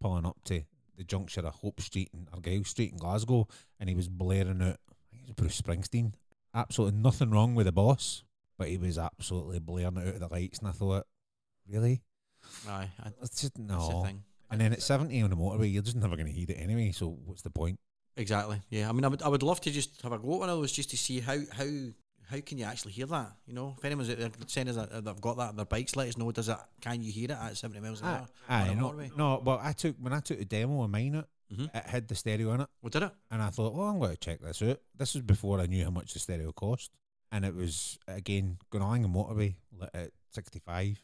pulling 0.00 0.26
up 0.26 0.44
to 0.44 0.62
the 0.96 1.04
junction 1.04 1.44
of 1.44 1.54
Hope 1.56 1.80
Street 1.80 2.10
and 2.12 2.28
Argyle 2.32 2.62
Street 2.64 2.92
in 2.92 2.98
Glasgow, 2.98 3.48
and 3.80 3.88
he 3.88 3.94
was 3.96 4.08
blaring 4.08 4.62
out. 4.62 4.78
I 5.24 5.26
think 5.26 5.38
it 5.38 5.42
was 5.42 5.60
Bruce 5.62 5.62
Springsteen. 5.62 6.12
Absolutely 6.54 7.00
nothing 7.00 7.30
wrong 7.30 7.54
with 7.54 7.66
the 7.66 7.72
boss, 7.72 8.24
but 8.58 8.68
he 8.68 8.76
was 8.76 8.98
absolutely 8.98 9.58
blaring 9.58 9.96
it 9.96 10.08
out 10.08 10.14
of 10.14 10.20
the 10.20 10.28
lights, 10.28 10.58
and 10.58 10.68
I 10.68 10.72
thought, 10.72 11.06
really? 11.68 12.02
I, 12.68 12.88
It's 13.22 13.40
just 13.40 13.58
no. 13.58 14.02
thing. 14.04 14.22
And 14.50 14.60
then 14.60 14.72
at 14.72 14.82
70 14.82 15.22
on 15.22 15.30
the 15.30 15.36
motorway, 15.36 15.72
you're 15.72 15.82
just 15.82 15.96
never 15.96 16.16
going 16.16 16.26
to 16.26 16.32
hear 16.32 16.46
it 16.48 16.60
anyway. 16.60 16.92
So 16.92 17.16
what's 17.24 17.42
the 17.42 17.50
point? 17.50 17.78
Exactly. 18.16 18.60
Yeah. 18.68 18.88
I 18.88 18.92
mean, 18.92 19.04
I 19.04 19.08
would, 19.08 19.22
I 19.22 19.28
would 19.28 19.42
love 19.42 19.60
to 19.62 19.70
just 19.70 20.02
have 20.02 20.12
a 20.12 20.18
go 20.18 20.34
at 20.34 20.40
one 20.40 20.48
of 20.50 20.58
those 20.58 20.70
just 20.70 20.90
to 20.90 20.96
see 20.96 21.20
how 21.20 21.38
how 21.52 21.66
how 22.30 22.40
can 22.40 22.58
you 22.58 22.64
actually 22.64 22.92
hear 22.92 23.06
that? 23.06 23.32
You 23.46 23.54
know, 23.54 23.74
if 23.76 23.84
anyone's 23.84 24.10
out 24.10 24.18
there 24.18 24.30
saying 24.46 24.68
us 24.68 24.76
that 24.76 24.92
that 24.92 25.04
they've 25.04 25.20
got 25.20 25.36
that 25.38 25.48
on 25.48 25.56
their 25.56 25.64
bikes, 25.64 25.96
let 25.96 26.08
us 26.08 26.16
know. 26.16 26.30
Does 26.30 26.48
it? 26.48 26.56
Can 26.80 27.02
you 27.02 27.10
hear 27.10 27.24
it 27.24 27.30
at 27.32 27.56
seventy 27.56 27.80
miles 27.80 28.02
an 28.02 28.08
hour? 28.08 28.28
Aye, 28.48 28.74
no, 28.74 28.90
motorway? 28.90 29.16
no. 29.16 29.42
Well, 29.44 29.58
I 29.60 29.72
took 29.72 29.96
when 29.98 30.12
I 30.12 30.20
took 30.20 30.38
the 30.38 30.44
demo 30.44 30.84
of 30.84 30.90
mine 30.90 31.24
Mhm. 31.52 31.74
it 31.74 31.86
had 31.86 32.08
the 32.08 32.14
stereo 32.14 32.52
in 32.52 32.60
it. 32.62 32.68
Well, 32.82 32.90
did 32.90 33.02
it? 33.02 33.12
And 33.30 33.42
I 33.42 33.50
thought, 33.50 33.74
well, 33.74 33.86
I'm 33.88 33.98
going 33.98 34.10
to 34.12 34.16
check 34.16 34.40
this 34.40 34.62
out. 34.62 34.80
This 34.96 35.14
was 35.14 35.22
before 35.22 35.60
I 35.60 35.66
knew 35.66 35.84
how 35.84 35.90
much 35.90 36.12
the 36.12 36.18
stereo 36.18 36.52
cost. 36.52 36.90
And 37.30 37.44
it 37.44 37.54
was, 37.54 37.98
again, 38.06 38.58
going 38.70 38.82
along 38.84 39.04
a 39.04 39.08
motorway 39.08 39.56
at 39.92 40.10
65. 40.32 41.02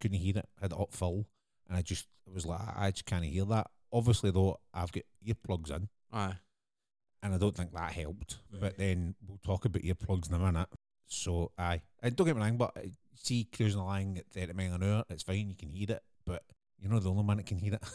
Couldn't 0.00 0.18
hear 0.18 0.38
it. 0.38 0.48
Had 0.60 0.72
it 0.72 0.80
up 0.80 0.92
full. 0.92 1.26
And 1.68 1.76
I 1.76 1.82
just, 1.82 2.06
it 2.26 2.32
was 2.32 2.46
like, 2.46 2.60
I 2.76 2.90
just 2.90 3.04
can't 3.06 3.24
hear 3.24 3.44
that. 3.46 3.68
Obviously, 3.92 4.30
though, 4.30 4.58
I've 4.72 4.92
got 4.92 5.02
earplugs 5.26 5.70
in. 5.70 5.88
Aye. 6.12 6.34
And 7.22 7.34
I 7.34 7.38
don't 7.38 7.54
think 7.56 7.72
that 7.74 7.92
helped. 7.92 8.38
Right. 8.50 8.60
But 8.62 8.78
then 8.78 9.14
we'll 9.26 9.38
talk 9.44 9.64
about 9.66 9.82
earplugs 9.82 10.28
in 10.28 10.34
a 10.34 10.38
minute. 10.38 10.68
So, 11.06 11.52
aye. 11.58 11.82
And 12.02 12.16
don't 12.16 12.26
get 12.26 12.36
me 12.36 12.42
wrong, 12.42 12.56
but 12.56 12.76
uh, 12.76 12.88
see, 13.14 13.44
cruising 13.54 13.80
along 13.80 14.18
at 14.18 14.26
30 14.32 14.52
mile 14.54 14.74
an 14.74 14.82
hour, 14.82 15.04
it's 15.10 15.22
fine. 15.22 15.50
You 15.50 15.56
can 15.56 15.68
hear 15.70 15.90
it. 15.90 16.02
But 16.24 16.42
you're 16.78 16.90
not 16.90 17.02
the 17.02 17.10
only 17.10 17.24
man 17.24 17.36
that 17.38 17.46
can 17.46 17.58
hear 17.58 17.74
it. 17.74 17.82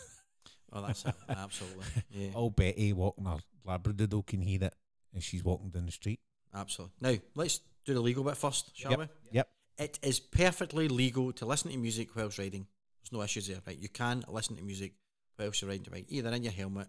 Oh, 0.74 0.82
that's 0.82 1.06
it. 1.06 1.16
Absolutely. 1.30 1.86
Yeah. 2.12 2.30
All 2.34 2.50
Betty 2.50 2.92
walking 2.94 3.26
her 3.26 3.38
Labradoodle 3.66 4.26
can 4.26 4.42
hear 4.42 4.64
it 4.64 4.76
as 5.16 5.24
she's 5.24 5.44
walking 5.44 5.70
down 5.70 5.86
the 5.86 5.92
street. 5.92 6.20
Absolutely. 6.54 6.96
Now, 7.02 7.18
let's 7.36 7.62
do 7.86 7.94
the 7.94 8.02
legal 8.02 8.24
bit 8.24 8.38
first, 8.38 8.76
shall 8.78 8.92
Yep. 8.92 9.00
we? 9.00 9.08
Yep. 9.32 9.50
It 9.78 10.00
is 10.02 10.20
perfectly 10.20 10.88
legal 10.88 11.32
to 11.34 11.46
listen 11.46 11.72
to 11.72 11.78
music 11.78 12.16
whilst 12.16 12.38
riding. 12.40 12.68
There's 13.02 13.12
no 13.12 13.22
issues 13.22 13.48
there, 13.48 13.62
right? 13.68 13.78
You 13.78 13.90
can 13.90 14.24
listen 14.28 14.56
to 14.56 14.64
music 14.64 14.94
whilst 15.38 15.62
you're 15.62 15.70
riding 15.70 15.86
bike, 15.92 16.06
either 16.10 16.30
in 16.32 16.44
your 16.44 16.54
helmet 16.54 16.88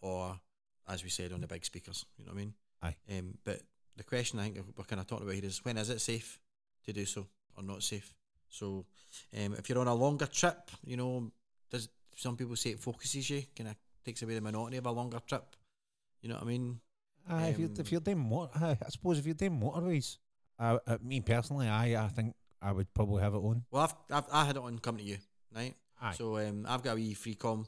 or, 0.00 0.38
as 0.88 1.04
we 1.04 1.10
said, 1.10 1.32
on 1.32 1.40
the 1.40 1.46
big 1.46 1.64
speakers. 1.64 2.04
You 2.16 2.24
know 2.24 2.32
what 2.32 2.36
I 2.36 2.40
mean? 2.40 2.54
Aye. 2.82 2.96
Um, 3.18 3.38
but 3.44 3.60
the 3.96 4.02
question 4.04 4.38
I 4.38 4.44
think 4.50 4.64
we're 4.76 4.84
kind 4.84 5.00
of 5.00 5.06
talking 5.06 5.24
about 5.26 5.34
here 5.36 5.44
is 5.44 5.64
when 5.64 5.76
is 5.78 5.90
it 5.90 6.00
safe 6.00 6.40
to 6.84 6.92
do 6.92 7.04
so 7.04 7.26
or 7.56 7.62
not 7.62 7.82
safe? 7.82 8.12
So, 8.48 8.86
um, 9.38 9.54
if 9.54 9.68
you're 9.68 9.78
on 9.78 9.86
a 9.88 9.94
longer 9.94 10.26
trip, 10.26 10.70
you 10.84 10.96
know, 10.96 11.30
does 11.70 11.88
some 12.16 12.36
people 12.36 12.56
say 12.56 12.70
it 12.70 12.80
focuses 12.80 13.28
you, 13.30 13.42
kind 13.56 13.70
of 13.70 13.76
takes 14.04 14.22
away 14.22 14.34
the 14.34 14.40
monotony 14.40 14.76
of 14.78 14.86
a 14.86 14.90
longer 14.90 15.20
trip. 15.26 15.44
You 16.20 16.28
know 16.28 16.36
what 16.36 16.44
I 16.44 16.46
mean? 16.46 16.80
Aye, 17.28 17.48
if 17.48 17.58
you're 17.58 17.68
Um, 17.68 17.74
if 17.78 17.92
you're 17.92 18.00
doing 18.00 18.18
motor, 18.18 18.50
I 18.84 18.90
suppose 18.90 19.18
if 19.18 19.26
you're 19.26 19.34
doing 19.34 19.60
motorways, 19.60 20.18
I, 20.58 20.78
uh, 20.86 20.98
me 21.02 21.20
personally, 21.20 21.68
I 21.68 22.04
I 22.04 22.08
think 22.08 22.34
I 22.60 22.72
would 22.72 22.92
probably 22.94 23.22
have 23.22 23.34
it 23.34 23.38
on. 23.38 23.64
Well, 23.70 23.82
I've, 23.84 23.94
I've 24.10 24.28
I 24.32 24.44
had 24.44 24.56
it 24.56 24.62
on 24.62 24.78
coming 24.78 25.04
to 25.04 25.10
you, 25.10 25.18
right? 25.54 25.74
Aye. 26.00 26.12
So 26.14 26.38
um, 26.38 26.66
I've 26.68 26.82
got 26.82 26.92
a 26.92 26.94
wee 26.96 27.14
Freecom. 27.14 27.66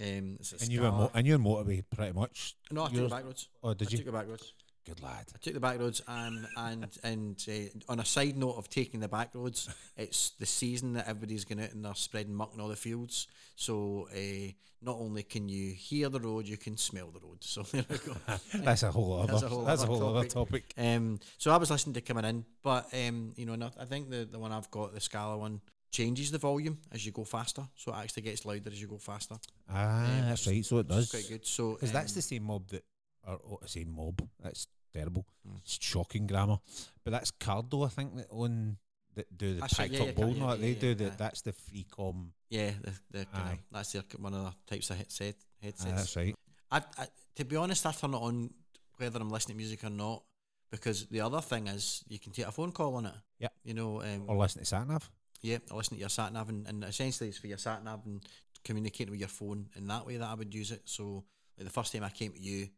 Um, 0.00 0.38
and 0.60 0.68
you 0.70 0.80
were 0.80 0.90
mo- 0.90 1.10
and 1.14 1.26
you're 1.26 1.38
motorway 1.38 1.84
pretty 1.94 2.12
much. 2.12 2.56
no, 2.70 2.84
I 2.84 2.86
took 2.88 2.96
yours- 2.96 3.10
the 3.10 3.16
back 3.16 3.24
roads. 3.24 3.48
Oh, 3.62 3.74
did 3.74 3.88
I 3.88 3.90
you? 3.90 3.96
took 3.98 4.06
the 4.06 4.12
back 4.12 4.28
roads. 4.28 4.54
Good 4.84 5.02
lad. 5.02 5.26
I 5.34 5.38
took 5.40 5.54
the 5.54 5.60
back 5.60 5.78
roads, 5.78 6.02
and 6.08 6.46
and 6.56 6.86
and 7.04 7.44
uh, 7.48 7.92
on 7.92 8.00
a 8.00 8.04
side 8.04 8.36
note 8.36 8.56
of 8.56 8.68
taking 8.68 9.00
the 9.00 9.08
back 9.08 9.30
roads, 9.34 9.68
it's 9.96 10.30
the 10.40 10.46
season 10.46 10.94
that 10.94 11.06
everybody's 11.08 11.44
going 11.44 11.62
out 11.62 11.72
and 11.72 11.84
they're 11.84 11.94
spreading 11.94 12.34
muck 12.34 12.50
in 12.54 12.60
all 12.60 12.68
the 12.68 12.76
fields. 12.76 13.28
So 13.54 14.08
uh, 14.12 14.50
not 14.84 14.96
only 14.98 15.22
can 15.22 15.48
you 15.48 15.72
hear 15.72 16.08
the 16.08 16.18
road, 16.18 16.48
you 16.48 16.56
can 16.56 16.76
smell 16.76 17.10
the 17.12 17.20
road. 17.20 17.38
So 17.44 17.62
there 17.72 17.84
we 17.88 17.98
go. 17.98 18.16
That's 18.64 18.82
a 18.82 18.90
whole 18.90 19.20
other. 19.20 19.32
That's 19.32 19.42
a 19.44 19.48
whole 19.48 19.64
that's 19.64 19.82
a 19.82 19.84
other 19.84 19.94
whole 19.94 20.16
other 20.16 20.28
topic. 20.28 20.74
topic. 20.74 20.86
Um, 20.96 21.20
so 21.38 21.52
I 21.52 21.56
was 21.58 21.70
listening 21.70 21.94
to 21.94 22.00
coming 22.00 22.24
in, 22.24 22.44
but 22.64 22.88
um, 22.92 23.34
you 23.36 23.46
know, 23.46 23.54
not, 23.54 23.74
I 23.78 23.84
think 23.84 24.10
the 24.10 24.24
the 24.24 24.38
one 24.40 24.50
I've 24.50 24.70
got, 24.72 24.92
the 24.94 25.00
Scala 25.00 25.38
one, 25.38 25.60
changes 25.92 26.32
the 26.32 26.38
volume 26.38 26.78
as 26.90 27.06
you 27.06 27.12
go 27.12 27.22
faster, 27.22 27.62
so 27.76 27.92
it 27.92 27.98
actually 27.98 28.22
gets 28.24 28.44
louder 28.44 28.70
as 28.72 28.80
you 28.80 28.88
go 28.88 28.98
faster. 28.98 29.36
Ah, 29.70 30.04
Um, 30.04 30.22
that's 30.28 30.46
right. 30.48 30.64
So 30.64 30.78
it 30.78 30.88
does. 30.88 31.08
quite 31.10 31.28
good. 31.28 31.46
So 31.46 31.74
Because 31.74 31.92
that's 31.92 32.12
um, 32.12 32.16
the 32.16 32.22
same 32.22 32.42
mob 32.44 32.66
that, 32.68 32.82
or 33.26 33.58
I 33.62 33.66
say 33.66 33.84
mob. 33.84 34.26
That's 34.42 34.66
terrible. 34.92 35.26
Mm. 35.48 35.58
It's 35.58 35.78
shocking 35.80 36.26
grammar. 36.26 36.58
But 37.04 37.12
that's 37.12 37.30
Cardo, 37.32 37.84
I 37.86 37.88
think, 37.88 38.16
that 38.16 38.26
own 38.30 38.76
that 39.14 39.26
do 39.36 39.54
the 39.54 39.60
packed 39.62 39.90
yeah, 39.92 40.02
up 40.04 40.14
bowl. 40.14 40.30
yeah, 40.30 40.50
yeah, 40.50 40.56
they 40.56 40.74
do 40.74 40.90
aye. 40.92 40.94
that. 40.94 41.18
That's 41.18 41.42
the 41.42 41.52
Freecom. 41.52 42.28
yeah, 42.48 42.70
the, 42.82 42.92
the 43.18 43.26
Aye. 43.34 43.58
that's 43.70 43.92
their, 43.92 44.02
one 44.18 44.32
of 44.34 44.44
the 44.44 44.74
types 44.74 44.88
of 44.90 44.96
headset 44.96 45.34
Ah, 45.38 45.64
headsets. 45.66 45.90
that's 45.94 46.16
right. 46.16 46.34
I, 46.70 46.78
I, 46.98 47.06
to 47.36 47.44
be 47.44 47.56
honest, 47.56 47.84
I 47.84 47.92
turn 47.92 48.14
it 48.14 48.16
on 48.16 48.50
whether 48.96 49.20
I'm 49.20 49.28
listening 49.30 49.56
to 49.56 49.58
music 49.58 49.84
or 49.84 49.90
not, 49.90 50.22
because 50.70 51.06
the 51.06 51.20
other 51.20 51.42
thing 51.42 51.66
is 51.66 52.02
you 52.08 52.18
can 52.18 52.32
take 52.32 52.46
a 52.46 52.52
phone 52.52 52.72
call 52.72 52.94
on 52.94 53.06
it. 53.06 53.14
Yeah. 53.38 53.48
You 53.64 53.74
know, 53.74 54.00
um, 54.00 54.24
Or 54.28 54.36
listen 54.38 54.64
to 54.64 54.74
Satnav. 54.74 55.02
yeah, 55.42 55.58
I 55.70 55.74
listen 55.74 55.96
to 55.96 56.00
your 56.00 56.08
sat 56.08 56.32
nav, 56.32 56.48
and, 56.48 56.66
and 56.66 56.82
essentially 56.84 57.28
it's 57.28 57.38
for 57.38 57.48
your 57.48 57.58
sat 57.58 57.84
nav 57.84 58.00
and 58.06 58.22
communicating 58.64 59.10
with 59.10 59.20
your 59.20 59.28
phone 59.28 59.66
in 59.76 59.86
that 59.88 60.06
way 60.06 60.16
that 60.16 60.26
I 60.28 60.34
would 60.34 60.54
use 60.54 60.70
it. 60.70 60.82
So, 60.86 61.24
like 61.58 61.66
the 61.66 61.72
first 61.72 61.92
time 61.92 62.04
I 62.04 62.08
came 62.10 62.32
to 62.32 62.40
you, 62.40 62.68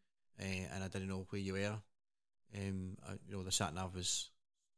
uh, 0.41 0.45
and 0.75 0.85
I 0.85 0.89
didn't 0.89 1.09
know 1.09 1.27
where 1.31 1.41
you 1.41 1.53
were, 1.55 1.77
um, 2.57 2.97
I, 3.09 3.13
you 3.29 3.37
know, 3.37 3.43
the 3.43 3.53
sat 3.53 3.75
nav 3.75 3.95
was, 3.95 4.31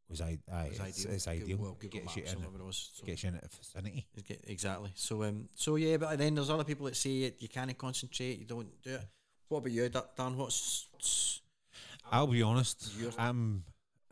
Was 0.08 0.20
I? 0.20 0.38
Aye, 0.52 0.68
was 0.70 0.78
it's, 0.80 0.80
ideal. 1.06 1.14
it's 1.14 1.24
Google- 1.26 1.42
ideal. 1.42 1.58
Well, 1.58 1.76
Google 1.80 2.00
Gets 2.00 2.16
you 2.16 2.22
Maps 2.22 2.32
or 2.32 2.36
in. 2.36 2.42
whatever 2.42 2.62
it 2.62 2.66
was. 2.66 2.90
So. 2.94 3.06
Gets 3.06 3.22
you 3.22 3.28
in 3.28 3.34
the 3.34 3.48
vicinity. 3.48 4.06
Get- 4.26 4.44
Exactly. 4.46 4.90
So 4.94 5.22
um 5.24 5.48
so 5.54 5.76
yeah, 5.76 5.96
but 5.96 6.16
then 6.18 6.34
there's 6.34 6.50
other 6.50 6.64
people 6.64 6.86
that 6.86 6.96
say 6.96 7.22
it, 7.22 7.36
you 7.42 7.48
can't 7.48 7.76
concentrate, 7.76 8.38
you 8.38 8.44
don't 8.44 8.68
do 8.82 8.94
it. 8.94 9.02
What 9.48 9.58
about 9.58 9.72
you, 9.72 9.88
Dan? 9.88 10.36
What's, 10.36 10.88
what's 10.92 11.40
I'll 12.10 12.26
be 12.28 12.42
honest. 12.42 12.88
I'm. 13.18 13.64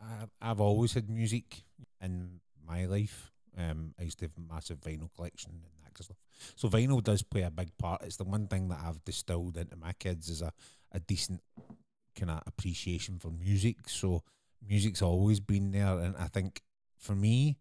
I've, 0.02 0.30
I've 0.42 0.60
always 0.60 0.92
had 0.94 1.08
music 1.08 1.62
in 2.02 2.40
my 2.66 2.84
life. 2.86 3.30
Um, 3.56 3.94
I 3.98 4.02
used 4.02 4.18
to 4.18 4.26
have 4.26 4.32
a 4.36 4.52
massive 4.52 4.80
vinyl 4.80 5.08
collection 5.16 5.50
and 5.52 5.62
that 5.82 5.94
kind 5.94 6.00
of 6.00 6.04
stuff. 6.04 6.16
So 6.56 6.68
vinyl 6.68 7.02
does 7.02 7.22
play 7.22 7.42
a 7.42 7.50
big 7.50 7.76
part. 7.78 8.02
It's 8.02 8.16
the 8.16 8.24
one 8.24 8.46
thing 8.48 8.68
that 8.68 8.80
I've 8.84 9.02
distilled 9.04 9.56
into 9.56 9.76
my 9.76 9.92
kids 9.94 10.28
is 10.28 10.42
a, 10.42 10.52
a 10.94 11.00
decent 11.00 11.42
kind 12.18 12.30
of 12.30 12.42
appreciation 12.46 13.18
for 13.18 13.30
music. 13.30 13.88
So 13.88 14.22
music's 14.66 15.02
always 15.02 15.40
been 15.40 15.72
there, 15.72 15.98
and 15.98 16.16
I 16.16 16.28
think 16.28 16.62
for 16.96 17.14
me, 17.14 17.58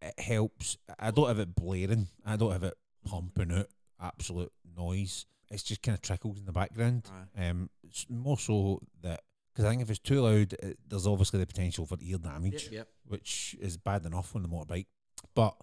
it 0.00 0.18
helps. 0.20 0.76
I 0.98 1.10
don't 1.10 1.28
have 1.28 1.38
it 1.40 1.54
blaring. 1.56 2.08
I 2.24 2.36
don't 2.36 2.52
have 2.52 2.62
it 2.62 2.74
pumping 3.04 3.52
out 3.52 3.66
absolute 4.00 4.52
noise. 4.76 5.26
It's 5.50 5.62
just 5.62 5.82
kind 5.82 5.94
of 5.96 6.02
trickles 6.02 6.38
in 6.38 6.46
the 6.46 6.52
background. 6.52 7.08
Aye. 7.36 7.48
Um, 7.48 7.70
it's 7.82 8.06
more 8.08 8.38
so 8.38 8.80
that 9.02 9.20
because 9.52 9.66
I 9.66 9.70
think 9.70 9.82
if 9.82 9.90
it's 9.90 9.98
too 10.00 10.20
loud, 10.20 10.52
it, 10.54 10.78
there's 10.88 11.06
obviously 11.06 11.38
the 11.40 11.46
potential 11.46 11.86
for 11.86 11.96
ear 12.00 12.18
damage, 12.18 12.64
Yep, 12.64 12.72
yep. 12.72 12.88
which 13.06 13.56
is 13.60 13.76
bad 13.76 14.04
enough 14.04 14.34
on 14.34 14.42
the 14.42 14.48
motorbike. 14.48 14.86
But 15.34 15.54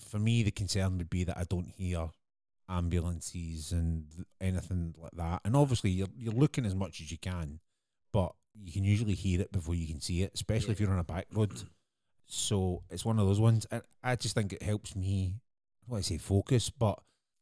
for 0.00 0.18
me, 0.18 0.42
the 0.42 0.50
concern 0.52 0.96
would 0.98 1.10
be 1.10 1.24
that 1.24 1.36
I 1.36 1.44
don't 1.44 1.68
hear 1.68 2.08
ambulances 2.72 3.72
and 3.72 4.06
anything 4.40 4.94
like 4.98 5.12
that. 5.12 5.42
And 5.44 5.54
obviously, 5.56 5.90
you're 5.90 6.08
you're 6.16 6.32
looking 6.32 6.66
as 6.66 6.74
much 6.74 7.00
as 7.00 7.10
you 7.10 7.18
can, 7.18 7.60
but 8.12 8.32
you 8.54 8.72
can 8.72 8.84
usually 8.84 9.14
hear 9.14 9.40
it 9.40 9.52
before 9.52 9.74
you 9.74 9.86
can 9.86 10.00
see 10.00 10.22
it, 10.22 10.32
especially 10.34 10.72
if 10.72 10.80
you're 10.80 10.90
on 10.90 10.98
a 10.98 11.04
back 11.04 11.26
road. 11.32 11.62
So 12.26 12.82
it's 12.90 13.04
one 13.04 13.18
of 13.18 13.26
those 13.26 13.40
ones. 13.40 13.66
And 13.70 13.82
I 14.02 14.16
just 14.16 14.34
think 14.34 14.52
it 14.52 14.62
helps 14.62 14.96
me. 14.96 15.34
I 15.86 15.92
want 15.92 16.04
to 16.04 16.08
say 16.08 16.18
focus, 16.18 16.70
but 16.70 16.98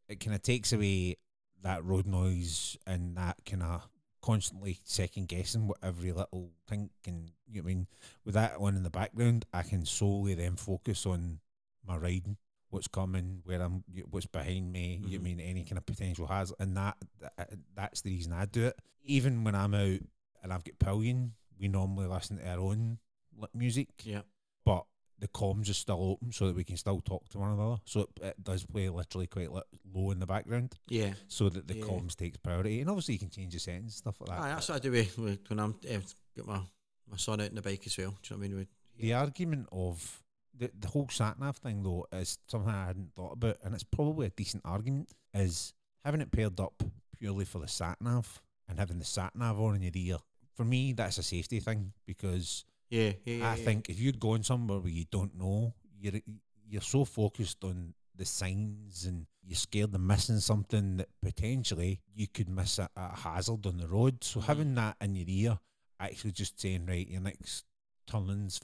it 0.08 0.20
kind 0.20 0.34
of 0.34 0.42
takes 0.42 0.72
away 0.72 1.16
that 1.62 1.84
road 1.84 2.06
noise 2.06 2.76
and 2.86 3.16
that 3.16 3.36
kind 3.44 3.62
of 3.62 3.88
constantly 4.22 4.78
second 4.84 5.28
guessing 5.28 5.66
what 5.66 5.78
every 5.82 6.12
little 6.12 6.50
thing 6.68 6.90
can. 7.02 7.30
You 7.48 7.60
know 7.60 7.64
what 7.64 7.70
I 7.70 7.74
mean? 7.74 7.86
With 8.24 8.34
that 8.34 8.60
one 8.60 8.76
in 8.76 8.82
the 8.82 8.90
background, 8.90 9.44
I 9.52 9.62
can 9.62 9.84
solely 9.84 10.34
then 10.34 10.56
focus 10.56 11.06
on 11.06 11.40
my 11.86 11.96
riding, 11.96 12.36
what's 12.70 12.88
coming, 12.88 13.40
where 13.44 13.60
I'm, 13.60 13.84
what's 14.10 14.26
behind 14.26 14.72
me. 14.72 15.00
You 15.04 15.10
know 15.10 15.14
I 15.14 15.18
Mhm. 15.18 15.22
mean? 15.22 15.40
Any 15.40 15.64
kind 15.64 15.78
of 15.78 15.86
potential 15.86 16.26
hazard, 16.26 16.56
and 16.60 16.76
that, 16.76 16.96
that 17.20 17.50
that's 17.74 18.00
the 18.02 18.10
reason 18.10 18.32
I 18.32 18.46
do 18.46 18.66
it. 18.66 18.78
Even 19.04 19.44
when 19.44 19.54
I'm 19.54 19.74
out 19.74 20.00
and 20.42 20.52
I've 20.52 20.64
got 20.64 20.78
pillion, 20.78 21.34
we 21.58 21.68
normally 21.68 22.06
listen 22.06 22.38
to 22.38 22.48
our 22.48 22.58
own 22.60 22.98
music 23.54 23.88
Yeah. 24.04 24.22
but 24.64 24.84
the 25.18 25.28
comms 25.28 25.68
are 25.68 25.74
still 25.74 26.02
open 26.02 26.32
so 26.32 26.46
that 26.46 26.56
we 26.56 26.64
can 26.64 26.76
still 26.78 27.00
talk 27.00 27.28
to 27.30 27.38
one 27.38 27.52
another. 27.52 27.80
So 27.84 28.00
it, 28.00 28.08
it 28.22 28.42
does 28.44 28.64
play 28.64 28.88
literally 28.88 29.26
quite 29.26 29.52
li- 29.52 29.62
low 29.92 30.10
in 30.12 30.18
the 30.20 30.26
background 30.26 30.74
Yeah. 30.88 31.14
so 31.28 31.48
that 31.50 31.66
the 31.68 31.76
Yeah. 31.76 31.84
comms 31.84 32.14
takes 32.16 32.38
priority. 32.38 32.80
And 32.80 32.88
obviously 32.88 33.14
you 33.14 33.18
can 33.20 33.30
change 33.30 33.52
the 33.52 33.58
settings 33.60 33.96
stuff 33.96 34.20
like 34.20 34.30
that. 34.30 34.40
Aye, 34.40 34.48
that's 34.54 34.68
what 34.68 34.76
I 34.76 34.78
do 34.78 34.90
with, 34.92 35.18
with 35.18 35.48
when 35.50 35.58
I'm 35.60 35.74
uh, 35.90 35.98
got 36.36 36.46
my, 36.46 36.60
my 37.10 37.16
son 37.18 37.40
out 37.40 37.48
in 37.50 37.54
the 37.54 37.62
bike 37.62 37.82
as 37.86 37.98
well. 37.98 38.14
Do 38.22 38.34
you 38.34 38.36
know 38.36 38.40
what 38.40 38.44
I 38.44 38.48
mean? 38.48 38.56
With, 38.58 38.68
the 38.98 39.12
argument 39.14 39.68
of 39.72 40.22
the 40.60 40.70
the 40.78 40.88
whole 40.88 41.08
sat 41.08 41.40
nav 41.40 41.56
thing 41.56 41.82
though 41.82 42.06
is 42.12 42.38
something 42.46 42.72
I 42.72 42.86
hadn't 42.86 43.14
thought 43.16 43.32
about, 43.32 43.56
and 43.64 43.74
it's 43.74 43.82
probably 43.84 44.26
a 44.26 44.30
decent 44.30 44.62
argument. 44.64 45.10
Is 45.34 45.74
having 46.04 46.20
it 46.20 46.30
paired 46.30 46.60
up 46.60 46.82
purely 47.18 47.44
for 47.44 47.58
the 47.58 47.68
sat 47.68 48.00
nav 48.00 48.40
and 48.68 48.78
having 48.78 48.98
the 48.98 49.04
sat 49.04 49.34
nav 49.34 49.60
on 49.60 49.74
in 49.76 49.82
your 49.82 49.92
ear. 49.94 50.18
For 50.54 50.64
me, 50.64 50.92
that's 50.92 51.18
a 51.18 51.22
safety 51.22 51.58
thing 51.60 51.92
because 52.06 52.64
yeah, 52.90 53.12
yeah. 53.24 53.50
I 53.50 53.56
yeah. 53.56 53.64
think 53.64 53.88
if 53.88 53.98
you're 53.98 54.12
going 54.12 54.42
somewhere 54.42 54.78
where 54.78 54.90
you 54.90 55.06
don't 55.10 55.36
know, 55.36 55.74
you're 55.98 56.20
you're 56.68 56.82
so 56.82 57.04
focused 57.04 57.64
on 57.64 57.94
the 58.14 58.24
signs 58.26 59.06
and 59.06 59.26
you're 59.42 59.56
scared 59.56 59.94
of 59.94 60.00
missing 60.00 60.40
something 60.40 60.98
that 60.98 61.08
potentially 61.22 62.02
you 62.14 62.28
could 62.28 62.48
miss 62.48 62.78
a, 62.78 62.88
a 62.96 63.16
hazard 63.16 63.64
on 63.66 63.78
the 63.78 63.88
road. 63.88 64.22
So 64.22 64.40
Mhm. 64.40 64.44
having 64.44 64.74
that 64.74 64.96
in 65.00 65.14
your 65.14 65.24
ear, 65.28 65.58
actually 65.98 66.32
just 66.32 66.60
saying 66.60 66.84
right, 66.86 67.08
your 67.08 67.22
next 67.22 67.64
turning's 68.06 68.60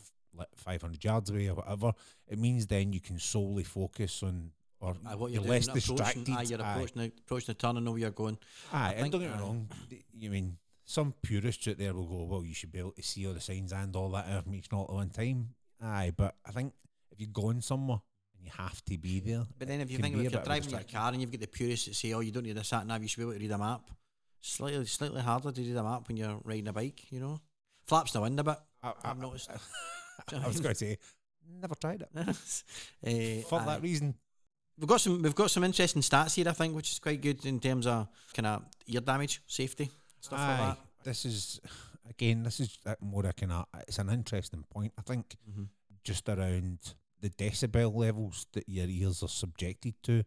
500 0.57 1.05
yards 1.05 1.31
away 1.31 1.49
or 1.49 1.55
whatever, 1.55 1.93
it 2.29 2.39
means 2.39 2.67
then 2.67 2.93
you 2.93 3.01
can 3.01 3.19
solely 3.19 3.65
focus 3.65 4.23
on 4.23 4.51
or 4.81 4.95
Aye, 5.07 5.15
what 5.15 5.33
you're 5.33 5.43
you're, 5.43 5.51
less 5.51 5.67
distracted. 5.69 6.29
aye, 6.31 6.43
you're 6.43 6.63
Aye. 6.63 6.73
approaching, 6.75 7.03
the, 7.03 7.13
approaching 7.25 7.47
the 7.47 7.55
turn 7.55 7.77
and 7.77 7.85
know 7.85 7.93
where 7.93 8.01
you're 8.01 8.11
going. 8.11 8.39
Aye, 8.73 8.89
think- 8.91 9.03
and 9.03 9.13
don't 9.13 9.21
get 9.23 9.35
me 9.37 9.41
wrong. 9.43 9.69
You 10.15 10.31
mean 10.31 10.59
some 10.85 11.15
purists 11.23 11.67
out 11.69 11.79
there 11.79 11.95
will 11.95 12.07
go, 12.07 12.25
well, 12.25 12.45
you 12.45 12.55
should 12.55 12.73
be 12.73 12.79
able 12.79 12.93
to 12.93 13.03
see 13.03 13.27
all 13.27 13.33
the 13.33 13.41
signs 13.41 13.73
and 13.73 13.97
all 13.97 14.11
that 14.11 14.29
information 14.29 14.69
all 14.75 14.85
at 14.85 14.93
one 14.95 15.09
time. 15.11 15.49
Aye, 15.83 16.13
but 16.17 16.35
I 16.47 16.51
think 16.53 16.73
if 17.11 17.19
you're 17.21 17.31
going 17.33 17.61
somewhere 17.63 17.99
and 18.37 18.45
you 18.45 18.51
have 18.57 18.85
to 18.85 18.99
be 18.99 19.21
there. 19.21 19.45
But 19.59 19.69
then 19.69 19.81
if 19.81 19.91
you 19.91 19.99
think 19.99 20.15
about 20.15 20.27
if 20.27 20.33
you're 20.33 20.43
driving 20.43 20.71
your 20.71 20.81
car 20.81 21.11
and 21.13 21.21
you've 21.23 21.31
got 21.33 21.41
the 21.41 21.47
purists 21.47 21.87
that 21.87 21.95
say, 21.95 22.13
"Oh, 22.13 22.21
you 22.21 22.31
don't 22.33 22.45
need 22.45 22.57
a 22.59 22.65
sat 22.65 22.87
nav, 22.87 23.03
you 23.03 23.09
should 23.09 23.19
be 23.19 23.23
able 23.25 23.33
to 23.33 23.39
read 23.41 23.51
a 23.51 23.59
map." 23.59 23.91
Slightly, 24.43 24.85
slightly 24.87 25.23
harder 25.23 25.51
to 25.53 25.61
read 25.61 25.75
a 25.77 25.83
map 25.83 26.07
when 26.07 26.17
you're 26.19 26.39
riding 26.45 26.69
a 26.69 26.73
bike. 26.73 27.11
You 27.11 27.21
know, 27.21 27.41
flaps 27.87 28.13
the 28.13 28.21
wind 28.21 28.39
a 28.39 28.45
bit. 28.45 28.59
I, 28.83 28.93
I've 29.05 29.19
noticed. 29.19 29.51
I 30.45 30.47
was 30.47 30.61
going 30.61 30.75
to 30.75 30.79
say, 30.79 30.99
never 31.61 31.75
tried 31.75 32.03
it. 32.03 32.11
Eh, 33.05 33.43
For 33.43 33.61
aye. 33.61 33.65
that 33.67 33.83
reason, 33.83 34.15
We've 34.79 34.87
got 34.89 35.01
some 35.01 35.23
we've 35.23 35.35
got 35.35 35.51
some 35.51 35.65
interesting 35.65 36.03
stats 36.03 36.35
here, 36.35 36.47
I 36.49 36.53
think, 36.53 36.77
which 36.77 36.93
is 36.93 36.99
quite 36.99 37.23
good 37.23 37.47
in 37.47 37.61
terms 37.61 37.87
of 37.87 38.09
kind 38.35 38.47
of 38.47 38.63
ear 38.87 39.01
damage, 39.01 39.41
safety, 39.47 39.91
stuff 40.21 40.39
like 40.39 40.59
that. 40.59 40.79
This 41.03 41.25
is 41.25 41.61
again, 42.11 42.43
this 42.43 42.61
is 42.61 42.77
uh, 42.85 42.95
more 43.01 43.25
a 43.25 43.33
kind 43.33 43.53
of 43.53 43.65
it's 43.89 43.99
an 43.99 44.11
interesting 44.11 44.65
point. 44.71 44.93
I 44.99 45.03
think 45.03 45.35
Mm-hmm. 45.51 45.65
just 46.05 46.29
around 46.29 46.79
the 47.23 47.31
decibel 47.31 47.95
levels 47.95 48.47
that 48.53 48.69
your 48.69 48.87
ears 48.87 49.23
are 49.23 49.29
subjected 49.29 49.95
to 50.03 50.25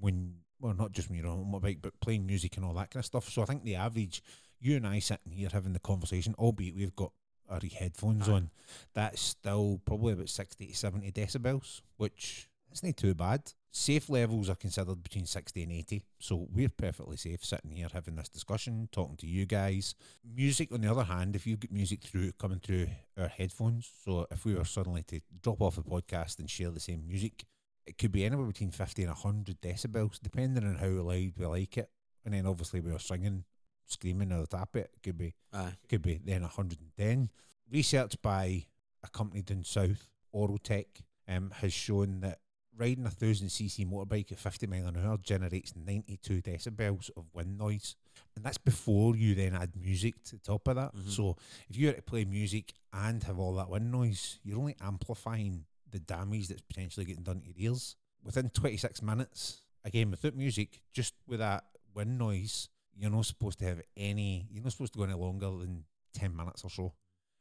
when 0.00 0.36
well, 0.58 0.72
not 0.72 0.92
just 0.92 1.10
when 1.10 1.18
you're 1.18 1.28
on 1.28 1.40
a 1.40 1.44
motorbike, 1.44 1.82
but 1.82 2.00
playing 2.00 2.24
music 2.24 2.56
and 2.56 2.64
all 2.64 2.72
that 2.74 2.90
kind 2.90 3.02
of 3.02 3.04
stuff. 3.06 3.28
So 3.28 3.42
I 3.42 3.44
think 3.44 3.62
the 3.64 3.74
average, 3.74 4.22
you 4.58 4.76
and 4.76 4.86
I 4.86 5.00
sitting 5.00 5.32
here 5.32 5.50
having 5.52 5.74
the 5.74 5.80
conversation, 5.80 6.34
albeit 6.38 6.76
we've 6.76 6.96
got 6.96 7.12
our 7.52 7.60
headphones 7.78 8.28
on, 8.28 8.50
that's 8.94 9.20
still 9.20 9.80
probably 9.84 10.14
about 10.14 10.28
sixty 10.28 10.66
to 10.66 10.76
seventy 10.76 11.12
decibels, 11.12 11.80
which 11.96 12.48
is 12.72 12.82
not 12.82 12.96
too 12.96 13.14
bad. 13.14 13.52
Safe 13.74 14.10
levels 14.10 14.50
are 14.50 14.54
considered 14.54 15.02
between 15.02 15.24
sixty 15.24 15.62
and 15.62 15.72
eighty, 15.72 16.04
so 16.18 16.46
we're 16.52 16.68
perfectly 16.68 17.16
safe 17.16 17.44
sitting 17.44 17.70
here 17.70 17.88
having 17.92 18.16
this 18.16 18.28
discussion, 18.28 18.88
talking 18.92 19.16
to 19.16 19.26
you 19.26 19.46
guys. 19.46 19.94
Music, 20.34 20.70
on 20.72 20.82
the 20.82 20.90
other 20.90 21.04
hand, 21.04 21.34
if 21.34 21.46
you've 21.46 21.60
got 21.60 21.72
music 21.72 22.02
through 22.02 22.32
coming 22.32 22.60
through 22.60 22.88
our 23.16 23.28
headphones, 23.28 23.90
so 24.04 24.26
if 24.30 24.44
we 24.44 24.54
were 24.54 24.64
suddenly 24.64 25.02
to 25.04 25.20
drop 25.42 25.62
off 25.62 25.76
the 25.76 25.82
podcast 25.82 26.38
and 26.38 26.50
share 26.50 26.70
the 26.70 26.80
same 26.80 27.06
music, 27.06 27.44
it 27.86 27.98
could 27.98 28.12
be 28.12 28.24
anywhere 28.24 28.46
between 28.46 28.70
50 28.70 29.02
and 29.02 29.10
100 29.10 29.60
decibels, 29.60 30.20
depending 30.22 30.64
on 30.64 30.76
how 30.76 30.88
loud 30.88 31.32
we 31.38 31.46
like 31.46 31.78
it. 31.78 31.90
And 32.24 32.34
then 32.34 32.46
obviously 32.46 32.80
we 32.80 32.92
were 32.92 32.98
singing, 32.98 33.44
screaming 33.92 34.32
or 34.32 34.46
tap 34.46 34.76
it, 34.76 34.90
it 34.94 35.02
could 35.02 35.18
be 35.18 35.34
Aye. 35.52 35.74
could 35.88 36.02
be 36.02 36.20
then 36.24 36.42
110. 36.42 37.30
Research 37.70 38.20
by 38.22 38.66
a 39.02 39.08
company 39.08 39.42
down 39.42 39.64
south, 39.64 40.08
Orotech, 40.34 40.86
um, 41.28 41.50
has 41.56 41.72
shown 41.72 42.20
that 42.20 42.40
riding 42.76 43.04
a 43.06 43.10
1000cc 43.10 43.86
motorbike 43.86 44.32
at 44.32 44.38
50 44.38 44.66
mile 44.66 44.86
an 44.86 44.96
hour 44.96 45.18
generates 45.18 45.74
92 45.76 46.40
decibels 46.42 47.10
of 47.16 47.24
wind 47.34 47.58
noise. 47.58 47.96
And 48.34 48.44
that's 48.44 48.58
before 48.58 49.14
you 49.14 49.34
then 49.34 49.54
add 49.54 49.76
music 49.76 50.22
to 50.24 50.36
the 50.36 50.42
top 50.42 50.66
of 50.68 50.76
that. 50.76 50.94
Mhm. 50.94 51.10
So 51.10 51.36
if 51.68 51.76
you 51.76 51.88
were 51.88 51.92
to 51.92 52.02
play 52.02 52.24
music 52.24 52.72
and 52.92 53.22
have 53.24 53.38
all 53.38 53.54
that 53.56 53.68
wind 53.68 53.90
noise, 53.92 54.38
you're 54.42 54.58
only 54.58 54.76
amplifying 54.80 55.66
the 55.90 55.98
damage 56.00 56.48
that's 56.48 56.62
potentially 56.62 57.04
getting 57.04 57.22
done 57.24 57.40
to 57.42 57.46
your 57.46 57.72
ears. 57.72 57.96
Within 58.22 58.48
26 58.48 59.02
minutes, 59.02 59.62
again, 59.84 60.10
without 60.10 60.34
music, 60.34 60.80
just 60.92 61.14
with 61.26 61.40
that 61.40 61.64
wind 61.94 62.16
noise, 62.16 62.68
you're 62.96 63.10
not 63.10 63.26
supposed 63.26 63.58
to 63.60 63.64
have 63.66 63.80
any, 63.96 64.46
you're 64.50 64.62
not 64.62 64.72
supposed 64.72 64.92
to 64.94 64.98
go 64.98 65.04
any 65.04 65.14
longer 65.14 65.46
than 65.50 65.84
10 66.14 66.34
minutes 66.36 66.64
or 66.64 66.70
so. 66.70 66.92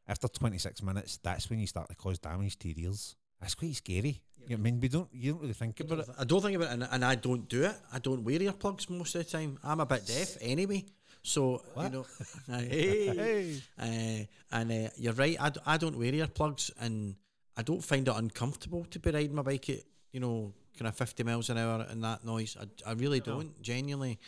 After 0.07 0.27
26 0.27 0.81
minutes, 0.81 1.19
that's 1.21 1.49
when 1.49 1.59
you 1.59 1.67
start 1.67 1.89
to 1.89 1.95
cause 1.95 2.19
damage 2.19 2.57
to 2.59 2.69
your 2.69 2.89
ears. 2.89 3.15
That's 3.39 3.55
quite 3.55 3.75
scary. 3.75 4.21
You 4.47 4.57
know 4.57 4.61
I 4.61 4.63
mean, 4.63 4.79
we 4.79 4.87
don't, 4.87 5.07
you 5.13 5.31
don't 5.33 5.41
really 5.41 5.53
think 5.53 5.79
about 5.79 5.99
it. 5.99 6.09
I 6.17 6.23
don't 6.23 6.41
think 6.41 6.55
about 6.55 6.69
it, 6.69 6.73
and, 6.73 6.87
and 6.91 7.05
I 7.05 7.15
don't 7.15 7.47
do 7.47 7.63
it. 7.63 7.75
I 7.93 7.99
don't 7.99 8.23
wear 8.23 8.39
earplugs 8.39 8.89
most 8.89 9.15
of 9.15 9.23
the 9.25 9.31
time. 9.31 9.59
I'm 9.63 9.79
a 9.79 9.85
bit 9.85 10.05
deaf 10.05 10.37
anyway, 10.41 10.85
so 11.21 11.61
you 11.77 11.89
know. 11.89 12.05
hey, 12.47 13.61
Uh, 13.79 14.55
and 14.55 14.71
uh, 14.71 14.89
you're 14.97 15.13
right. 15.13 15.37
I, 15.39 15.49
d- 15.49 15.59
I 15.65 15.77
don't 15.77 15.97
wear 15.97 16.11
earplugs, 16.11 16.71
and 16.79 17.15
I 17.55 17.61
don't 17.61 17.83
find 17.83 18.07
it 18.07 18.15
uncomfortable 18.15 18.85
to 18.85 18.99
be 18.99 19.11
riding 19.11 19.35
my 19.35 19.43
bike 19.43 19.69
at 19.69 19.81
you 20.11 20.19
know 20.19 20.53
kind 20.77 20.87
of 20.87 20.95
50 20.95 21.23
miles 21.23 21.49
an 21.49 21.57
hour 21.59 21.85
and 21.89 22.03
that 22.03 22.25
noise. 22.25 22.57
I, 22.59 22.89
I 22.89 22.93
really 22.93 23.19
don't. 23.19 23.61
Genuinely, 23.61 24.19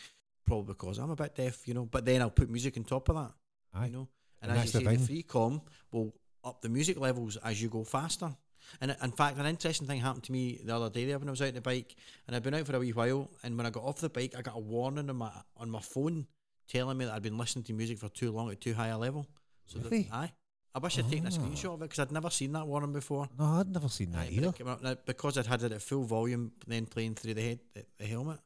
probably 0.46 0.74
because 0.74 0.98
I'm 1.00 1.10
a 1.12 1.16
bit 1.16 1.36
deaf, 1.36 1.68
you 1.68 1.74
know. 1.74 1.86
But 1.86 2.06
then 2.06 2.22
I'll 2.22 2.30
put 2.30 2.50
music 2.50 2.78
on 2.78 2.84
top 2.84 3.10
of 3.10 3.16
that, 3.16 3.32
Aye. 3.74 3.88
you 3.88 3.92
know. 3.94 4.08
And, 4.42 4.52
And 4.52 4.60
as 4.60 4.74
you 4.74 4.80
the 4.80 4.86
say, 4.86 4.96
the 4.98 5.06
thing. 5.06 5.24
Freecom 5.24 5.62
will 5.92 6.14
up 6.44 6.62
the 6.62 6.70
music 6.70 7.00
levels 7.00 7.38
as 7.38 7.62
you 7.62 7.70
go 7.70 7.84
faster. 7.84 8.36
And 8.82 8.96
in 9.04 9.12
fact, 9.12 9.38
an 9.38 9.46
interesting 9.46 9.88
thing 9.88 10.00
happened 10.00 10.24
to 10.24 10.32
me 10.32 10.60
the 10.64 10.76
other 10.76 10.90
day 10.90 11.06
there 11.06 11.20
when 11.20 11.28
I 11.28 11.32
was 11.32 11.42
out 11.42 11.50
on 11.50 11.54
the 11.56 11.62
bike, 11.62 11.96
and 12.28 12.36
I'd 12.36 12.44
been 12.44 12.54
out 12.54 12.66
for 12.66 12.76
a 12.76 12.80
wee 12.80 12.92
while. 12.92 13.30
And 13.44 13.58
when 13.58 13.66
I 13.66 13.70
got 13.70 13.84
off 13.84 14.00
the 14.00 14.10
bike, 14.10 14.36
I 14.38 14.42
got 14.42 14.56
a 14.56 14.60
warning 14.60 15.10
on 15.10 15.16
my 15.18 15.32
on 15.58 15.70
my 15.70 15.82
phone 15.82 16.28
telling 16.68 16.98
me 16.98 17.06
that 17.06 17.14
I'd 17.14 17.22
been 17.24 17.38
listening 17.38 17.66
to 17.66 17.74
music 17.74 17.98
for 18.00 18.08
too 18.10 18.32
long 18.32 18.50
at 18.52 18.62
too 18.62 18.74
high 18.74 18.88
a 18.88 18.98
level. 18.98 19.28
So 19.66 19.80
the- 19.80 19.90
Really? 19.90 20.10
aye, 20.12 20.32
I 20.74 20.80
wish 20.80 20.98
I'd 20.98 21.10
taken 21.10 21.26
a 21.26 21.30
Ah. 21.30 21.32
screenshot 21.34 21.74
of 21.74 21.82
it 21.82 21.86
because 21.90 22.00
I'd 22.00 22.12
never 22.14 22.30
seen 22.30 22.54
that 22.54 22.66
warning 22.66 22.94
before. 22.94 23.28
No, 23.38 23.46
I'd 23.46 23.68
never 23.70 23.90
seen 23.90 24.12
that 24.12 24.28
but 24.30 24.62
either. 24.62 24.80
now, 24.82 24.96
because 25.06 25.38
I'd 25.38 25.46
had 25.46 25.64
it 25.64 25.72
at 25.74 25.82
full 25.82 26.04
volume, 26.04 26.54
then 26.66 26.86
playing 26.86 27.16
through 27.16 27.34
the 27.34 27.42
head 27.42 27.60
the, 27.74 27.86
the 27.98 28.06
helmet. 28.06 28.40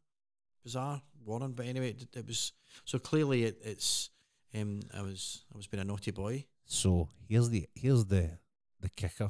Bizarre 0.67 1.01
warning, 1.23 1.53
but 1.53 1.65
anyway, 1.65 1.91
it, 1.91 2.07
it 2.13 2.27
was 2.27 2.51
so 2.83 2.99
clearly 2.99 3.45
it, 3.45 3.57
it's. 3.63 4.09
Um, 4.53 4.81
I 4.93 5.01
was 5.01 5.45
I 5.53 5.55
was 5.57 5.65
being 5.67 5.79
a 5.81 5.85
naughty 5.85 6.11
boy. 6.11 6.43
So 6.65 7.07
here's 7.29 7.49
the 7.49 7.69
here's 7.73 8.03
the 8.05 8.31
the 8.81 8.89
kicker, 8.89 9.29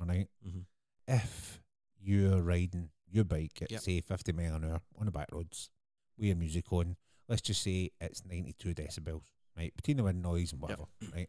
all 0.00 0.06
right? 0.06 0.26
Mm-hmm. 0.44 0.60
If 1.06 1.60
you're 2.02 2.42
riding 2.42 2.88
your 3.08 3.22
bike 3.22 3.58
at 3.62 3.70
Yep. 3.70 3.80
say 3.82 4.00
50 4.00 4.32
mile 4.32 4.56
an 4.56 4.64
hour 4.64 4.80
on 4.98 5.06
the 5.06 5.12
back 5.12 5.28
roads 5.30 5.70
with 6.18 6.26
your 6.26 6.36
music 6.36 6.72
on, 6.72 6.96
let's 7.28 7.42
just 7.42 7.62
say 7.62 7.90
it's 8.00 8.24
92 8.26 8.74
decibels, 8.74 9.22
right? 9.56 9.72
Between 9.76 9.98
the 9.98 10.02
wind 10.02 10.22
noise 10.22 10.52
and 10.52 10.60
whatever, 10.60 10.86
right? 11.14 11.28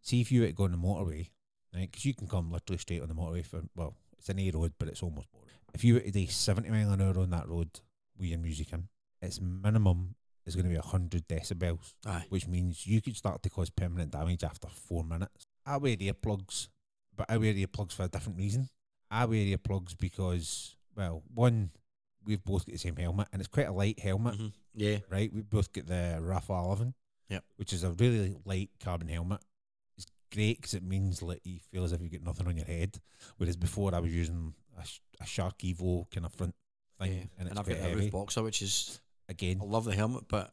See 0.00 0.22
if 0.22 0.32
you 0.32 0.40
were 0.40 0.46
to 0.46 0.52
go 0.54 0.64
on 0.64 0.72
the 0.72 0.78
motorway, 0.78 1.28
right? 1.74 1.90
Because 1.90 2.06
you 2.06 2.14
can 2.14 2.28
come 2.28 2.50
literally 2.50 2.78
straight 2.78 3.02
on 3.02 3.08
the 3.08 3.14
motorway 3.14 3.44
for, 3.44 3.60
well, 3.76 3.94
it's 4.18 4.30
an 4.30 4.38
A 4.38 4.50
road, 4.52 4.72
but 4.78 4.88
it's 4.88 5.02
almost 5.02 5.30
boring. 5.32 5.48
If 5.74 5.84
you 5.84 5.94
were 5.94 6.00
to 6.00 6.10
do 6.10 6.26
70 6.26 6.70
mile 6.70 6.92
an 6.92 7.02
hour 7.02 7.18
on 7.18 7.30
that 7.30 7.46
road 7.48 7.68
with 8.20 8.28
your 8.30 8.38
music 8.38 8.72
in, 8.72 8.88
its 9.22 9.40
minimum 9.40 10.14
is 10.46 10.54
going 10.54 10.64
to 10.64 10.70
be 10.70 10.76
100 10.76 11.26
decibels 11.28 11.94
Aye. 12.06 12.24
which 12.28 12.46
means 12.46 12.86
you 12.86 13.00
could 13.00 13.16
start 13.16 13.42
to 13.42 13.50
cause 13.50 13.70
permanent 13.70 14.10
damage 14.12 14.42
after 14.44 14.68
four 14.68 15.04
minutes. 15.04 15.46
I 15.66 15.76
wear 15.76 15.96
earplugs, 15.96 16.68
but 17.16 17.26
I 17.30 17.36
wear 17.36 17.52
earplugs 17.54 17.92
for 17.92 18.04
a 18.04 18.08
different 18.08 18.38
reason. 18.38 18.68
I 19.10 19.24
wear 19.26 19.38
earplugs 19.56 19.96
because, 19.98 20.76
well, 20.96 21.22
one, 21.34 21.70
we've 22.24 22.42
both 22.44 22.64
got 22.66 22.72
the 22.72 22.78
same 22.78 22.96
helmet, 22.96 23.28
and 23.32 23.40
it's 23.40 23.48
quite 23.48 23.66
a 23.68 23.72
light 23.72 23.98
helmet, 24.00 24.38
Mhm. 24.38 24.52
Yeah. 24.74 24.98
right? 25.10 25.32
We 25.32 25.42
both 25.42 25.72
get 25.72 25.86
the 25.86 26.18
RPHA 26.20 26.64
11, 26.64 26.94
Yep. 27.28 27.44
which 27.56 27.72
is 27.72 27.82
a 27.84 27.92
really 27.92 28.36
light 28.44 28.70
carbon 28.80 29.08
helmet. 29.08 29.40
It's 29.96 30.06
great 30.32 30.58
because 30.58 30.74
it 30.74 30.82
means 30.82 31.22
like 31.22 31.44
you 31.44 31.58
feel 31.70 31.84
as 31.84 31.92
if 31.92 32.00
you've 32.00 32.12
got 32.12 32.22
nothing 32.22 32.46
on 32.46 32.56
your 32.56 32.66
head. 32.66 33.00
Whereas 33.36 33.56
before, 33.56 33.94
I 33.94 33.98
was 34.00 34.14
using 34.14 34.54
a, 34.78 34.84
a 35.20 35.26
Shark 35.26 35.58
Evo 35.58 36.10
kind 36.10 36.24
of 36.26 36.32
front 36.32 36.54
thing, 37.00 37.12
yeah. 37.12 37.24
and 37.38 37.48
And, 37.48 37.58
I've 37.58 37.66
got 37.66 37.78
a 37.78 37.94
roof 37.94 38.10
boxer, 38.10 38.42
which 38.42 38.62
is 38.62 39.00
Again, 39.28 39.60
I 39.62 39.64
love 39.64 39.84
the 39.84 39.94
helmet, 39.94 40.24
but 40.28 40.52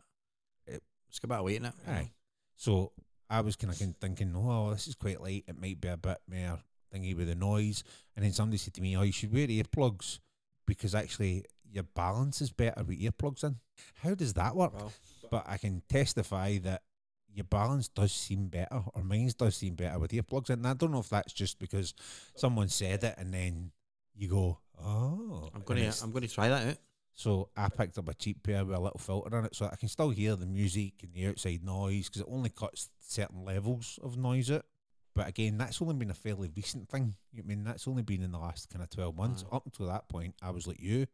It- 0.67 0.83
it's 1.09 1.17
got 1.19 1.25
a 1.25 1.29
bit 1.29 1.37
of 1.39 1.45
weight 1.45 1.55
in 1.57 1.65
it. 1.65 1.73
Aye. 1.87 2.11
So 2.55 2.91
I 3.27 3.41
was 3.41 3.55
kind 3.55 3.71
of 3.73 3.95
thinking, 3.99 4.35
oh, 4.35 4.69
this 4.71 4.87
is 4.87 4.93
quite 4.95 5.19
light. 5.19 5.45
It 5.47 5.59
might 5.59 5.81
be 5.81 5.87
a 5.87 5.97
bit 5.97 6.21
more 6.27 6.61
thingy 6.93 7.15
with 7.15 7.27
the 7.27 7.35
noise. 7.35 7.83
And 8.15 8.23
then 8.23 8.33
somebody 8.33 8.57
said 8.57 8.75
to 8.75 8.81
me, 8.81 8.95
oh, 8.95 9.01
you 9.01 9.11
should 9.11 9.33
wear 9.33 9.47
earplugs 9.47 10.19
because 10.67 10.93
actually 10.93 11.45
your 11.69 11.83
balance 11.83 12.39
is 12.41 12.51
better 12.51 12.83
with 12.83 12.99
earplugs 12.99 13.43
in. 13.43 13.59
How 13.95 14.13
does 14.13 14.33
that 14.35 14.55
work? 14.55 14.73
Well, 14.73 14.93
But 15.31 15.45
I 15.47 15.57
can 15.57 15.81
testify 15.89 16.59
that 16.59 16.83
your 17.33 17.45
balance 17.45 17.87
does 17.87 18.11
seem 18.11 18.47
better, 18.47 18.83
or 18.93 19.03
mine 19.03 19.31
does 19.37 19.55
seem 19.55 19.75
better 19.75 19.99
with 19.99 20.11
earplugs 20.11 20.49
in. 20.49 20.59
And 20.59 20.67
I 20.67 20.73
don't 20.73 20.91
know 20.91 20.99
if 20.99 21.09
that's 21.09 21.33
just 21.33 21.59
because 21.59 21.93
someone 22.35 22.69
said 22.69 23.03
it 23.03 23.15
and 23.17 23.33
then 23.33 23.71
you 24.15 24.27
go, 24.29 24.59
oh. 24.83 25.49
I'm 25.53 25.61
gonna 25.61 25.91
I'm 26.03 26.11
gonna 26.11 26.27
try 26.27 26.49
that 26.49 26.67
out. 26.67 26.77
so 27.13 27.49
I 27.55 27.69
picked 27.69 27.97
up 27.97 28.09
a 28.09 28.13
cheap 28.13 28.43
pair 28.43 28.63
with 28.63 28.75
a 28.75 28.79
little 28.79 28.99
filter 28.99 29.35
on 29.35 29.45
it, 29.45 29.55
so 29.55 29.65
I 29.71 29.75
can 29.75 29.89
still 29.89 30.09
hear 30.09 30.35
the 30.35 30.45
music 30.45 30.93
and 31.03 31.13
the 31.13 31.27
outside 31.27 31.63
noise 31.63 32.07
because 32.09 32.21
it 32.21 32.27
only 32.29 32.49
cuts 32.49 32.89
certain 33.01 33.43
levels 33.45 33.99
of 34.03 34.17
noise 34.17 34.51
out. 34.51 34.65
But 35.15 35.27
again, 35.27 35.57
that's 35.57 35.81
only 35.81 35.95
been 35.95 36.11
a 36.11 36.15
fairly 36.15 36.49
recent 36.55 36.89
thing. 36.89 37.15
I 37.37 37.41
mean, 37.41 37.63
that's 37.63 37.87
only 37.87 38.03
been 38.03 38.21
in 38.21 38.31
the 38.31 38.37
last 38.37 38.69
kind 38.69 38.83
of 38.83 38.89
twelve 38.89 39.17
months. 39.17 39.43
Aye. 39.51 39.55
Up 39.55 39.65
until 39.65 39.87
that 39.87 40.07
point, 40.09 40.35
I 40.41 40.51
was 40.51 40.67
like 40.67 40.79
you, 40.79 41.07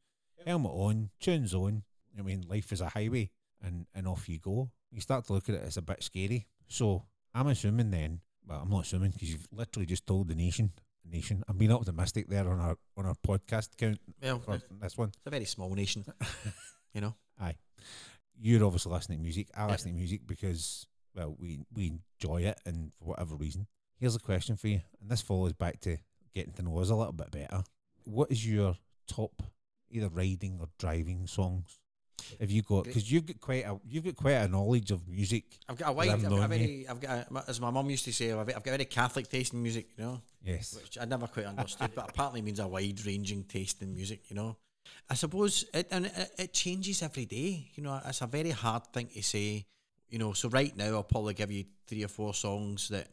helmet 0.46 0.74
on, 0.74 1.10
tunes 1.22 1.54
on. 1.54 1.84
I 2.18 2.22
mean, 2.22 2.44
life 2.50 2.72
is 2.72 2.82
a 2.82 2.90
highway, 2.90 3.32
and 3.62 3.86
and 3.96 4.08
off 4.08 4.28
you 4.28 4.40
go. 4.40 4.70
You 4.92 5.00
start 5.02 5.26
to 5.28 5.34
look 5.34 5.48
at 5.50 5.56
it 5.56 5.64
as 5.66 5.78
a 5.78 5.82
bit 5.82 6.04
scary. 6.04 6.48
So 6.68 7.06
I'm 7.34 7.48
assuming 7.48 7.92
then. 7.92 8.20
Well, 8.46 8.60
I'm 8.62 8.70
not 8.70 8.84
assuming 8.84 9.12
because 9.12 9.32
you've 9.32 9.48
literally 9.54 9.86
just 9.86 10.06
told 10.06 10.28
the 10.28 10.36
nation. 10.36 10.74
Nation. 11.12 11.44
I'm 11.48 11.58
being 11.58 11.72
optimistic 11.72 12.28
there 12.30 12.48
on 12.50 12.60
our 12.60 12.78
on 12.98 13.06
our 13.06 13.16
podcast 13.26 13.76
count 13.78 14.00
Well, 14.22 14.40
for 14.40 14.56
it's 14.56 14.66
this 14.82 14.98
one. 14.98 15.10
it's 15.10 15.26
a 15.26 15.30
very 15.30 15.46
small 15.46 15.74
nation, 15.74 16.06
you 16.94 17.02
know. 17.02 17.16
Hi. 17.40 17.56
You're 18.40 18.64
obviously 18.66 18.92
listening 18.92 19.20
to 19.20 19.24
music. 19.24 19.48
I 19.56 19.68
listen 19.68 19.92
to 19.92 19.98
music 19.98 20.22
because 20.26 20.88
well, 21.16 21.36
we 21.40 21.60
we 21.74 22.00
enjoy 22.22 22.42
it, 22.44 22.60
and 22.66 22.92
for 23.00 23.06
whatever 23.10 23.36
reason. 23.36 23.68
Here's 24.00 24.16
a 24.16 24.20
question 24.20 24.56
for 24.58 24.68
you, 24.68 24.82
and 25.02 25.10
this 25.10 25.22
follows 25.22 25.54
back 25.54 25.80
to 25.82 25.98
getting 26.34 26.54
to 26.54 26.64
know 26.64 26.78
us 26.80 26.90
a 26.90 26.96
little 26.96 27.14
bit 27.14 27.32
better. 27.32 27.64
What 28.06 28.32
is 28.32 28.46
your 28.46 28.76
top 29.08 29.44
either 29.92 30.10
riding 30.10 30.58
or 30.60 30.68
driving 30.80 31.28
songs? 31.28 31.80
Have 32.40 32.52
you 32.52 32.62
got 32.62 32.86
because 32.86 33.12
you've 33.12 33.26
got 33.26 33.40
quite 33.40 33.66
a 33.66 33.80
you've 33.88 34.04
got 34.04 34.16
quite 34.16 34.32
a 34.34 34.48
knowledge 34.48 34.92
of 34.92 35.08
music. 35.08 35.46
I've 35.68 35.78
got 35.78 35.90
a 35.90 35.92
wide, 35.92 36.10
I've 36.10 36.22
got 36.22 36.44
a 36.44 36.48
very, 36.48 36.86
I've 36.88 37.00
got, 37.00 37.10
a, 37.32 37.44
as 37.48 37.60
my 37.60 37.70
mum 37.70 37.90
used 37.90 38.06
to 38.06 38.14
say, 38.14 38.32
I've, 38.32 38.40
I've 38.40 38.64
got 38.64 38.68
a 38.68 38.72
very 38.72 38.86
Catholic 38.86 39.30
taste 39.30 39.54
in 39.54 39.62
music, 39.62 39.88
you 39.98 40.04
know, 40.04 40.22
Yes. 40.44 40.76
which 40.76 40.98
I 41.00 41.06
never 41.06 41.28
quite 41.28 41.46
understood, 41.46 41.92
but 41.96 42.10
apparently 42.10 42.42
means 42.42 42.60
a 42.60 42.68
wide 42.68 43.06
ranging 43.06 43.44
taste 43.44 43.82
in 43.82 43.94
music, 43.94 44.22
you 44.30 44.36
know. 44.36 44.58
I 45.10 45.16
suppose 45.16 45.66
it, 45.74 45.88
and 45.92 46.06
it, 46.06 46.32
it 46.38 46.54
changes 46.54 47.02
every 47.02 47.26
day, 47.26 47.70
you 47.76 47.84
know, 47.84 48.00
it's 48.06 48.22
a 48.22 48.28
very 48.28 48.52
hard 48.52 48.86
thing 48.88 49.08
to 49.08 49.22
say, 49.24 49.66
you 50.10 50.20
know, 50.20 50.34
so 50.34 50.50
right 50.50 50.76
now 50.76 50.94
I'll 50.96 51.04
probably 51.04 51.34
give 51.34 51.52
you 51.52 51.66
three 51.88 52.04
or 52.04 52.08
four 52.10 52.34
songs 52.34 52.90
that, 52.90 53.08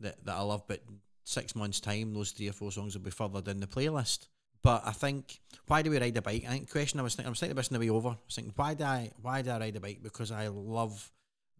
that, 0.00 0.24
that 0.24 0.34
I 0.34 0.40
love, 0.40 0.64
but 0.66 0.80
six 1.24 1.54
months' 1.54 1.80
time, 1.80 2.12
those 2.12 2.32
three 2.32 2.48
or 2.48 2.52
four 2.52 2.72
songs 2.72 2.94
will 2.94 3.04
be 3.04 3.10
further 3.10 3.40
down 3.40 3.60
the 3.60 3.66
playlist. 3.66 4.28
But 4.62 4.82
I 4.86 4.92
think 4.92 5.40
why 5.66 5.82
do 5.82 5.90
we 5.90 5.98
ride 5.98 6.16
a 6.16 6.22
bike? 6.22 6.44
I 6.46 6.50
think 6.50 6.70
question 6.70 7.00
I 7.00 7.02
was 7.02 7.14
thinking, 7.14 7.28
I'm 7.28 7.34
thinking 7.34 7.56
this 7.56 7.68
on 7.68 7.74
the 7.74 7.80
way 7.80 7.90
over. 7.90 8.10
I 8.10 8.16
was 8.26 8.34
thinking 8.34 8.52
why 8.56 8.74
do 8.74 8.84
I 8.84 9.10
why 9.20 9.42
do 9.42 9.50
I 9.50 9.58
ride 9.58 9.76
a 9.76 9.80
bike? 9.80 10.00
Because 10.02 10.30
I 10.30 10.48
love 10.48 11.10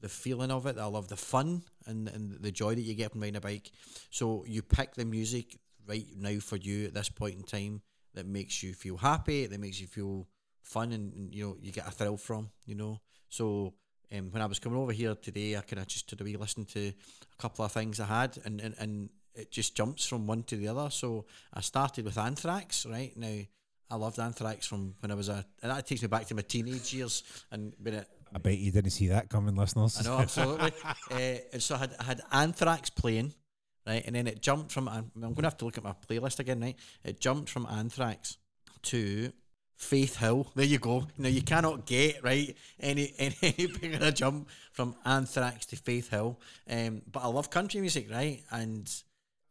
the 0.00 0.09
feeling 0.09 0.50
of 0.50 0.66
it. 0.66 0.78
I 0.78 0.86
love 0.86 1.09
the 1.09 1.16
fun 1.16 1.62
and, 1.86 2.09
and 2.09 2.42
the 2.42 2.50
joy 2.50 2.74
that 2.74 2.82
you 2.82 2.94
get 2.94 3.12
from 3.12 3.20
riding 3.20 3.36
a 3.36 3.40
bike. 3.40 3.70
So 4.11 4.44
you 4.46 4.62
pick 4.62 4.94
the 4.94 5.05
music 5.05 5.59
right 5.86 6.07
now 6.16 6.38
for 6.40 6.57
you 6.57 6.86
at 6.86 6.94
this 6.94 7.09
point 7.09 7.36
in 7.36 7.42
time 7.42 7.82
that 8.14 8.26
makes 8.26 8.62
you 8.62 8.74
feel 8.74 8.96
happy, 8.96 9.46
that 9.46 9.61
makes 9.61 9.80
you 9.80 9.86
feel 9.86 10.28
fun, 10.61 10.92
and, 10.92 11.12
and, 11.14 11.34
you 11.34 11.44
know 11.44 11.57
you 11.61 11.72
get 11.72 11.88
a 11.88 11.90
thrill 11.90 12.16
from. 12.16 12.50
You 12.66 12.74
know, 12.74 13.00
so 13.28 13.74
um, 14.16 14.30
when 14.30 14.42
I 14.42 14.46
was 14.46 14.59
coming 14.59 14.78
over 14.78 14.92
here 14.92 15.14
today, 15.14 15.57
I 15.57 15.61
kind 15.62 15.80
of 15.80 15.88
just 15.88 16.09
did 16.09 16.20
a 16.20 16.24
wee 16.24 16.36
listen 16.36 16.64
to 16.66 16.88
a 16.88 17.42
couple 17.42 17.64
of 17.64 17.72
things 17.72 18.00
I 18.00 18.07
had, 18.07 18.38
and, 18.44 18.61
and 18.61 18.74
and 18.78 19.09
it 19.35 19.51
just 19.51 19.76
jumps 19.76 20.07
from 20.07 20.26
one 20.26 20.43
to 20.45 20.57
the 20.57 20.68
other. 20.68 20.91
So 20.91 21.26
I 21.53 21.61
started 21.61 22.05
with 22.05 22.18
Anthrax. 22.18 22.87
Right 22.87 23.16
now, 23.16 23.41
I 23.91 23.97
loved 23.97 24.18
Anthrax 24.18 24.66
from 24.66 24.95
when 25.01 25.11
I 25.11 25.14
was 25.14 25.28
a, 25.28 25.45
and 25.62 25.70
that 25.70 25.87
takes 25.87 26.03
me 26.03 26.09
back 26.09 26.26
to 26.26 26.35
my 26.35 26.43
teenage 26.43 26.93
years 26.95 27.22
and 27.51 27.74
when 27.80 27.95
it 27.95 28.09
I 28.35 28.39
bet 28.39 28.59
you 28.59 28.72
didn't 28.72 28.93
see 28.93 29.09
that 29.09 29.28
coming, 29.28 29.55
listeners. 29.55 29.99
I 30.01 30.09
know, 30.09 30.18
absolutely. 30.18 30.72
uh, 31.11 31.14
and 31.53 31.62
so 31.62 31.74
I 31.74 31.78
had, 31.78 31.95
I 32.01 32.05
had 32.05 32.20
Anthrax 32.33 32.91
playing, 32.91 33.35
right? 33.87 34.03
And 34.07 34.16
then 34.16 34.26
it 34.26 34.41
jumped 34.41 34.72
from, 34.72 34.89
I'm 34.89 35.11
going 35.14 35.35
to 35.35 35.43
have 35.43 35.59
to 35.59 35.64
look 35.66 35.78
at 35.78 35.85
my 35.85 35.95
playlist 36.09 36.39
again, 36.39 36.61
right? 36.61 36.76
It 37.05 37.20
jumped 37.20 37.51
from 37.51 37.66
Anthrax 37.66 38.39
to 38.85 39.33
Faith 39.76 40.16
Hill. 40.16 40.51
There 40.55 40.64
you 40.64 40.78
go. 40.78 41.07
Now, 41.18 41.28
you 41.28 41.43
cannot 41.43 41.85
get, 41.85 42.22
right, 42.24 42.57
any, 42.80 43.12
any, 43.18 43.37
any 43.43 43.66
bigger 43.66 44.11
jump 44.12 44.49
from 44.72 44.95
Anthrax 45.05 45.66
to 45.66 45.76
Faith 45.76 46.09
Hill. 46.09 46.41
Um, 46.70 47.03
but 47.11 47.20
I 47.20 47.26
love 47.26 47.51
country 47.51 47.80
music, 47.80 48.11
right? 48.11 48.43
And 48.51 48.91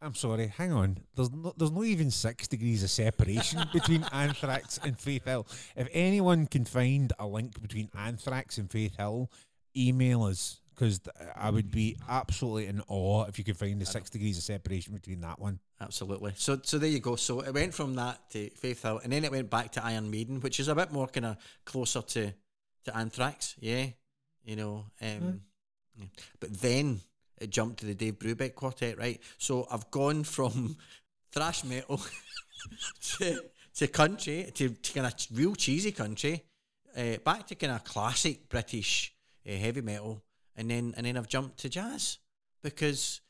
I'm 0.02 0.16
sorry, 0.16 0.48
hang 0.48 0.74
on. 0.74 0.98
There's 1.16 1.32
no, 1.32 1.54
there's 1.56 1.72
not 1.72 1.86
even 1.86 2.10
six 2.10 2.48
degrees 2.48 2.84
of 2.84 2.90
separation 2.90 3.64
between 3.74 4.04
Anthrax 4.12 4.80
and 4.84 4.98
Faith 4.98 5.26
Hill. 5.26 5.46
If 5.76 5.88
anyone 5.92 6.48
can 6.48 6.66
find 6.66 7.14
a 7.20 7.28
link 7.28 7.62
between 7.62 7.90
Anthrax 7.96 8.58
and 8.58 8.72
Faith 8.72 8.98
Hill, 8.98 9.30
email 9.78 10.24
us 10.24 10.62
because 10.74 11.00
I 11.36 11.52
would 11.52 11.70
be 11.70 11.98
absolutely 12.10 12.66
in 12.66 12.82
awe 12.88 13.26
if 13.26 13.38
you 13.38 13.44
could 13.44 13.58
find 13.58 13.80
the 13.80 13.86
six 13.86 14.10
degrees 14.10 14.38
of 14.38 14.44
separation 14.44 14.94
between 14.96 15.22
that 15.22 15.40
one. 15.40 15.60
Absolutely. 15.80 16.34
So 16.36 16.60
so 16.64 16.80
there 16.80 16.90
you 16.90 17.00
go. 17.00 17.16
So 17.16 17.42
it 17.42 17.54
went 17.54 17.74
from 17.74 17.96
that 17.96 18.30
to 18.32 18.50
Faith 18.52 18.82
Hill, 18.82 19.00
and 19.04 19.14
then 19.14 19.24
it 19.24 19.32
went 19.32 19.50
back 19.52 19.72
to 19.74 19.86
Iron 19.86 20.10
Maiden, 20.10 20.42
which 20.42 20.60
is 20.60 20.68
a 20.68 20.76
bit 20.76 20.92
more 20.92 21.08
kind 21.08 21.28
of 21.28 21.38
closer 21.66 22.02
to 22.02 22.34
to 22.86 22.98
Anthrax. 22.98 23.56
Yeah, 23.60 23.88
you 24.44 24.56
know. 24.56 24.86
Um, 25.02 25.42
yeah. 25.96 26.06
But 26.40 26.60
then 26.60 27.02
it 27.42 27.50
jumped 27.50 27.80
to 27.80 27.86
the 27.86 27.96
Dave 27.96 28.20
Brubeck 28.20 28.56
quartet, 28.56 28.98
right? 28.98 29.20
So 29.38 29.68
I've 29.72 29.90
gone 29.92 30.24
from 30.24 30.78
thrash 31.32 31.64
metal 31.64 32.00
to 33.18 33.42
to 33.76 33.88
country 33.88 34.52
to, 34.54 34.70
to 34.70 34.94
kind 34.94 35.08
of 35.08 35.14
real 35.34 35.56
cheesy 35.56 35.92
country, 35.92 36.44
uh, 36.96 37.18
back 37.26 37.48
to 37.48 37.56
kind 37.56 37.74
of 37.74 37.84
classic 37.84 38.48
British 38.48 39.14
uh, 39.48 39.54
heavy 39.54 39.82
metal, 39.82 40.24
and 40.56 40.70
then 40.70 40.94
and 40.96 41.06
then 41.06 41.18
I've 41.18 41.28
jumped 41.28 41.58
to 41.60 41.70
jazz 41.70 42.20
because 42.62 43.22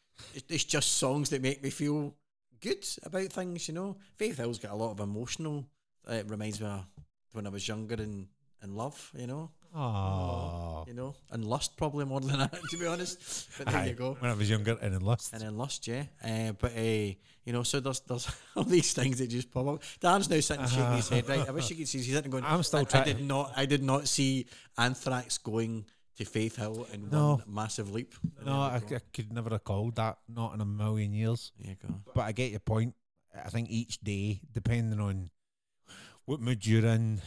it's 0.49 0.65
just 0.65 0.97
songs 0.97 1.29
that 1.29 1.41
make 1.41 1.63
me 1.63 1.69
feel 1.69 2.13
good 2.59 2.85
about 3.03 3.31
things, 3.31 3.67
you 3.67 3.73
know. 3.73 3.97
Faith 4.17 4.37
Hill's 4.37 4.59
got 4.59 4.71
a 4.71 4.75
lot 4.75 4.91
of 4.91 4.99
emotional. 4.99 5.65
Uh, 6.07 6.15
it 6.15 6.29
reminds 6.29 6.59
me 6.59 6.67
of 6.67 6.85
when 7.31 7.47
I 7.47 7.49
was 7.49 7.67
younger 7.67 7.95
and 7.95 8.27
and 8.61 8.75
love, 8.75 9.11
you 9.17 9.27
know, 9.27 9.51
Oh, 9.73 10.83
you 10.87 10.93
know, 10.93 11.15
and 11.31 11.45
lust 11.45 11.77
probably 11.77 12.05
more 12.05 12.19
than 12.19 12.37
that, 12.39 12.53
to 12.69 12.77
be 12.77 12.85
honest. 12.85 13.49
But 13.57 13.67
there 13.67 13.87
you 13.87 13.93
go. 13.93 14.15
When 14.19 14.29
I 14.29 14.33
was 14.33 14.49
younger 14.49 14.77
and 14.81 14.93
in 14.93 15.01
lust. 15.01 15.33
And 15.33 15.41
then 15.41 15.57
lust, 15.57 15.87
yeah. 15.87 16.03
Uh, 16.23 16.51
but 16.53 16.75
uh, 16.75 16.81
you 16.81 17.53
know, 17.53 17.63
so 17.63 17.79
there's 17.79 18.01
there's 18.01 18.29
all 18.55 18.63
these 18.63 18.93
things 18.93 19.19
that 19.19 19.27
just 19.27 19.51
pop 19.51 19.67
up. 19.67 19.83
Dan's 19.99 20.29
now 20.29 20.39
sitting 20.39 20.67
shaking 20.67 20.93
his 20.93 21.09
head. 21.09 21.27
Right, 21.29 21.47
I 21.47 21.51
wish 21.51 21.69
you 21.69 21.75
could 21.77 21.87
see. 21.87 21.99
He's 21.99 22.13
sitting 22.13 22.31
going. 22.31 22.43
I'm 22.43 22.63
still 22.63 22.85
I, 22.93 22.99
I 22.99 23.03
did 23.03 23.25
not. 23.25 23.53
I 23.55 23.65
did 23.65 23.83
not 23.83 24.07
see 24.07 24.45
Anthrax 24.77 25.37
going 25.37 25.85
to 26.17 26.25
Faith 26.25 26.57
Hill 26.57 26.85
in 26.93 27.09
No. 27.09 27.35
one 27.35 27.43
massive 27.47 27.91
leap. 27.91 28.13
No, 28.45 28.53
I, 28.53 28.81
I 28.85 28.99
could 29.13 29.31
never 29.31 29.49
have 29.51 29.63
called 29.63 29.95
that. 29.95 30.17
Not 30.27 30.53
in 30.53 30.61
a 30.61 30.65
million 30.65 31.13
years. 31.13 31.51
There 31.59 31.71
you 31.71 31.87
go. 31.87 31.95
But 32.13 32.21
I 32.21 32.31
get 32.33 32.51
your 32.51 32.59
point. 32.59 32.93
I 33.33 33.49
think 33.49 33.69
each 33.69 33.99
day, 34.01 34.41
depending 34.53 34.99
on 34.99 35.29
what 36.25 36.41
mood 36.41 36.65
you're 36.65 36.85
in, 36.85 37.21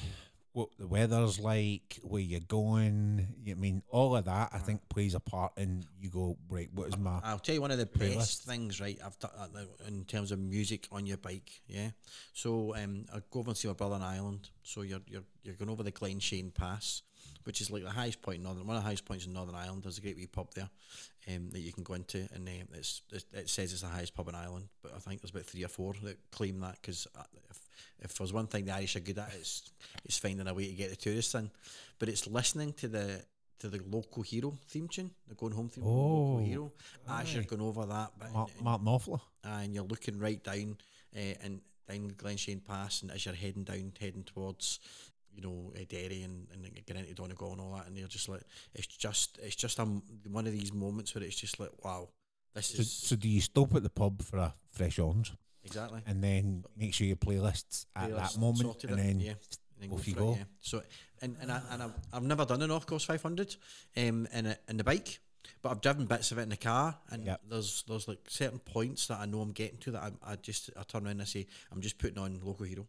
what 0.54 0.68
the 0.78 0.86
weather's 0.86 1.40
like, 1.40 1.98
where 2.02 2.22
you're 2.22 2.38
going, 2.38 3.26
I 3.48 3.54
mean, 3.54 3.82
all 3.88 4.16
of 4.16 4.24
that, 4.26 4.50
I 4.52 4.58
think 4.58 4.88
plays 4.88 5.14
a 5.14 5.20
part 5.20 5.52
in 5.56 5.84
you 6.00 6.10
go, 6.10 6.36
right, 6.48 6.68
what 6.72 6.88
is 6.88 6.96
my. 6.96 7.18
I'll 7.24 7.40
tell 7.40 7.56
you 7.56 7.60
one 7.60 7.72
of 7.72 7.78
the 7.78 7.86
Playlist. 7.86 8.16
best 8.16 8.42
things, 8.44 8.80
right? 8.80 8.96
I've 9.04 9.18
done 9.18 9.30
uh, 9.36 9.88
in 9.88 10.04
terms 10.04 10.30
of 10.30 10.38
music 10.38 10.86
on 10.92 11.06
your 11.06 11.16
bike, 11.16 11.60
yeah. 11.66 11.90
So 12.34 12.72
um, 12.76 13.04
I 13.12 13.18
go 13.32 13.40
over 13.40 13.50
and 13.50 13.56
see 13.58 13.66
my 13.66 13.74
brother 13.74 13.96
in 13.96 14.02
Ireland. 14.02 14.48
So 14.62 14.82
you're 14.82 15.00
you're 15.08 15.24
you're 15.42 15.56
going 15.56 15.70
over 15.70 15.82
the 15.82 15.90
Glenshane 15.90 16.54
Pass, 16.54 17.02
which 17.42 17.60
is 17.60 17.72
like 17.72 17.82
the 17.82 17.90
highest 17.90 18.22
point 18.22 18.38
in 18.38 18.44
northern 18.44 18.64
one 18.64 18.76
of 18.76 18.82
the 18.82 18.86
highest 18.86 19.06
points 19.06 19.26
in 19.26 19.32
Northern 19.32 19.56
Ireland. 19.56 19.82
There's 19.82 19.98
a 19.98 20.02
great 20.02 20.16
wee 20.16 20.28
pub 20.28 20.54
there, 20.54 20.70
um, 21.28 21.50
that 21.50 21.60
you 21.60 21.72
can 21.72 21.82
go 21.82 21.94
into, 21.94 22.28
and 22.32 22.48
um, 22.48 22.68
it's, 22.74 23.02
it, 23.12 23.24
it 23.32 23.50
says 23.50 23.72
it's 23.72 23.82
the 23.82 23.88
highest 23.88 24.14
pub 24.14 24.28
in 24.28 24.36
Ireland, 24.36 24.68
but 24.84 24.92
I 24.94 25.00
think 25.00 25.20
there's 25.20 25.32
about 25.32 25.46
three 25.46 25.64
or 25.64 25.68
four 25.68 25.94
that 26.04 26.18
claim 26.30 26.60
that 26.60 26.76
because 26.80 27.08
if 28.00 28.14
there's 28.16 28.32
one 28.32 28.46
thing 28.46 28.64
the 28.64 28.72
Irish 28.74 28.96
are 28.96 29.00
good 29.00 29.18
at, 29.18 29.32
it's 29.34 29.70
it's 30.04 30.18
finding 30.18 30.46
a 30.46 30.54
way 30.54 30.66
to 30.68 30.72
get 30.74 30.90
the 30.90 30.96
tourists 30.96 31.34
in, 31.34 31.50
but 31.98 32.08
it's 32.08 32.26
listening 32.26 32.72
to 32.74 32.88
the 32.88 33.24
to 33.60 33.68
the 33.68 33.80
local 33.88 34.22
hero 34.22 34.52
theme 34.68 34.88
tune, 34.88 35.10
the 35.28 35.34
going 35.34 35.52
home 35.52 35.68
theme, 35.68 35.84
local 35.84 36.38
Oh, 36.40 36.44
hero, 36.44 36.72
as 37.08 37.32
you're 37.32 37.42
aye. 37.42 37.46
going 37.46 37.62
over 37.62 37.86
that 37.86 38.18
bit, 38.18 38.32
Mar- 38.32 38.46
and, 38.54 38.64
Mark 38.64 38.82
Knopfler. 38.82 39.20
and 39.44 39.74
you're 39.74 39.84
looking 39.84 40.18
right 40.18 40.42
down 40.42 40.76
uh, 41.16 41.34
and 41.42 41.60
down 41.88 42.10
Glenshane 42.12 42.64
Pass, 42.64 43.02
and 43.02 43.10
as 43.10 43.24
you're 43.24 43.34
heading 43.34 43.62
down, 43.64 43.92
heading 44.00 44.24
towards, 44.24 44.80
you 45.34 45.42
know, 45.42 45.72
uh, 45.76 45.84
Derry 45.88 46.22
and, 46.22 46.46
and 46.52 46.68
getting 46.86 47.02
into 47.02 47.14
Donegal 47.14 47.52
and 47.52 47.60
all 47.60 47.74
that, 47.76 47.86
and 47.86 47.96
you're 47.96 48.08
just 48.08 48.28
like, 48.28 48.42
it's 48.74 48.86
just, 48.86 49.38
it's 49.42 49.54
just 49.56 49.78
um, 49.78 50.02
one 50.30 50.46
of 50.46 50.52
these 50.52 50.72
moments 50.72 51.14
where 51.14 51.22
it's 51.22 51.36
just 51.36 51.60
like, 51.60 51.70
wow, 51.84 52.08
this 52.54 52.66
So, 52.68 52.80
is 52.80 52.90
so 52.90 53.16
do 53.16 53.28
you 53.28 53.40
stop 53.40 53.74
at 53.76 53.82
the 53.82 53.90
pub 53.90 54.22
for 54.22 54.38
a 54.38 54.54
fresh 54.72 54.98
orange 54.98 55.32
exactly. 55.64 56.00
and 56.06 56.22
then 56.22 56.64
make 56.76 56.94
sure 56.94 57.06
your 57.06 57.16
playlists 57.16 57.86
at 57.96 58.10
Playlist 58.10 58.34
that 58.34 58.40
moment 58.40 58.84
and 58.84 58.98
then 58.98 59.20
yeah, 59.20 59.30
and 59.32 59.38
then 59.80 59.90
off 59.92 60.06
you 60.06 60.14
it, 60.14 60.18
go. 60.18 60.34
yeah. 60.38 60.44
So 60.60 60.82
and 61.22 61.36
and 61.40 61.50
I 61.52 61.60
and 61.70 61.82
I've, 61.82 61.92
I've 62.12 62.22
never 62.22 62.44
done 62.44 62.62
an 62.62 62.68
North 62.68 62.86
Coast 62.86 63.06
500, 63.06 63.56
um, 63.96 64.26
in 64.32 64.46
a, 64.46 64.56
in 64.68 64.76
the 64.76 64.84
bike, 64.84 65.18
but 65.62 65.70
I've 65.70 65.80
driven 65.80 66.06
bits 66.06 66.32
of 66.32 66.38
it 66.38 66.42
in 66.42 66.48
the 66.50 66.56
car, 66.56 66.96
and 67.10 67.24
Yep. 67.26 67.40
there's 67.48 67.84
there's 67.88 68.08
like 68.08 68.20
certain 68.28 68.58
points 68.58 69.06
that 69.08 69.20
I 69.20 69.26
know 69.26 69.40
I'm 69.40 69.52
getting 69.52 69.78
to 69.78 69.90
that 69.92 70.12
I, 70.22 70.32
I 70.32 70.36
just 70.36 70.70
I 70.78 70.82
turn 70.82 71.02
around 71.04 71.12
and 71.12 71.22
I 71.22 71.26
say 71.26 71.46
I'm 71.72 71.80
just 71.80 71.98
putting 71.98 72.18
on 72.18 72.40
local 72.42 72.66
hero, 72.66 72.86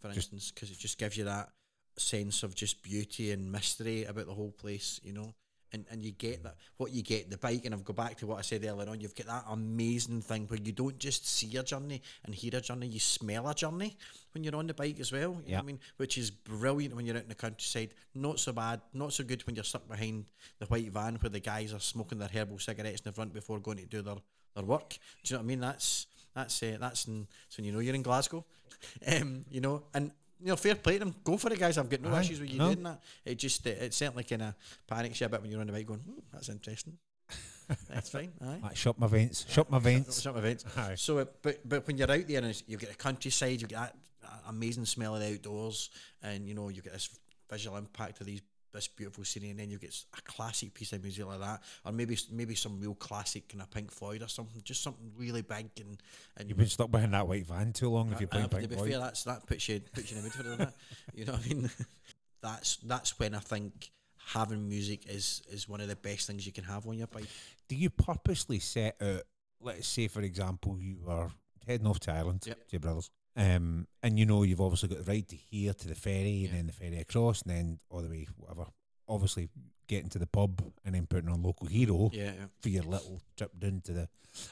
for 0.00 0.08
Just- 0.08 0.32
instance, 0.32 0.50
because 0.52 0.70
it 0.70 0.78
just 0.78 0.98
gives 0.98 1.16
you 1.16 1.24
that 1.24 1.50
sense 1.96 2.42
of 2.44 2.54
just 2.54 2.82
beauty 2.82 3.32
and 3.32 3.50
mystery 3.50 4.04
about 4.04 4.26
the 4.26 4.34
whole 4.34 4.52
place, 4.52 5.00
you 5.02 5.12
know. 5.12 5.34
And, 5.70 5.84
and 5.90 6.02
you 6.02 6.12
get 6.12 6.42
that 6.44 6.56
what 6.78 6.92
you 6.92 7.02
get 7.02 7.28
the 7.30 7.36
bike 7.36 7.66
and 7.66 7.74
I've 7.74 7.84
go 7.84 7.92
back 7.92 8.16
to 8.18 8.26
what 8.26 8.38
I 8.38 8.40
said 8.42 8.64
earlier 8.64 8.88
on 8.88 9.00
you've 9.00 9.14
got 9.14 9.26
that 9.26 9.44
amazing 9.50 10.22
thing 10.22 10.46
where 10.46 10.58
you 10.58 10.72
don't 10.72 10.98
just 10.98 11.28
see 11.28 11.54
a 11.58 11.62
journey 11.62 12.00
and 12.24 12.34
hear 12.34 12.52
a 12.56 12.60
journey 12.62 12.86
you 12.86 12.98
smell 13.00 13.46
a 13.46 13.54
journey 13.54 13.94
when 14.32 14.44
you're 14.44 14.56
on 14.56 14.66
the 14.66 14.72
bike 14.72 14.98
as 14.98 15.12
well 15.12 15.20
you 15.20 15.26
know 15.36 15.42
Yeah. 15.46 15.56
what 15.56 15.62
I 15.64 15.66
mean? 15.66 15.80
Which 15.98 16.16
is 16.16 16.30
brilliant 16.30 16.96
when 16.96 17.04
you're 17.04 17.16
out 17.16 17.22
in 17.24 17.28
the 17.28 17.34
countryside. 17.34 17.90
Not 18.14 18.40
so 18.40 18.52
bad 18.52 18.80
not 18.94 19.12
so 19.12 19.24
good 19.24 19.44
when 19.46 19.56
you're 19.56 19.64
stuck 19.64 19.86
behind 19.86 20.24
the 20.58 20.64
white 20.66 20.90
van 20.90 21.16
where 21.16 21.28
the 21.30 21.40
guys 21.40 21.74
are 21.74 21.80
smoking 21.80 22.18
their 22.18 22.30
herbal 22.32 22.58
cigarettes 22.58 23.00
in 23.00 23.04
the 23.04 23.12
front 23.12 23.34
before 23.34 23.58
going 23.60 23.76
to 23.78 23.84
do 23.84 24.00
their, 24.00 24.14
their 24.54 24.64
work. 24.64 24.88
Do 24.90 24.96
you 25.24 25.34
know 25.36 25.40
what 25.40 25.44
I 25.44 25.48
mean? 25.48 25.60
That's 25.60 26.06
that's 26.34 26.62
uh, 26.62 26.76
that's, 26.80 27.06
in, 27.08 27.26
you 27.58 27.72
know 27.72 27.80
you're 27.80 27.94
in 27.94 28.02
Glasgow 28.02 28.44
um, 29.06 29.44
you 29.50 29.60
know 29.60 29.82
and 29.92 30.12
you 30.40 30.48
know, 30.48 30.56
fair 30.56 30.74
play 30.74 30.94
to 30.94 31.00
them. 31.00 31.14
Go 31.24 31.36
for 31.36 31.52
it, 31.52 31.58
guys. 31.58 31.78
I've 31.78 31.88
got 31.88 32.00
no 32.00 32.14
Aye, 32.14 32.20
issues 32.20 32.40
with 32.40 32.50
you 32.50 32.58
no. 32.58 32.66
doing 32.66 32.82
that. 32.84 33.00
It 33.24 33.38
just, 33.38 33.66
it, 33.66 33.82
it 33.82 33.94
certainly 33.94 34.24
kind 34.24 34.42
of 34.42 34.54
panics 34.86 35.20
you 35.20 35.26
a 35.26 35.28
bit 35.28 35.42
when 35.42 35.50
you're 35.50 35.60
on 35.60 35.66
the 35.66 35.72
bike 35.72 35.86
going, 35.86 36.00
hmm, 36.00 36.20
that's 36.32 36.48
interesting. 36.48 36.98
that's 37.88 38.10
fine. 38.10 38.32
Aye. 38.42 38.60
like, 38.62 38.76
shop 38.76 38.98
my 38.98 39.06
vents, 39.06 39.44
shop 39.50 39.70
my 39.70 39.78
vents. 39.78 40.22
Some 40.22 40.36
events. 40.36 40.64
Aye. 40.76 40.94
So, 40.96 41.18
uh, 41.18 41.24
but 41.42 41.60
but 41.68 41.86
when 41.86 41.98
you're 41.98 42.10
out 42.10 42.26
there 42.26 42.42
and 42.42 42.62
you've 42.66 42.80
got 42.80 42.90
the 42.90 42.96
countryside, 42.96 43.60
you've 43.60 43.70
got 43.70 43.92
that, 43.92 43.96
that 44.22 44.42
amazing 44.48 44.86
smell 44.86 45.14
of 45.14 45.20
the 45.20 45.34
outdoors, 45.34 45.90
and 46.22 46.48
you 46.48 46.54
know 46.54 46.68
you 46.70 46.82
get 46.82 46.92
this 46.92 47.10
visual 47.50 47.76
impact 47.76 48.20
of 48.20 48.26
these 48.26 48.42
this 48.72 48.88
beautiful 48.88 49.24
scenery, 49.24 49.50
and 49.50 49.58
then 49.60 49.70
you 49.70 49.78
get 49.78 49.94
a 50.16 50.22
classic 50.22 50.74
piece 50.74 50.92
of 50.92 51.02
music 51.02 51.24
like 51.26 51.40
that, 51.40 51.62
or 51.84 51.92
maybe 51.92 52.18
maybe 52.30 52.54
some 52.54 52.78
real 52.80 52.94
classic 52.94 53.48
kind 53.48 53.62
of 53.62 53.70
Pink 53.70 53.90
Floyd 53.90 54.22
or 54.22 54.28
something, 54.28 54.60
just 54.62 54.82
something 54.82 55.10
really 55.16 55.42
big 55.42 55.70
and 55.80 55.96
and 56.36 56.48
You've 56.48 56.58
been 56.58 56.66
stuck 56.68 56.90
behind 56.90 57.14
that 57.14 57.26
white 57.26 57.46
van 57.46 57.72
too 57.72 57.88
long 57.90 58.12
if 58.12 58.20
you're 58.20 58.28
playing 58.28 58.48
to 58.48 58.56
Pink 58.56 58.70
be 58.70 58.76
Floyd. 58.76 58.90
fair, 58.90 59.00
that's 59.00 59.24
that 59.24 59.46
puts 59.46 59.68
you 59.68 59.80
puts 59.92 60.10
you 60.10 60.18
in 60.18 60.22
the 60.24 60.28
mood 60.28 60.56
for 60.58 60.62
it? 60.62 60.68
You 61.14 61.24
know 61.24 61.32
what 61.32 61.44
I 61.44 61.48
mean? 61.48 61.70
that's 62.42 62.76
that's 62.78 63.18
when 63.18 63.34
I 63.34 63.40
think 63.40 63.90
having 64.26 64.68
music 64.68 65.08
is 65.08 65.42
is 65.50 65.68
one 65.68 65.80
of 65.80 65.88
the 65.88 65.96
best 65.96 66.26
things 66.26 66.46
you 66.46 66.52
can 66.52 66.64
have 66.64 66.86
on 66.86 66.98
your 66.98 67.06
bike. 67.06 67.26
Do 67.68 67.76
you 67.76 67.90
purposely 67.90 68.58
set 68.58 68.96
out? 69.02 69.22
Let's 69.60 69.88
say, 69.88 70.06
for 70.06 70.20
example, 70.20 70.78
you 70.78 70.98
are 71.08 71.30
heading 71.66 71.86
off 71.88 71.98
to 72.00 72.12
Ireland, 72.12 72.44
Yep. 72.46 72.56
to 72.68 72.72
your 72.72 72.80
brothers, 72.80 73.10
um, 73.38 73.86
and 74.02 74.18
you 74.18 74.26
know 74.26 74.42
you've 74.42 74.60
obviously 74.60 74.88
got 74.90 75.04
the 75.04 75.10
ride 75.10 75.28
to 75.28 75.36
here 75.36 75.72
to 75.72 75.88
the 75.88 75.94
ferry, 75.94 76.30
Yeah. 76.30 76.48
and 76.50 76.58
then 76.58 76.66
the 76.66 76.72
ferry 76.72 76.98
across, 76.98 77.42
and 77.42 77.50
then 77.56 77.78
all 77.90 78.02
the 78.02 78.08
way 78.08 78.26
whatever. 78.36 78.66
Obviously, 79.08 79.48
getting 79.86 80.10
to 80.10 80.18
the 80.18 80.26
pub 80.26 80.62
and 80.84 80.94
then 80.94 81.06
putting 81.06 81.30
on 81.30 81.42
local 81.42 81.66
hero 81.66 82.10
Yeah, 82.12 82.24
yeah. 82.38 82.46
for 82.60 82.68
your 82.68 82.82
little 82.82 83.22
trip 83.36 83.52
down 83.58 83.80
to 83.84 83.92
the. 83.92 84.08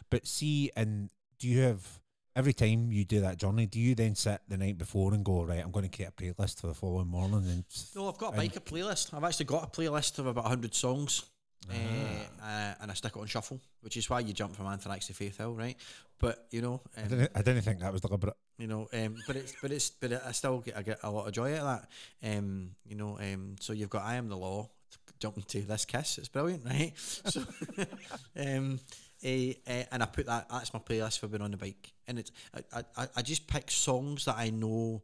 But 0.08 0.26
see, 0.26 0.70
and 0.76 1.10
do 1.38 1.46
you 1.48 1.60
have 1.60 2.00
every 2.34 2.54
time 2.54 2.90
you 2.92 3.04
do 3.04 3.20
that 3.20 3.36
journey? 3.38 3.66
Do 3.66 3.78
you 3.78 3.94
then 3.94 4.14
sit 4.14 4.40
the 4.48 4.56
night 4.56 4.78
before 4.78 5.12
and 5.12 5.22
go 5.24 5.44
right? 5.44 5.62
I'm 5.62 5.70
going 5.72 5.88
to 5.88 5.94
create 5.94 6.08
a 6.08 6.12
playlist 6.12 6.60
for 6.62 6.68
the 6.68 6.74
following 6.74 7.08
morning 7.08 7.44
and 7.50 7.64
No, 7.94 8.08
I've 8.08 8.16
got 8.18 8.34
a 8.34 8.38
biker 8.38 8.60
playlist. 8.64 9.12
I've 9.12 9.24
actually 9.24 9.46
got 9.46 9.64
a 9.64 9.66
playlist 9.66 10.18
of 10.18 10.26
about 10.26 10.46
hundred 10.46 10.74
songs. 10.74 11.22
Uh, 11.70 12.44
uh, 12.44 12.74
and 12.80 12.90
I 12.90 12.94
stick 12.94 13.12
it 13.16 13.18
on 13.18 13.26
shuffle, 13.26 13.60
which 13.80 13.96
is 13.96 14.08
why 14.08 14.20
you 14.20 14.32
jump 14.32 14.54
from 14.54 14.66
Anthrax 14.66 15.08
to 15.08 15.14
Faith 15.14 15.38
Hill, 15.38 15.54
right? 15.54 15.76
But 16.18 16.46
you 16.50 16.62
know, 16.62 16.80
I 16.96 17.02
um, 17.02 17.08
didn't. 17.08 17.30
I 17.34 17.42
didn't 17.42 17.62
think 17.62 17.80
that 17.80 17.92
was 17.92 18.00
deliberate. 18.00 18.36
you 18.58 18.66
know, 18.66 18.88
um, 18.92 19.16
but 19.26 19.36
it's 19.36 19.54
but 19.60 19.70
it's 19.70 19.90
but 19.90 20.12
I 20.12 20.32
still 20.32 20.58
get 20.58 20.76
I 20.76 20.82
get 20.82 21.00
a 21.02 21.10
lot 21.10 21.26
of 21.26 21.32
joy 21.32 21.54
out 21.54 21.66
of 21.66 21.80
that. 22.22 22.36
Um, 22.36 22.70
you 22.86 22.96
know, 22.96 23.18
um, 23.18 23.56
so 23.60 23.72
you've 23.72 23.90
got 23.90 24.04
I 24.04 24.14
am 24.14 24.28
the 24.28 24.36
law 24.36 24.70
jumping 25.18 25.44
to 25.44 25.62
this 25.62 25.84
kiss. 25.84 26.18
It's 26.18 26.28
brilliant, 26.28 26.64
right? 26.64 26.92
So, 27.26 27.42
um, 28.40 28.80
and 29.22 30.02
I 30.02 30.06
put 30.06 30.26
that 30.26 30.48
that's 30.48 30.72
my 30.72 30.80
playlist 30.80 31.18
for 31.18 31.26
being 31.26 31.42
on 31.42 31.50
the 31.50 31.56
bike, 31.56 31.92
and 32.06 32.18
it's 32.18 32.30
I, 32.72 32.82
I, 32.96 33.08
I 33.16 33.22
just 33.22 33.46
pick 33.46 33.70
songs 33.70 34.26
that 34.26 34.36
I 34.36 34.50
know 34.50 35.02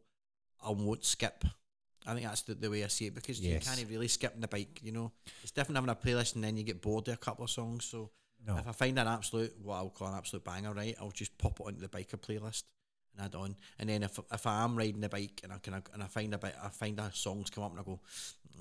I 0.65 0.71
won't 0.71 1.03
skip. 1.03 1.43
I 2.05 2.13
think 2.13 2.25
that's 2.25 2.41
the, 2.41 2.55
the 2.55 2.69
way 2.69 2.83
I 2.83 2.87
see 2.87 3.05
it 3.07 3.15
because 3.15 3.39
Yes. 3.39 3.65
you 3.65 3.75
can't 3.75 3.89
really 3.89 4.07
skip 4.07 4.39
the 4.39 4.47
bike. 4.47 4.81
You 4.83 4.91
know, 4.91 5.11
it's 5.41 5.51
different 5.51 5.77
having 5.77 5.89
a 5.89 5.95
playlist 5.95 6.35
and 6.35 6.43
then 6.43 6.57
you 6.57 6.63
get 6.63 6.81
bored 6.81 7.07
of 7.07 7.13
a 7.13 7.17
couple 7.17 7.45
of 7.45 7.49
songs. 7.51 7.85
So 7.85 8.09
No, 8.45 8.57
if 8.57 8.67
I 8.67 8.71
find 8.73 8.97
an 8.99 9.07
absolute, 9.07 9.53
what 9.61 9.75
I'll 9.75 9.89
call 9.89 10.09
an 10.09 10.17
absolute 10.17 10.43
banger, 10.43 10.73
right, 10.73 10.95
I'll 10.99 11.11
just 11.11 11.37
pop 11.37 11.59
it 11.59 11.65
onto 11.65 11.79
the 11.79 11.87
biker 11.87 12.17
playlist 12.19 12.63
and 13.15 13.25
add 13.25 13.35
on. 13.35 13.55
And 13.79 13.89
then 13.89 14.03
if 14.03 14.19
if 14.31 14.45
I 14.47 14.63
am 14.63 14.75
riding 14.75 14.99
the 15.01 15.09
bike 15.09 15.39
and 15.43 15.53
I 15.53 15.59
can 15.59 15.75
and 15.93 16.03
I 16.03 16.07
find 16.07 16.33
a 16.33 16.37
bit, 16.37 16.55
I 16.61 16.69
find 16.69 16.99
a 16.99 17.09
songs 17.13 17.49
come 17.49 17.63
up 17.63 17.71
and 17.71 17.79
I 17.79 17.83
go, 17.83 17.99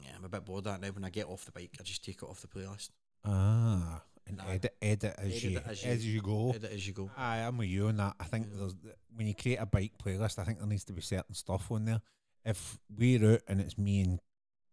yeah, 0.03 0.11
I'm 0.17 0.25
a 0.25 0.29
bit 0.29 0.45
bored 0.45 0.67
of 0.67 0.73
that 0.73 0.81
now. 0.81 0.93
When 0.93 1.05
I 1.05 1.11
get 1.11 1.27
off 1.27 1.45
the 1.45 1.53
bike, 1.53 1.77
I 1.81 1.83
just 1.83 2.05
take 2.05 2.17
it 2.23 2.29
off 2.29 2.41
the 2.43 2.47
playlist. 2.49 2.91
ah, 3.25 4.03
and 4.27 4.41
edit, 4.49 4.77
edit 4.81 5.15
as 5.19 5.27
Edit 5.27 5.43
you 5.43 5.59
as 5.67 5.83
as 5.85 6.07
you- 6.07 6.13
you, 6.15 6.23
go. 6.23 6.51
Edit 6.51 6.71
as 6.73 6.87
you 6.87 6.93
go. 6.93 7.11
Aye, 7.17 7.39
I'm 7.39 7.57
with 7.59 7.69
you 7.69 7.89
on 7.89 7.97
that. 7.97 8.15
I 8.21 8.25
think 8.25 8.47
Yeah. 8.51 8.59
there's 8.61 8.75
when 9.17 9.27
you 9.27 9.35
create 9.35 9.57
a 9.57 9.67
bike 9.67 9.93
playlist, 9.99 10.39
I 10.39 10.45
think 10.45 10.59
there 10.59 10.67
needs 10.69 10.85
to 10.85 10.93
be 10.93 11.03
certain 11.03 11.35
stuff 11.35 11.71
on 11.71 11.85
there. 11.85 12.01
If 12.45 12.79
we're 12.97 13.35
out 13.35 13.41
and 13.49 13.61
it's 13.61 13.79
me 13.79 14.01
and 14.01 14.21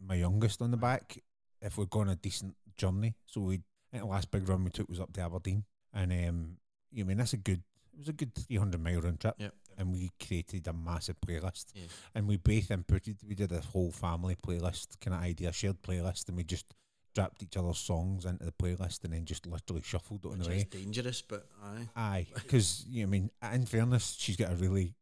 my 0.03 0.15
youngest 0.15 0.61
on 0.61 0.72
the 0.72 0.78
back, 0.78 1.17
if 1.61 1.78
we're 1.78 1.86
going 1.86 2.09
a 2.09 2.15
decent 2.15 2.55
journey, 2.78 3.15
so 3.26 3.41
we 3.41 3.61
I 3.93 3.99
the 3.99 4.05
last 4.05 4.32
big 4.32 4.47
run 4.47 4.63
we 4.63 4.70
took 4.70 4.88
was 4.89 4.99
up 4.99 5.13
to 5.13 5.22
Aberdeen, 5.22 5.63
and 5.93 6.11
um, 6.11 6.57
you 6.91 7.05
mean 7.05 7.17
that's 7.17 7.34
a 7.34 7.38
good. 7.38 7.63
It 7.93 7.97
was 7.99 8.09
a 8.09 8.13
good 8.13 8.34
300 8.34 8.82
mile 8.82 9.01
round 9.01 9.20
trip, 9.20 9.36
Yep. 9.39 9.53
and 9.78 9.91
we 9.93 10.09
created 10.26 10.67
a 10.67 10.74
massive 10.74 11.17
playlist, 11.20 11.65
Yeah. 11.74 11.88
and 12.15 12.28
we 12.28 12.38
both 12.38 12.70
inputted. 12.70 13.17
We 13.28 13.36
did 13.36 13.51
a 13.51 13.59
whole 13.61 13.91
family 13.91 14.36
playlist 14.36 14.99
kind 15.01 15.15
of 15.15 15.22
idea, 15.22 15.51
shared 15.51 15.82
playlist, 15.82 16.28
and 16.30 16.38
we 16.38 16.43
just 16.43 16.74
dropped 17.15 17.41
each 17.43 17.57
other's 17.57 17.80
songs 17.80 18.26
into 18.26 18.45
the 18.45 18.51
playlist, 18.53 19.03
and 19.03 19.13
then 19.13 19.26
just 19.26 19.45
literally 19.47 19.82
shuffled 19.82 20.24
it 20.26 20.32
on 20.32 20.38
Which 20.39 20.47
the 20.47 20.53
way. 20.53 20.67
dangerous, 20.70 21.22
but 21.24 21.47
aye. 21.61 21.88
Aye, 21.95 22.28
because 22.36 22.86
you 22.88 23.01
know, 23.03 23.09
I 23.09 23.11
mean, 23.11 23.32
in 23.53 23.65
fairness, 23.65 24.15
she's 24.17 24.38
got 24.38 24.51
a 24.51 24.55
really. 24.55 24.93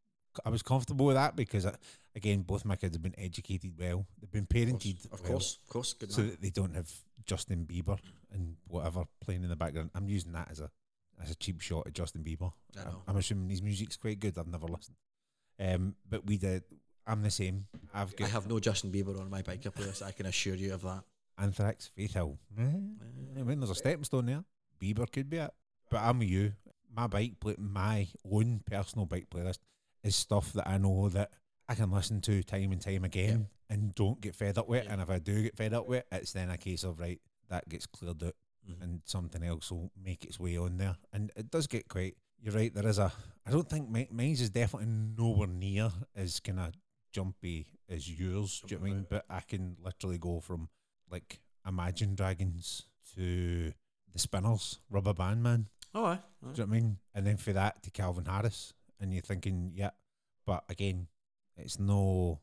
I 0.44 0.50
was 0.50 0.62
comfortable 0.62 1.06
with 1.06 1.16
that 1.16 1.36
because, 1.36 1.66
uh, 1.66 1.76
again, 2.14 2.42
both 2.42 2.64
my 2.64 2.76
kids 2.76 2.94
have 2.96 3.02
been 3.02 3.18
educated 3.18 3.72
well. 3.78 4.06
They've 4.20 4.30
been 4.30 4.42
Of 4.42 4.48
course, 4.48 4.64
parented, 4.66 5.12
of 5.12 5.20
well, 5.22 5.30
course, 5.32 5.58
of 5.62 5.68
course, 5.68 5.92
good 5.94 6.12
so 6.12 6.20
man. 6.22 6.30
that 6.30 6.42
they 6.42 6.50
don't 6.50 6.74
have 6.74 6.90
Justin 7.26 7.66
Bieber 7.66 7.98
and 8.32 8.56
whatever 8.66 9.04
playing 9.20 9.42
in 9.42 9.48
the 9.48 9.56
background. 9.56 9.90
I'm 9.94 10.08
using 10.08 10.32
that 10.32 10.50
as 10.50 10.60
a 10.60 10.70
as 11.22 11.30
a 11.30 11.34
cheap 11.34 11.60
shot 11.60 11.86
at 11.86 11.92
Justin 11.94 12.22
Bieber. 12.22 12.52
I 12.76 12.80
I'm, 12.82 12.86
know. 12.86 13.02
I'm 13.08 13.16
assuming 13.16 13.50
his 13.50 13.60
music's 13.62 13.96
quite 13.96 14.20
good. 14.20 14.38
I've 14.38 14.46
never 14.46 14.66
listened, 14.66 14.96
um, 15.60 15.94
but 16.08 16.26
we 16.26 16.36
did. 16.38 16.62
I'm 17.06 17.22
the 17.22 17.30
same. 17.30 17.66
I've 17.94 18.14
I 18.22 18.26
have 18.26 18.46
no 18.48 18.60
Justin 18.60 18.92
Bieber 18.92 19.18
on 19.18 19.30
my 19.30 19.42
biker 19.42 19.72
playlist. 19.74 20.02
I 20.02 20.12
can 20.12 20.26
assure 20.26 20.54
you 20.54 20.74
of 20.74 20.82
that. 20.82 21.02
Anthrax, 21.38 21.86
Faith 21.94 22.14
Hill. 22.14 22.36
Eh, 22.58 22.62
I 22.62 23.42
mean, 23.42 23.60
there's 23.60 23.70
a 23.70 23.74
stepping 23.74 24.04
stone 24.04 24.26
there. 24.26 24.44
Bieber 24.80 25.10
could 25.10 25.30
be 25.30 25.38
it. 25.38 25.50
But 25.90 26.02
I'm 26.02 26.20
you. 26.22 26.52
My 26.94 27.06
bike 27.06 27.38
play, 27.40 27.54
my 27.58 28.08
own 28.30 28.60
personal 28.66 29.06
bike 29.06 29.28
playlist 29.30 29.58
is 30.08 30.16
stuff 30.16 30.52
that 30.54 30.66
I 30.68 30.78
know 30.78 31.08
that 31.10 31.30
I 31.68 31.74
can 31.74 31.90
listen 31.90 32.20
to 32.22 32.42
time 32.42 32.72
and 32.72 32.80
time 32.80 33.04
again 33.04 33.48
and 33.70 33.94
don't 33.94 34.20
get 34.20 34.34
fed 34.34 34.58
up 34.58 34.68
with. 34.68 34.84
Yeah. 34.84 34.92
And 34.94 35.02
if 35.02 35.10
I 35.10 35.18
do 35.18 35.42
get 35.42 35.56
fed 35.56 35.74
up 35.74 35.86
with, 35.86 36.04
it's 36.10 36.32
then 36.32 36.50
a 36.50 36.56
case 36.58 36.82
of 36.84 36.98
right 36.98 37.20
that 37.50 37.68
gets 37.68 37.86
cleared 37.86 38.22
out 38.24 38.34
Mhm. 38.68 38.82
and 38.82 39.00
something 39.04 39.42
else 39.42 39.70
will 39.70 39.90
make 39.96 40.24
its 40.24 40.38
way 40.40 40.56
on 40.58 40.76
there. 40.78 40.96
And 41.12 41.30
it 41.36 41.50
does 41.50 41.66
get 41.66 41.88
quite. 41.88 42.16
You're 42.40 42.54
right. 42.54 42.72
There 42.74 42.86
is 42.86 42.98
a. 42.98 43.12
I 43.46 43.50
don't 43.50 43.68
think 43.68 43.88
mi- 43.90 44.08
mine's 44.10 44.40
is 44.40 44.50
definitely 44.50 44.88
nowhere 44.88 45.48
near 45.48 45.90
as 46.14 46.40
kind 46.40 46.60
of 46.60 46.74
jumpy 47.12 47.66
as 47.88 48.08
yours. 48.08 48.62
Do 48.66 48.74
you 48.74 48.78
know 48.78 48.82
what 48.82 48.90
I 48.90 48.94
mean? 48.94 49.06
But 49.08 49.24
I 49.30 49.40
can 49.40 49.76
literally 49.82 50.18
go 50.18 50.40
from 50.40 50.68
like 51.10 51.40
Imagine 51.66 52.14
Dragons 52.14 52.84
to 53.14 53.72
the 54.12 54.18
Spinners, 54.18 54.78
Rubber 54.90 55.14
Band 55.14 55.42
Man. 55.42 55.68
Oh, 55.94 56.04
aye. 56.04 56.12
aye. 56.12 56.20
Do 56.42 56.46
you 56.46 56.48
know 56.48 56.52
what 56.52 56.76
I 56.76 56.80
mean? 56.80 56.98
And 57.14 57.26
then 57.26 57.36
for 57.38 57.52
that 57.54 57.82
to 57.84 57.90
Calvin 57.90 58.26
Harris, 58.26 58.74
and 59.00 59.12
you're 59.12 59.22
thinking, 59.22 59.72
yeah, 59.74 59.90
but 60.46 60.64
again, 60.68 61.06
it's 61.56 61.78
no, 61.78 62.40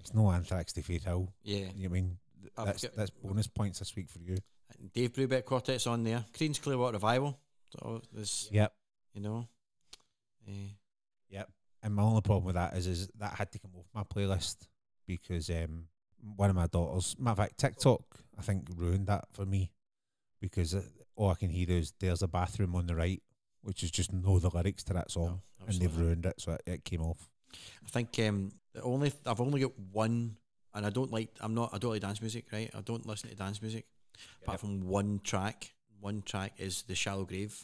it's 0.00 0.14
no 0.14 0.30
Anthrax 0.30 0.72
to 0.74 0.80
Hill. 0.82 1.32
Yeah. 1.42 1.66
You 1.74 1.88
know 1.88 1.90
I 1.90 2.00
mean? 2.00 2.18
I've 2.58 2.66
That's 2.66 2.82
got- 2.82 2.94
that's 2.96 3.10
bonus 3.10 3.46
points 3.46 3.78
this 3.78 3.94
week 3.96 4.08
for 4.10 4.18
you. 4.20 4.36
Dave 4.92 5.12
Brubeck 5.12 5.44
Quartet's 5.44 5.86
on 5.86 6.04
there. 6.04 6.24
Creedence 6.32 6.60
Clearwater 6.60 6.94
Revival. 6.94 7.38
So 7.72 8.02
there's, 8.12 8.48
Yep. 8.52 8.74
you 9.14 9.20
know. 9.22 9.48
eh, 10.46 10.68
Yep. 11.30 11.50
And 11.82 11.94
my 11.94 12.02
only 12.02 12.20
problem 12.22 12.44
with 12.44 12.54
that 12.54 12.74
is 12.76 12.86
is 12.86 13.08
that 13.18 13.34
had 13.34 13.50
to 13.52 13.58
come 13.58 13.72
off 13.76 13.86
my 13.94 14.02
playlist 14.04 14.68
because 15.06 15.50
um 15.50 15.88
one 16.36 16.48
of 16.50 16.56
my 16.56 16.66
daughters, 16.66 17.14
matter 17.18 17.32
of 17.32 17.38
fact, 17.38 17.58
TikTok, 17.58 18.02
I 18.38 18.42
think 18.42 18.68
ruined 18.74 19.06
that 19.08 19.26
for 19.32 19.44
me 19.44 19.70
because 20.40 20.74
uh, 20.74 20.82
all 21.16 21.30
I 21.30 21.34
can 21.34 21.50
hear 21.50 21.70
is 21.70 21.92
"There's 21.98 22.22
a 22.22 22.28
bathroom 22.28 22.74
on 22.74 22.86
the 22.86 22.94
right," 22.96 23.22
which 23.62 23.82
is 23.82 23.90
just 23.90 24.12
know 24.12 24.38
the 24.38 24.48
lyrics 24.50 24.82
to 24.84 24.92
that 24.94 25.10
song, 25.10 25.42
no, 25.66 25.72
and 25.72 25.80
they've 25.80 25.96
ruined 25.98 26.26
it, 26.26 26.40
so 26.40 26.52
it, 26.52 26.62
it 26.66 26.84
came 26.84 27.02
off. 27.02 27.28
I 27.84 27.88
think 27.88 28.18
um, 28.20 28.52
the 28.72 28.82
only 28.82 29.12
I've 29.26 29.40
only 29.40 29.60
got 29.60 29.72
one, 29.92 30.36
and 30.74 30.86
I 30.86 30.90
don't 30.90 31.10
like. 31.12 31.30
I'm 31.40 31.54
not. 31.54 31.70
I 31.72 31.78
don't 31.78 31.92
like 31.92 32.02
dance 32.02 32.20
music, 32.20 32.46
right? 32.52 32.70
I 32.74 32.80
don't 32.80 33.06
listen 33.06 33.30
to 33.30 33.36
dance 33.36 33.60
music, 33.62 33.86
apart 34.42 34.60
from 34.60 34.86
one 34.86 35.20
track. 35.22 35.72
One 36.00 36.22
track 36.22 36.52
is 36.58 36.82
the 36.82 36.94
Shallow 36.94 37.24
Grave 37.24 37.56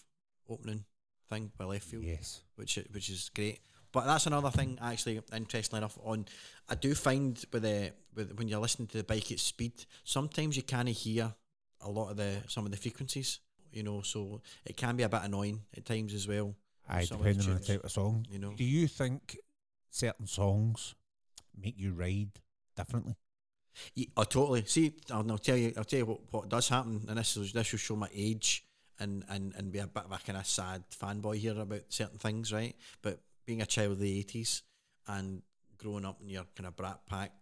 opening 0.48 0.84
thing 1.28 1.52
by 1.58 1.64
Leftfield, 1.64 2.04
Yes. 2.06 2.42
which 2.56 2.78
which 2.92 3.10
is 3.10 3.30
great. 3.34 3.60
But 3.92 4.06
that's 4.06 4.26
another 4.26 4.50
thing. 4.50 4.78
Actually, 4.80 5.20
interestingly 5.32 5.78
enough, 5.78 5.98
on 6.04 6.26
I 6.68 6.76
do 6.76 6.94
find 6.94 7.42
with 7.52 7.62
the 7.62 7.92
with 8.14 8.38
when 8.38 8.46
you're 8.48 8.60
listening 8.60 8.88
to 8.88 8.98
the 8.98 9.04
bike 9.04 9.32
at 9.32 9.40
speed, 9.40 9.72
sometimes 10.04 10.56
you 10.56 10.62
can't 10.62 10.88
hear 10.88 11.34
a 11.80 11.90
lot 11.90 12.10
of 12.10 12.16
the 12.16 12.36
some 12.46 12.64
of 12.64 12.70
the 12.70 12.76
frequencies. 12.76 13.40
You 13.72 13.84
know, 13.84 14.02
so 14.02 14.40
it 14.64 14.76
can 14.76 14.96
be 14.96 15.04
a 15.04 15.08
bit 15.08 15.20
annoying 15.22 15.60
at 15.76 15.84
times 15.84 16.12
as 16.14 16.26
well. 16.26 16.54
Aye, 16.90 17.04
Some 17.04 17.18
depending 17.18 17.48
on 17.48 17.58
the 17.58 17.64
type 17.64 17.84
of 17.84 17.90
song. 17.90 18.26
You 18.30 18.38
know, 18.38 18.52
Do 18.52 18.64
you 18.64 18.88
think 18.88 19.38
certain 19.90 20.26
songs 20.26 20.94
make 21.56 21.78
you 21.78 21.92
ride 21.92 22.30
differently? 22.76 23.16
Yeah, 23.94 24.06
oh, 24.16 24.24
totally. 24.24 24.64
See, 24.64 24.94
I'll, 25.10 25.30
I'll 25.30 25.38
tell 25.38 25.56
you. 25.56 25.72
I'll 25.76 25.84
tell 25.84 26.00
you 26.00 26.06
what, 26.06 26.20
what 26.30 26.48
does 26.48 26.68
happen, 26.68 27.06
and 27.08 27.18
this 27.18 27.36
is 27.36 27.52
this 27.52 27.70
will 27.70 27.78
show 27.78 27.96
my 27.96 28.08
age 28.12 28.64
and 28.98 29.24
and 29.28 29.54
and 29.56 29.70
be 29.70 29.78
a 29.78 29.86
bit 29.86 30.04
of 30.04 30.12
a 30.12 30.18
kind 30.18 30.38
of 30.38 30.46
sad 30.46 30.82
fanboy 30.90 31.36
here 31.36 31.58
about 31.58 31.82
certain 31.88 32.18
things, 32.18 32.52
right? 32.52 32.74
But 33.02 33.20
being 33.46 33.62
a 33.62 33.66
child 33.66 33.92
of 33.92 33.98
the 34.00 34.18
eighties 34.18 34.62
and 35.06 35.42
growing 35.78 36.04
up 36.04 36.20
in 36.20 36.28
your 36.28 36.44
kind 36.56 36.66
of 36.66 36.76
Brat 36.76 37.00
Pack 37.08 37.32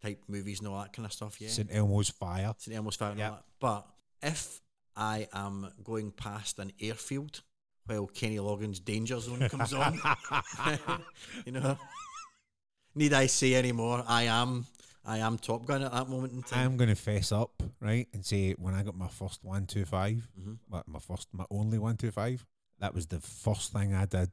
type 0.00 0.22
movies 0.28 0.60
and 0.60 0.68
all 0.68 0.80
that 0.80 0.92
kind 0.92 1.04
of 1.06 1.12
stuff, 1.12 1.40
yeah, 1.40 1.48
St 1.48 1.68
Elmo's 1.72 2.10
Fire. 2.10 2.54
St 2.58 2.76
Elmo's 2.76 2.96
Fire 2.96 3.14
Yeah. 3.16 3.34
But 3.58 3.86
if 4.22 4.60
I 4.96 5.28
am 5.32 5.72
going 5.82 6.12
past 6.12 6.58
an 6.58 6.72
airfield 6.80 7.42
while 7.86 8.06
Kenny 8.06 8.36
Loggins' 8.36 8.84
Danger 8.84 9.18
Zone 9.20 9.48
comes 9.48 9.72
on, 9.72 10.00
you 11.46 11.52
know, 11.52 11.78
need 12.94 13.12
I 13.12 13.26
say 13.26 13.54
any 13.54 13.72
more? 13.72 14.04
I 14.06 14.24
am, 14.24 14.66
I 15.04 15.18
am 15.18 15.38
Top 15.38 15.66
Gun 15.66 15.82
at 15.82 15.92
that 15.92 16.08
moment 16.08 16.32
in 16.32 16.42
time. 16.42 16.66
I'm 16.66 16.76
going 16.76 16.90
to 16.90 16.96
fess 16.96 17.32
up, 17.32 17.62
right, 17.80 18.08
and 18.12 18.24
say 18.24 18.52
when 18.52 18.74
I 18.74 18.82
got 18.82 18.96
my 18.96 19.08
first 19.08 19.44
125, 19.44 20.28
hmm 20.40 20.52
my, 20.70 20.82
my 20.86 20.98
first, 20.98 21.28
my 21.32 21.44
only 21.50 21.78
125, 21.78 22.44
that 22.80 22.94
was 22.94 23.06
the 23.06 23.20
first 23.20 23.72
thing 23.72 23.94
I 23.94 24.04
did 24.06 24.30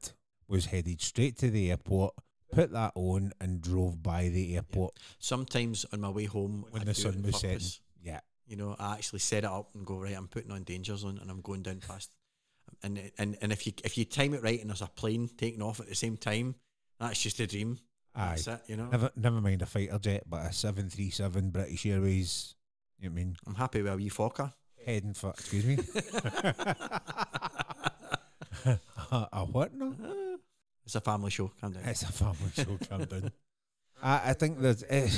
was 0.48 0.66
headed 0.66 1.00
straight 1.00 1.38
to 1.38 1.50
the 1.50 1.70
airport, 1.70 2.14
put 2.52 2.72
that 2.72 2.92
on, 2.94 3.32
and 3.40 3.60
drove 3.60 4.02
by 4.02 4.28
the 4.28 4.56
airport 4.56 4.98
Sometimes 5.18 5.86
on 5.92 6.00
my 6.00 6.10
way 6.10 6.24
home, 6.24 6.66
when 6.70 6.82
I 6.82 6.84
the 6.86 6.94
sun 6.94 7.22
was 7.22 7.40
setting. 7.40 7.66
Yeah. 8.02 8.20
You 8.46 8.56
know, 8.56 8.76
I 8.78 8.94
actually 8.94 9.20
set 9.20 9.44
it 9.44 9.50
up 9.50 9.70
and 9.74 9.86
go 9.86 9.98
right. 9.98 10.14
I'm 10.14 10.28
putting 10.28 10.50
on 10.50 10.64
Danger 10.64 10.96
Zone 10.96 11.18
and 11.20 11.30
I'm 11.30 11.40
going 11.40 11.62
down 11.62 11.80
past. 11.86 12.10
And 12.84 13.10
and 13.18 13.36
and 13.40 13.50
if 13.50 13.66
you 13.66 13.72
if 13.82 13.96
you 13.96 14.04
time 14.04 14.34
it 14.34 14.42
right 14.42 14.60
and 14.60 14.68
there's 14.68 14.82
a 14.82 14.86
plane 14.86 15.28
taking 15.38 15.62
off 15.62 15.80
at 15.80 15.88
the 15.88 15.94
same 15.94 16.16
time, 16.16 16.54
that's 17.00 17.20
just 17.20 17.40
a 17.40 17.46
dream. 17.46 17.78
Aye. 18.14 18.36
That's 18.36 18.46
it, 18.46 18.60
you 18.68 18.76
know. 18.76 18.86
Never, 18.86 19.10
never 19.16 19.40
mind 19.40 19.62
a 19.62 19.66
fighter 19.66 19.98
jet, 19.98 20.24
but 20.28 20.46
a 20.46 20.52
seven 20.52 20.90
three 20.90 21.10
seven 21.10 21.50
British 21.50 21.86
Airways. 21.86 22.54
You 23.00 23.08
know 23.08 23.14
what 23.14 23.20
I 23.20 23.24
mean? 23.24 23.36
I'm 23.46 23.54
happy 23.54 23.82
with 23.82 23.92
a 23.92 23.96
wee 23.96 24.10
Fokker. 24.10 24.52
Heading 24.84 25.14
for 25.14 25.30
excuse 25.30 25.64
me. 25.64 25.78
a, 28.66 28.76
a 29.32 29.44
what? 29.46 29.74
No, 29.74 29.94
It's 30.84 30.94
a 30.94 31.00
family 31.00 31.30
show. 31.30 31.50
Calm 31.60 31.72
down. 31.72 31.82
it's 31.86 32.02
a 32.02 32.12
family 32.12 32.50
show. 32.52 32.78
Calm 32.88 33.04
down. 33.04 33.32
I, 34.02 34.30
I 34.30 34.32
think 34.34 34.60
that 34.60 34.82
uh, 34.90 35.08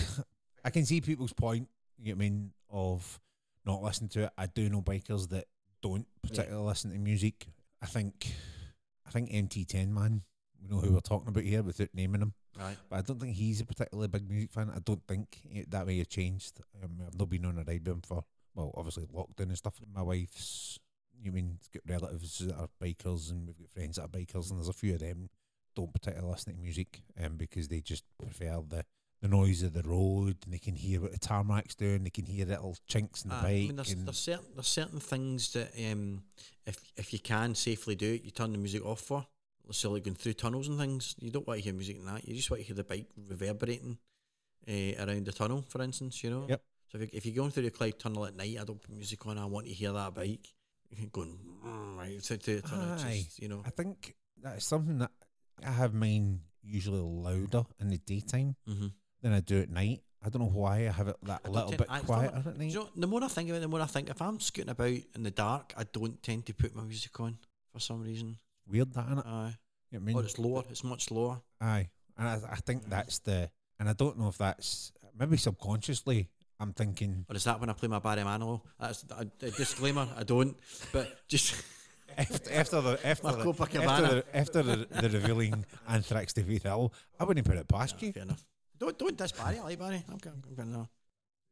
I 0.64 0.70
can 0.70 0.86
see 0.86 1.00
people's 1.00 1.32
point. 1.32 1.68
You 1.98 2.12
know 2.12 2.16
what 2.18 2.24
I 2.24 2.28
mean? 2.28 2.52
Of 2.70 3.20
not 3.64 3.82
listening 3.82 4.10
to 4.10 4.24
it. 4.24 4.30
I 4.38 4.46
do 4.46 4.68
know 4.68 4.80
bikers 4.82 5.28
that 5.30 5.46
don't 5.82 6.06
particularly 6.22 6.64
listen 6.64 6.92
to 6.92 6.98
music. 6.98 7.48
I 7.82 7.86
think, 7.86 8.32
I 9.06 9.10
think 9.10 9.30
MT10 9.30 9.88
man. 9.88 10.22
We 10.60 10.68
know 10.68 10.80
who 10.80 10.94
we're 10.94 11.00
talking 11.00 11.28
about 11.28 11.44
here 11.44 11.62
without 11.62 11.90
naming 11.94 12.22
him. 12.22 12.32
Right. 12.58 12.76
But 12.88 12.96
I 12.96 13.02
don't 13.02 13.20
think 13.20 13.36
he's 13.36 13.60
a 13.60 13.66
particularly 13.66 14.08
big 14.08 14.28
music 14.28 14.50
fan. 14.50 14.72
I 14.74 14.78
don't 14.78 15.06
think 15.06 15.38
it, 15.50 15.70
that 15.70 15.86
may 15.86 15.98
have 15.98 16.08
changed. 16.08 16.60
Um, 16.82 17.02
I've 17.06 17.18
not 17.18 17.28
been 17.28 17.44
on 17.44 17.58
a 17.58 17.62
ride 17.62 17.86
with 17.86 17.96
him 17.96 18.00
for, 18.00 18.24
well, 18.54 18.72
obviously 18.74 19.04
lockdown 19.04 19.48
and 19.48 19.58
stuff. 19.58 19.78
My 19.94 20.02
wife's, 20.02 20.78
you 21.22 21.30
mean, 21.30 21.58
got 21.74 21.82
relatives 21.86 22.38
that 22.38 22.56
are 22.56 22.68
bikers 22.82 23.30
and 23.30 23.46
we've 23.46 23.58
got 23.58 23.70
friends 23.70 23.96
that 23.96 24.04
are 24.04 24.08
bikers, 24.08 24.50
and 24.50 24.58
there's 24.58 24.68
a 24.68 24.72
few 24.72 24.94
of 24.94 25.00
them 25.00 25.28
don't 25.76 25.92
particularly 25.92 26.32
listen 26.32 26.54
to 26.54 26.58
music 26.58 27.02
um, 27.22 27.36
because 27.36 27.68
they 27.68 27.80
just 27.80 28.04
prefer 28.18 28.60
the, 28.66 28.84
the 29.26 29.36
noise 29.36 29.62
of 29.62 29.72
the 29.72 29.82
road 29.82 30.36
and 30.44 30.52
they 30.52 30.58
can 30.58 30.74
hear 30.74 31.00
what 31.00 31.12
the 31.12 31.18
tarmac's 31.18 31.74
doing, 31.74 32.04
they 32.04 32.10
can 32.10 32.26
hear 32.26 32.46
little 32.46 32.76
chinks 32.86 33.24
in 33.24 33.30
the 33.30 33.36
Aye, 33.36 33.42
bike. 33.42 33.48
I 33.48 33.58
mean, 33.58 33.76
there's, 33.76 33.94
there's 33.94 34.18
certain 34.18 34.46
there's 34.54 34.68
certain 34.68 35.00
things 35.00 35.52
that 35.52 35.72
um, 35.90 36.22
if 36.66 36.78
if 36.96 37.12
you 37.12 37.18
can 37.18 37.54
safely 37.54 37.94
do 37.94 38.14
it, 38.14 38.24
you 38.24 38.30
turn 38.30 38.52
the 38.52 38.58
music 38.58 38.84
off 38.84 39.00
for. 39.00 39.26
So 39.72 39.90
like 39.90 40.04
going 40.04 40.14
through 40.14 40.34
tunnels 40.34 40.68
and 40.68 40.78
things, 40.78 41.16
you 41.18 41.30
don't 41.30 41.46
want 41.46 41.58
to 41.58 41.64
hear 41.64 41.74
music 41.74 41.96
in 41.96 42.06
that. 42.06 42.26
You 42.26 42.34
just 42.36 42.50
want 42.50 42.62
to 42.62 42.66
hear 42.66 42.76
the 42.76 42.84
bike 42.84 43.06
reverberating 43.28 43.98
uh, 44.68 45.04
around 45.04 45.26
the 45.26 45.32
tunnel, 45.32 45.64
for 45.68 45.82
instance. 45.82 46.22
You 46.22 46.30
know. 46.30 46.46
Yep. 46.48 46.62
So 46.92 46.98
if, 46.98 47.02
you, 47.02 47.08
if 47.12 47.26
you're 47.26 47.34
going 47.34 47.50
through 47.50 47.64
the 47.64 47.70
Clyde 47.70 47.98
Tunnel 47.98 48.26
at 48.26 48.36
night, 48.36 48.58
I 48.60 48.64
don't 48.64 48.80
put 48.80 48.94
music 48.94 49.26
on. 49.26 49.38
I 49.38 49.46
want 49.46 49.66
to 49.66 49.72
hear 49.72 49.92
that 49.92 50.14
bike 50.14 50.52
going 51.10 51.36
mm, 51.64 51.98
right 51.98 52.22
to 52.22 52.36
the 52.36 52.62
tunnel. 52.62 52.96
Aye. 53.00 53.22
Just, 53.24 53.42
you 53.42 53.48
know. 53.48 53.62
I 53.66 53.70
think 53.70 54.14
that's 54.40 54.64
something 54.64 54.98
that 54.98 55.10
I 55.66 55.72
have 55.72 55.94
mine 55.94 56.42
usually 56.62 57.00
louder 57.00 57.64
in 57.80 57.88
the 57.88 57.98
daytime 57.98 58.54
Mm-hmm. 58.68 58.86
Than 59.26 59.34
I 59.34 59.40
do 59.40 59.60
at 59.60 59.70
night. 59.70 60.02
I 60.24 60.28
don't 60.28 60.42
know 60.42 60.48
why 60.48 60.86
I 60.88 60.90
have 60.92 61.08
it 61.08 61.16
that 61.24 61.40
I 61.44 61.48
little 61.48 61.68
tend- 61.70 61.78
bit 61.78 61.86
I- 61.90 62.00
quieter 62.00 62.36
at 62.36 62.56
night. 62.58 62.68
you 62.70 62.74
know, 62.78 62.88
the 62.96 63.06
more 63.06 63.22
I 63.24 63.28
think 63.28 63.48
about 63.48 63.58
it, 63.58 63.60
the 63.60 63.68
more 63.68 63.80
I 63.80 63.86
think 63.86 64.08
if 64.08 64.20
I'm 64.22 64.38
scooting 64.40 64.70
about 64.70 64.88
in 65.14 65.22
the 65.22 65.30
dark, 65.30 65.72
I 65.76 65.84
don't 65.84 66.22
tend 66.22 66.46
to 66.46 66.54
put 66.54 66.74
my 66.74 66.82
music 66.84 67.18
on 67.20 67.38
for 67.72 67.80
some 67.80 68.02
reason. 68.02 68.38
Weird 68.68 68.92
that, 68.94 69.06
innit? 69.08 69.26
Aye. 69.26 69.54
You 69.90 69.98
know 69.98 70.02
I 70.02 70.06
mean? 70.06 70.16
or 70.16 70.24
it's 70.24 70.38
lower. 70.38 70.62
It's 70.70 70.82
much 70.84 71.10
lower. 71.10 71.40
Aye, 71.60 71.88
and 72.18 72.28
I, 72.28 72.40
I 72.50 72.56
think 72.56 72.88
that's 72.88 73.18
the, 73.20 73.50
and 73.78 73.88
I 73.88 73.92
don't 73.92 74.18
know 74.18 74.28
if 74.28 74.38
that's 74.38 74.92
maybe 75.18 75.36
subconsciously. 75.36 76.28
I'm 76.58 76.72
thinking 76.72 77.26
Or 77.28 77.36
is 77.36 77.44
that 77.44 77.60
when 77.60 77.68
I 77.68 77.74
play 77.74 77.88
my 77.88 77.98
Barry 77.98 78.22
Manilow? 78.22 78.62
That's 78.80 79.04
a, 79.10 79.26
a 79.42 79.50
disclaimer. 79.50 80.08
I 80.16 80.22
don't. 80.24 80.56
But 80.90 81.28
just 81.28 81.54
after, 82.18 82.50
after 82.54 82.80
the 82.80 82.98
after 83.06 83.30
the, 83.30 83.52
after 83.84 84.02
the 84.02 84.24
after 84.34 84.62
the, 84.62 84.76
the 85.02 85.10
revealing 85.10 85.66
Anthrax 85.88 86.32
to 86.32 86.42
Faith 86.42 86.62
Hill, 86.62 86.92
I 87.20 87.24
wouldn't 87.24 87.46
put 87.46 87.58
it 87.58 87.68
past 87.68 87.96
Yeah, 88.00 88.06
you. 88.06 88.12
fair 88.14 88.22
enough. 88.22 88.42
Don't 88.78 88.98
don't 88.98 89.16
diss 89.16 89.32
Barry. 89.32 89.58
I 89.58 89.62
like 89.62 89.78
Barry. 89.78 90.04
I'm 90.10 90.18
going. 90.18 90.42
I'm 90.48 90.54
going. 90.54 90.72
No, 90.72 90.88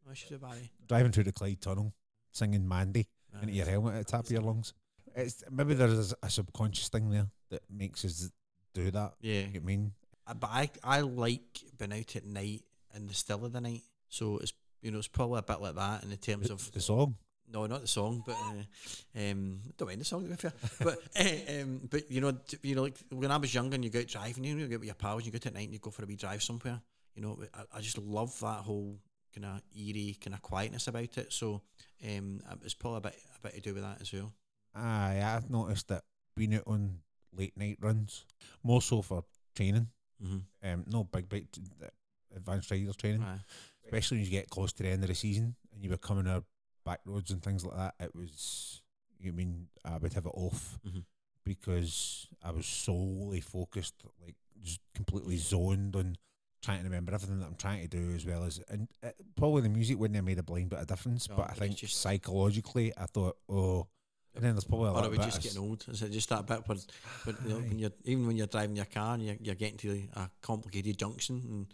no 0.07 0.13
issues 0.13 0.31
with 0.31 0.41
Barry. 0.43 0.71
Driving 0.89 1.13
through 1.13 1.25
the 1.25 1.33
Clyde 1.33 1.61
Tunnel, 1.61 1.93
singing 2.33 2.67
Mandy 2.69 3.07
into 3.41 3.53
your 3.55 3.67
helmet 3.67 3.95
at 3.95 4.07
the 4.07 4.13
top 4.13 4.25
of 4.27 4.31
your 4.31 4.43
lungs. 4.43 4.75
It's 5.17 5.45
maybe 5.51 5.75
there 5.75 5.89
is 5.89 6.15
a 6.23 6.31
subconscious 6.31 6.89
thing 6.89 7.11
there 7.11 7.27
that 7.51 7.63
makes 7.71 8.05
us 8.05 8.31
do 8.75 8.91
that. 8.91 9.15
Yeah, 9.21 9.41
You 9.41 9.47
know 9.47 9.51
I 9.57 9.65
mean? 9.65 9.93
Uh, 10.27 10.35
but 10.35 10.51
I 10.51 10.71
I 10.83 11.01
like 11.01 11.61
being 11.79 11.93
out 11.93 12.17
at 12.17 12.25
night 12.27 12.63
in 12.95 13.07
the 13.07 13.15
still 13.15 13.45
of 13.45 13.53
the 13.53 13.61
night. 13.61 13.83
So 14.09 14.39
it's 14.39 14.53
you 14.83 14.91
know 14.91 14.99
it's 14.99 15.09
probably 15.09 15.39
a 15.39 15.43
bit 15.43 15.61
like 15.61 15.75
that 15.77 16.03
in 16.03 16.11
the 16.11 16.17
terms 16.17 16.51
of 16.51 16.71
The 16.73 16.81
song. 16.81 17.17
no, 17.53 17.67
not 17.67 17.83
the 17.83 17.87
song, 17.89 18.23
but 18.27 18.37
uh, 18.37 19.21
um, 19.31 19.61
don't 19.77 19.89
mind 19.89 20.01
the 20.01 20.05
song 20.05 20.29
to 20.29 20.37
be. 20.37 20.49
But 20.83 20.99
uh, 21.17 21.61
um, 21.63 21.81
but 21.89 22.11
you 22.11 22.21
know, 22.21 22.37
you 22.63 22.75
know, 22.75 22.83
like 22.83 22.99
when 23.11 23.31
I 23.31 23.37
was 23.37 23.55
younger 23.55 23.77
and 23.77 23.85
you 23.85 23.91
go 23.91 24.01
out 24.01 24.07
driving, 24.09 24.45
you 24.45 24.55
know, 24.55 24.63
you 24.63 24.69
get 24.69 24.81
with 24.81 24.87
your 24.87 24.95
pals, 24.95 25.25
you 25.25 25.33
go 25.33 25.39
to 25.39 25.51
night 25.51 25.65
and 25.65 25.73
you 25.73 25.79
go 25.79 25.91
for 25.91 26.03
a 26.03 26.07
wee 26.07 26.17
drive 26.17 26.43
somewhere. 26.43 26.81
You 27.15 27.23
know, 27.23 27.39
I, 27.55 27.79
I 27.79 27.81
just 27.81 27.99
love 27.99 28.39
that 28.41 28.61
whole 28.61 28.99
kind 29.35 29.45
of 29.47 29.61
eerie 29.77 30.17
kind 30.21 30.35
of 30.35 30.43
quietness 30.43 30.87
about 30.89 31.17
it. 31.19 31.33
So 31.33 31.63
um, 32.07 32.41
it's 32.65 32.75
probably 32.75 32.99
a 32.99 33.01
bit 33.03 33.17
a 33.37 33.41
bit 33.43 33.55
to 33.55 33.61
do 33.61 33.75
with 33.75 33.83
that 33.83 34.01
as 34.01 34.13
well. 34.13 34.33
Aye, 34.75 35.23
I've 35.25 35.51
noticed 35.51 35.89
that 35.89 36.03
being 36.37 36.55
out 36.55 36.65
on 36.67 36.99
late 37.33 37.57
night 37.57 37.79
runs, 37.81 38.25
more 38.63 38.83
so 38.83 39.03
for 39.03 39.25
training. 39.55 39.89
Mm-hmm. 40.23 40.69
Um, 40.69 40.85
no 40.89 41.05
big 41.05 41.29
t- 41.51 41.61
uh, 41.83 41.89
advanced 42.37 42.71
riders 42.71 42.97
training. 42.97 43.23
Aye. 43.23 43.39
especially 43.85 44.17
when 44.19 44.25
you 44.25 44.31
get 44.31 44.49
close 44.51 44.73
to 44.73 44.83
the 44.83 44.89
end 44.89 45.03
of 45.05 45.09
the 45.09 45.15
season 45.15 45.55
and 45.73 45.83
you 45.85 45.91
were 45.91 45.97
coming 45.99 46.27
out 46.27 46.45
back 46.85 47.01
roads 47.05 47.31
and 47.31 47.43
things 47.43 47.65
like 47.65 47.77
that, 47.77 47.95
it 48.01 48.15
was 48.15 48.81
you 49.21 49.33
mean 49.33 49.69
I 49.85 49.97
would 49.99 50.13
have 50.15 50.27
it 50.27 50.33
off 50.35 50.79
Mhm. 50.87 51.05
because 51.45 52.27
I 52.43 52.51
was 52.51 52.67
solely 52.67 53.41
focused, 53.41 53.95
like 54.25 54.35
just 54.63 54.81
completely 54.95 55.37
zoned 55.37 55.95
on 55.97 56.17
trying 56.65 56.79
to 56.79 56.85
remember 56.85 57.15
everything 57.15 57.39
that 57.41 57.47
I'm 57.47 57.55
trying 57.57 57.83
to 57.83 57.89
do 57.89 58.11
as 58.15 58.25
well 58.27 58.45
as 58.45 58.61
and 58.69 58.89
uh, 59.05 59.09
probably 59.37 59.63
the 59.63 59.69
music 59.69 59.99
wouldn't 59.99 60.17
have 60.17 60.25
made 60.25 60.39
a 60.39 60.43
blind 60.43 60.71
bit 60.71 60.79
of 60.81 60.87
difference, 60.87 61.29
No, 61.29 61.37
but 61.37 61.51
I 61.51 61.55
think 61.55 61.77
just- 61.77 62.01
psychologically 62.01 62.93
I 62.97 63.07
thought, 63.07 63.37
oh, 63.49 63.87
and 64.35 64.43
then 64.43 64.55
there's 64.55 64.65
probably 64.65 64.89
a 64.89 64.91
Or 64.91 64.95
lot 64.95 65.05
are 65.07 65.11
we 65.11 65.19
just 65.19 65.43
getting 65.43 65.61
old? 65.63 65.85
Is 65.89 66.03
it 66.03 66.11
just 66.11 66.29
that 66.31 66.47
bit 66.47 66.67
where, 66.67 66.79
where 67.25 67.37
you 67.45 67.49
know, 67.51 67.57
when 67.61 67.79
you're 67.79 67.93
even 68.05 68.27
when 68.27 68.37
you're 68.37 68.49
driving 68.49 68.75
your 68.77 68.85
car 68.87 69.15
and 69.15 69.23
you're, 69.25 69.37
you're 69.41 69.55
getting 69.55 69.77
to 69.79 70.03
a 70.17 70.29
complicated 70.43 70.99
junction 70.99 71.41
and 71.49 71.67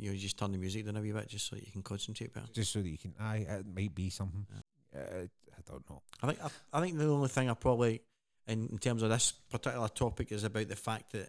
you, 0.00 0.12
you 0.12 0.18
just 0.18 0.38
turn 0.38 0.52
the 0.52 0.58
music 0.58 0.86
down 0.86 0.96
a 0.96 1.00
wee 1.00 1.10
bit 1.12 1.28
just 1.28 1.48
so 1.48 1.56
you 1.56 1.72
can 1.72 1.82
concentrate 1.82 2.32
better. 2.32 2.46
just 2.52 2.72
so 2.72 2.80
that 2.80 2.88
you 2.88 2.96
can, 2.98 3.12
aye, 3.20 3.44
it 3.48 3.66
might 3.74 3.94
be 3.94 4.08
something. 4.10 4.46
Uh, 4.94 4.98
I 5.24 5.60
don't 5.70 5.90
know. 5.90 6.02
I 6.22 6.26
think 6.28 6.38
I, 6.44 6.48
I 6.78 6.80
think 6.80 6.96
the 6.96 7.08
only 7.08 7.28
thing 7.28 7.50
I 7.50 7.54
probably 7.54 8.02
in, 8.46 8.68
in 8.70 8.78
terms 8.78 9.02
of 9.02 9.10
this 9.10 9.32
particular 9.50 9.88
topic 9.88 10.30
is 10.30 10.44
about 10.44 10.68
the 10.68 10.76
fact 10.76 11.10
that 11.12 11.28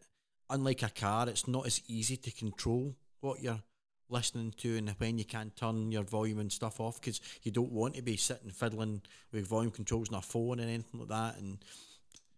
unlike 0.50 0.84
a 0.84 0.90
car, 0.90 1.28
it's 1.30 1.48
not 1.48 1.66
as 1.66 1.82
easy 1.88 2.18
to 2.18 2.32
control 2.32 2.96
what 3.22 3.42
you're 3.42 3.62
listening 4.10 4.54
to 4.58 4.78
and 4.78 4.90
when 5.00 5.18
you 5.18 5.26
can 5.26 5.52
turn 5.56 5.92
your 5.92 6.04
volume 6.04 6.40
and 6.40 6.52
stuff 6.52 6.80
off 6.80 7.00
because 7.02 7.20
you 7.44 7.52
don't 7.52 7.72
want 7.72 7.94
to 7.94 8.02
be 8.02 8.16
sitting 8.16 8.50
fiddling 8.50 9.02
with 9.34 9.46
volume 9.46 9.70
controls 9.72 10.10
on 10.10 10.20
a 10.20 10.22
phone 10.22 10.60
and 10.60 10.70
anything 10.70 11.02
like 11.02 11.10
that 11.10 11.38
and 11.38 11.58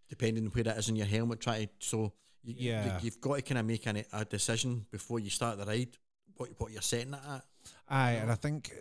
depending 0.07 0.45
on 0.45 0.49
where 0.49 0.67
it 0.67 0.77
is 0.79 0.89
in 0.89 0.95
your 0.95 1.05
helmet 1.05 1.39
try 1.39 1.65
to 1.65 1.69
so 1.77 2.11
you, 2.43 2.55
Yeah. 2.57 2.97
you, 3.01 3.11
have 3.11 3.21
got 3.21 3.35
to 3.35 3.41
kind 3.43 3.59
of 3.59 3.67
make 3.67 3.85
an, 3.85 4.03
a 4.11 4.25
decision 4.25 4.87
before 4.89 5.19
you 5.19 5.29
start 5.29 5.59
the 5.59 5.65
ride 5.65 5.95
what, 6.37 6.49
what 6.57 6.71
you're 6.71 6.81
setting 6.81 7.13
it 7.13 7.19
at 7.29 7.43
Aye, 7.87 8.13
and 8.13 8.31
I 8.31 8.35
think 8.35 8.71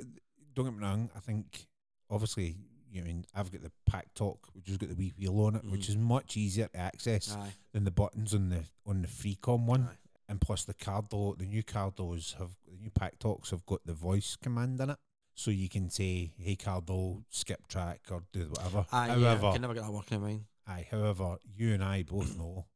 don't 0.54 0.66
get 0.66 0.74
me 0.74 0.82
wrong. 0.82 1.10
I 1.16 1.20
think 1.20 1.66
obviously, 2.10 2.56
you 2.90 3.00
know, 3.00 3.04
I 3.04 3.08
mean, 3.08 3.24
I've 3.34 3.50
got 3.52 3.62
the 3.62 3.72
PackTalk, 3.90 4.38
which 4.52 4.68
has 4.68 4.76
got 4.76 4.88
the 4.88 4.94
wee 4.94 5.12
wheel 5.18 5.40
on 5.40 5.56
it, 5.56 5.64
which 5.64 5.86
Mhm. 5.86 5.88
is 5.90 5.96
much 5.96 6.36
easier 6.36 6.68
to 6.68 6.76
access 6.76 7.32
aye, 7.32 7.52
than 7.72 7.84
the 7.84 7.90
buttons 7.90 8.34
on 8.34 8.48
the 8.50 8.64
on 8.86 9.02
the 9.02 9.08
Freecom 9.08 9.66
one. 9.66 9.82
aye. 9.88 9.96
And 10.30 10.40
plus, 10.40 10.64
the 10.64 10.74
Cardo, 10.74 11.36
the 11.38 11.46
new 11.46 11.62
Cardos 11.62 12.34
have 12.34 12.54
the 12.66 12.76
new 12.76 12.90
PackTalks 12.90 13.50
have 13.50 13.64
got 13.64 13.84
the 13.86 13.94
voice 13.94 14.36
command 14.36 14.78
in 14.80 14.90
it, 14.90 14.98
so 15.34 15.50
you 15.50 15.68
can 15.70 15.88
say, 15.90 16.32
"Hey 16.36 16.54
Cardo, 16.56 17.24
skip 17.30 17.66
track" 17.66 18.10
or 18.10 18.24
do 18.32 18.50
whatever. 18.50 18.86
Aye, 18.92 19.06
yeah, 19.06 19.14
however, 19.14 19.46
I 19.46 19.52
can 19.52 19.62
never 19.62 19.74
get 19.74 19.84
that 19.84 19.92
working 19.92 20.16
in 20.16 20.22
mine 20.22 20.46
aye, 20.66 20.86
however, 20.90 21.38
you 21.56 21.72
and 21.72 21.82
I 21.82 22.02
both 22.02 22.36
know 22.36 22.66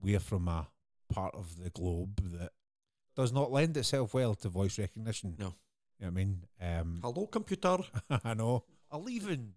we're 0.00 0.18
from 0.20 0.48
a 0.48 0.68
part 1.10 1.34
of 1.34 1.62
the 1.62 1.68
globe 1.70 2.16
that 2.38 2.52
does 3.14 3.32
not 3.32 3.52
lend 3.52 3.76
itself 3.76 4.14
well 4.14 4.34
to 4.36 4.48
voice 4.48 4.78
recognition. 4.78 5.36
No. 5.38 5.54
You 6.00 6.06
know 6.06 6.06
what 6.06 6.06
I 6.06 6.10
mean? 6.10 6.46
Um, 6.60 6.98
hello 7.02 7.26
computer 7.26 7.78
I 8.24 8.32
know. 8.34 8.64
A 8.94 8.98
leaving. 8.98 9.52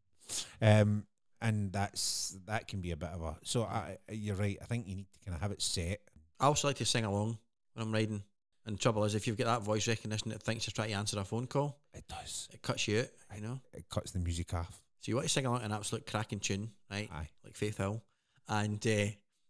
Um, 0.62 1.06
and 1.40 1.72
that's 1.72 2.38
that 2.48 2.68
can 2.68 2.82
be 2.82 2.92
a 2.92 2.98
bit 2.98 3.10
of 3.10 3.22
a. 3.22 3.36
So 3.44 3.64
I, 3.64 3.98
you're 4.12 4.36
right. 4.36 4.58
I 4.62 4.66
think 4.66 4.88
you 4.88 4.96
need 4.96 5.06
to 5.14 5.20
kind 5.26 5.36
of 5.36 5.42
have 5.42 5.52
it 5.52 5.62
set. 5.62 6.02
I 6.40 6.48
also 6.48 6.68
like 6.68 6.78
to 6.78 6.86
sing 6.86 7.06
along 7.06 7.38
when 7.74 7.86
I'm 7.86 7.94
riding. 7.94 8.24
And 8.66 8.76
the 8.76 8.82
trouble 8.82 9.04
is, 9.06 9.16
if 9.16 9.28
you've 9.28 9.38
got 9.38 9.46
that 9.46 9.62
voice 9.62 9.88
recognition 9.88 10.30
that 10.32 10.42
thinks 10.44 10.68
you're 10.68 10.74
trying 10.74 10.90
to 10.90 10.96
answer 10.96 11.18
a 11.20 11.24
phone 11.24 11.48
call, 11.48 11.78
It 11.94 12.04
does. 12.10 12.50
it 12.52 12.62
cuts 12.62 12.86
you 12.88 13.00
out, 13.00 13.08
you 13.36 13.42
know? 13.42 13.62
It 13.74 13.88
cuts 13.90 14.12
the 14.12 14.20
music 14.20 14.54
off. 14.54 14.82
So 15.00 15.10
you 15.12 15.16
want 15.16 15.28
to 15.28 15.34
sing 15.34 15.46
along 15.46 15.62
an 15.62 15.72
absolute 15.72 16.06
cracking 16.06 16.40
tune, 16.42 16.72
right? 16.92 17.08
Aye. 17.14 17.30
Like 17.46 17.56
Faith 17.56 17.78
Hill 17.78 18.02
and 18.50 18.86
uh, 18.86 19.06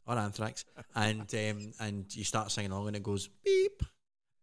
or 0.06 0.18
Anthrax, 0.20 0.66
and 0.94 1.22
um, 1.34 1.72
and 1.80 2.16
you 2.16 2.24
start 2.26 2.52
singing 2.52 2.72
along 2.72 2.88
and 2.88 2.96
it 2.96 3.02
goes 3.04 3.28
beep. 3.44 3.82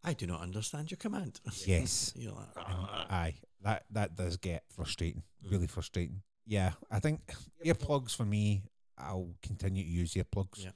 I 0.03 0.13
do 0.15 0.27
not 0.27 0.41
understand 0.41 0.91
your 0.91 0.99
command. 0.99 1.41
Yes. 1.67 2.13
You're 2.17 2.33
like, 2.33 2.49
aye. 2.57 3.35
That 3.65 3.85
that 3.91 4.15
does 4.15 4.37
get 4.37 4.63
frustrating. 4.69 5.23
Mm. 5.45 5.51
Really 5.51 5.67
frustrating. 5.67 6.23
Yeah. 6.47 6.73
I 6.91 7.01
think 7.01 7.21
earplugs 7.65 8.15
for 8.15 8.25
me. 8.25 8.63
I'll 8.97 9.35
continue 9.43 9.83
to 9.83 9.91
use 9.91 10.15
earplugs. 10.15 10.65
Yeah. 10.65 10.71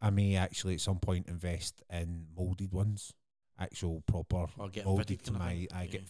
I 0.00 0.10
may 0.10 0.36
actually 0.36 0.74
at 0.74 0.80
some 0.80 0.98
point 0.98 1.28
invest 1.28 1.82
in 1.90 2.26
molded 2.36 2.72
ones, 2.72 3.12
actual 3.58 4.02
proper 4.06 4.46
molded 4.84 5.24
to 5.24 5.32
my. 5.32 5.66
I 5.74 5.82
yeah. 5.82 5.86
get 5.86 6.02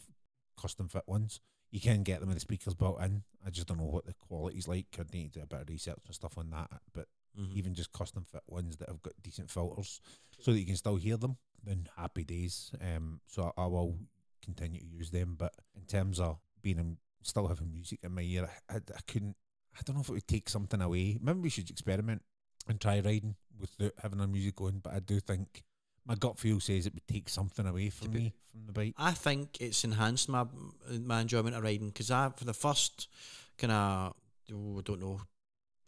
custom 0.61 0.89
fit 0.89 1.05
ones. 1.07 1.41
You 1.71 1.81
can 1.81 2.03
get 2.03 2.21
them 2.21 2.29
with 2.29 2.37
the 2.37 2.41
speakers 2.41 2.75
built 2.75 3.01
in. 3.03 3.23
I 3.45 3.51
just 3.51 3.67
don't 3.67 3.79
know 3.79 3.85
what 3.85 4.05
the 4.07 4.15
quality's 4.15 4.69
like. 4.69 4.87
I'd 4.99 5.13
need 5.13 5.33
to 5.33 5.39
do 5.41 5.43
a 5.45 5.47
bit 5.47 5.63
of 5.63 5.69
research 5.69 5.99
and 6.07 6.15
stuff 6.15 6.37
on 6.39 6.51
that. 6.51 6.71
But 6.93 7.09
Mhm. 7.37 7.53
even 7.57 7.75
just 7.75 7.93
custom 7.93 8.25
fit 8.25 8.43
ones 8.47 8.77
that 8.77 8.89
have 8.89 9.03
got 9.03 9.21
decent 9.23 9.51
filters, 9.51 10.01
so 10.39 10.53
that 10.53 10.59
you 10.61 10.67
can 10.67 10.77
still 10.77 10.97
hear 10.97 11.17
them. 11.17 11.37
then 11.67 11.89
happy 11.97 12.25
days. 12.25 12.71
Um, 12.79 13.23
so 13.27 13.51
I, 13.57 13.63
I 13.63 13.67
will 13.67 13.99
continue 14.45 14.81
to 14.81 14.87
use 14.87 15.11
them. 15.11 15.37
But 15.39 15.55
in 15.77 15.85
terms 15.85 16.21
of 16.21 16.39
being 16.63 16.79
in, 16.79 16.97
still 17.23 17.49
having 17.49 17.71
music 17.71 18.01
in 18.03 18.15
my 18.15 18.23
ear, 18.23 18.49
I, 18.69 18.75
I, 18.75 18.77
I 18.77 19.01
couldn't. 19.07 19.37
I 19.77 19.81
don't 19.85 19.97
know 19.97 20.03
if 20.03 20.09
it 20.09 20.13
would 20.13 20.29
take 20.29 20.49
something 20.49 20.81
away. 20.81 21.19
Maybe 21.21 21.41
we 21.41 21.51
should 21.51 21.69
experiment 21.71 22.23
and 22.69 22.81
try 22.81 23.01
riding 23.01 23.35
without 23.59 23.93
having 24.03 24.21
our 24.21 24.27
music 24.27 24.57
going. 24.57 24.79
But 24.79 24.95
I 24.95 25.01
do 25.01 25.19
think 25.21 25.65
my 26.07 26.15
gut 26.15 26.39
feel 26.39 26.61
says 26.61 26.87
it 26.87 26.95
would 26.95 27.09
take 27.09 27.29
something 27.29 27.67
away 27.67 27.91
from 27.91 28.13
me 28.13 28.35
from 28.51 28.67
the 28.67 28.73
bike. 28.73 28.95
I 28.99 29.13
think 29.13 29.61
it's 29.61 29.85
enhanced 29.85 30.29
my 30.29 30.45
my 31.01 31.21
enjoyment 31.21 31.57
of 31.57 31.63
riding 31.63 31.89
because 31.89 32.11
I 32.11 32.31
for 32.37 32.45
the 32.45 32.55
first 32.55 33.09
kind 33.59 33.73
of 33.73 34.15
oh, 34.53 34.79
I 34.79 34.83
don't 34.83 35.01
know 35.01 35.21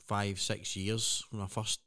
five 0.06 0.40
six 0.40 0.76
years 0.76 1.24
when 1.30 1.42
I 1.42 1.46
first 1.46 1.80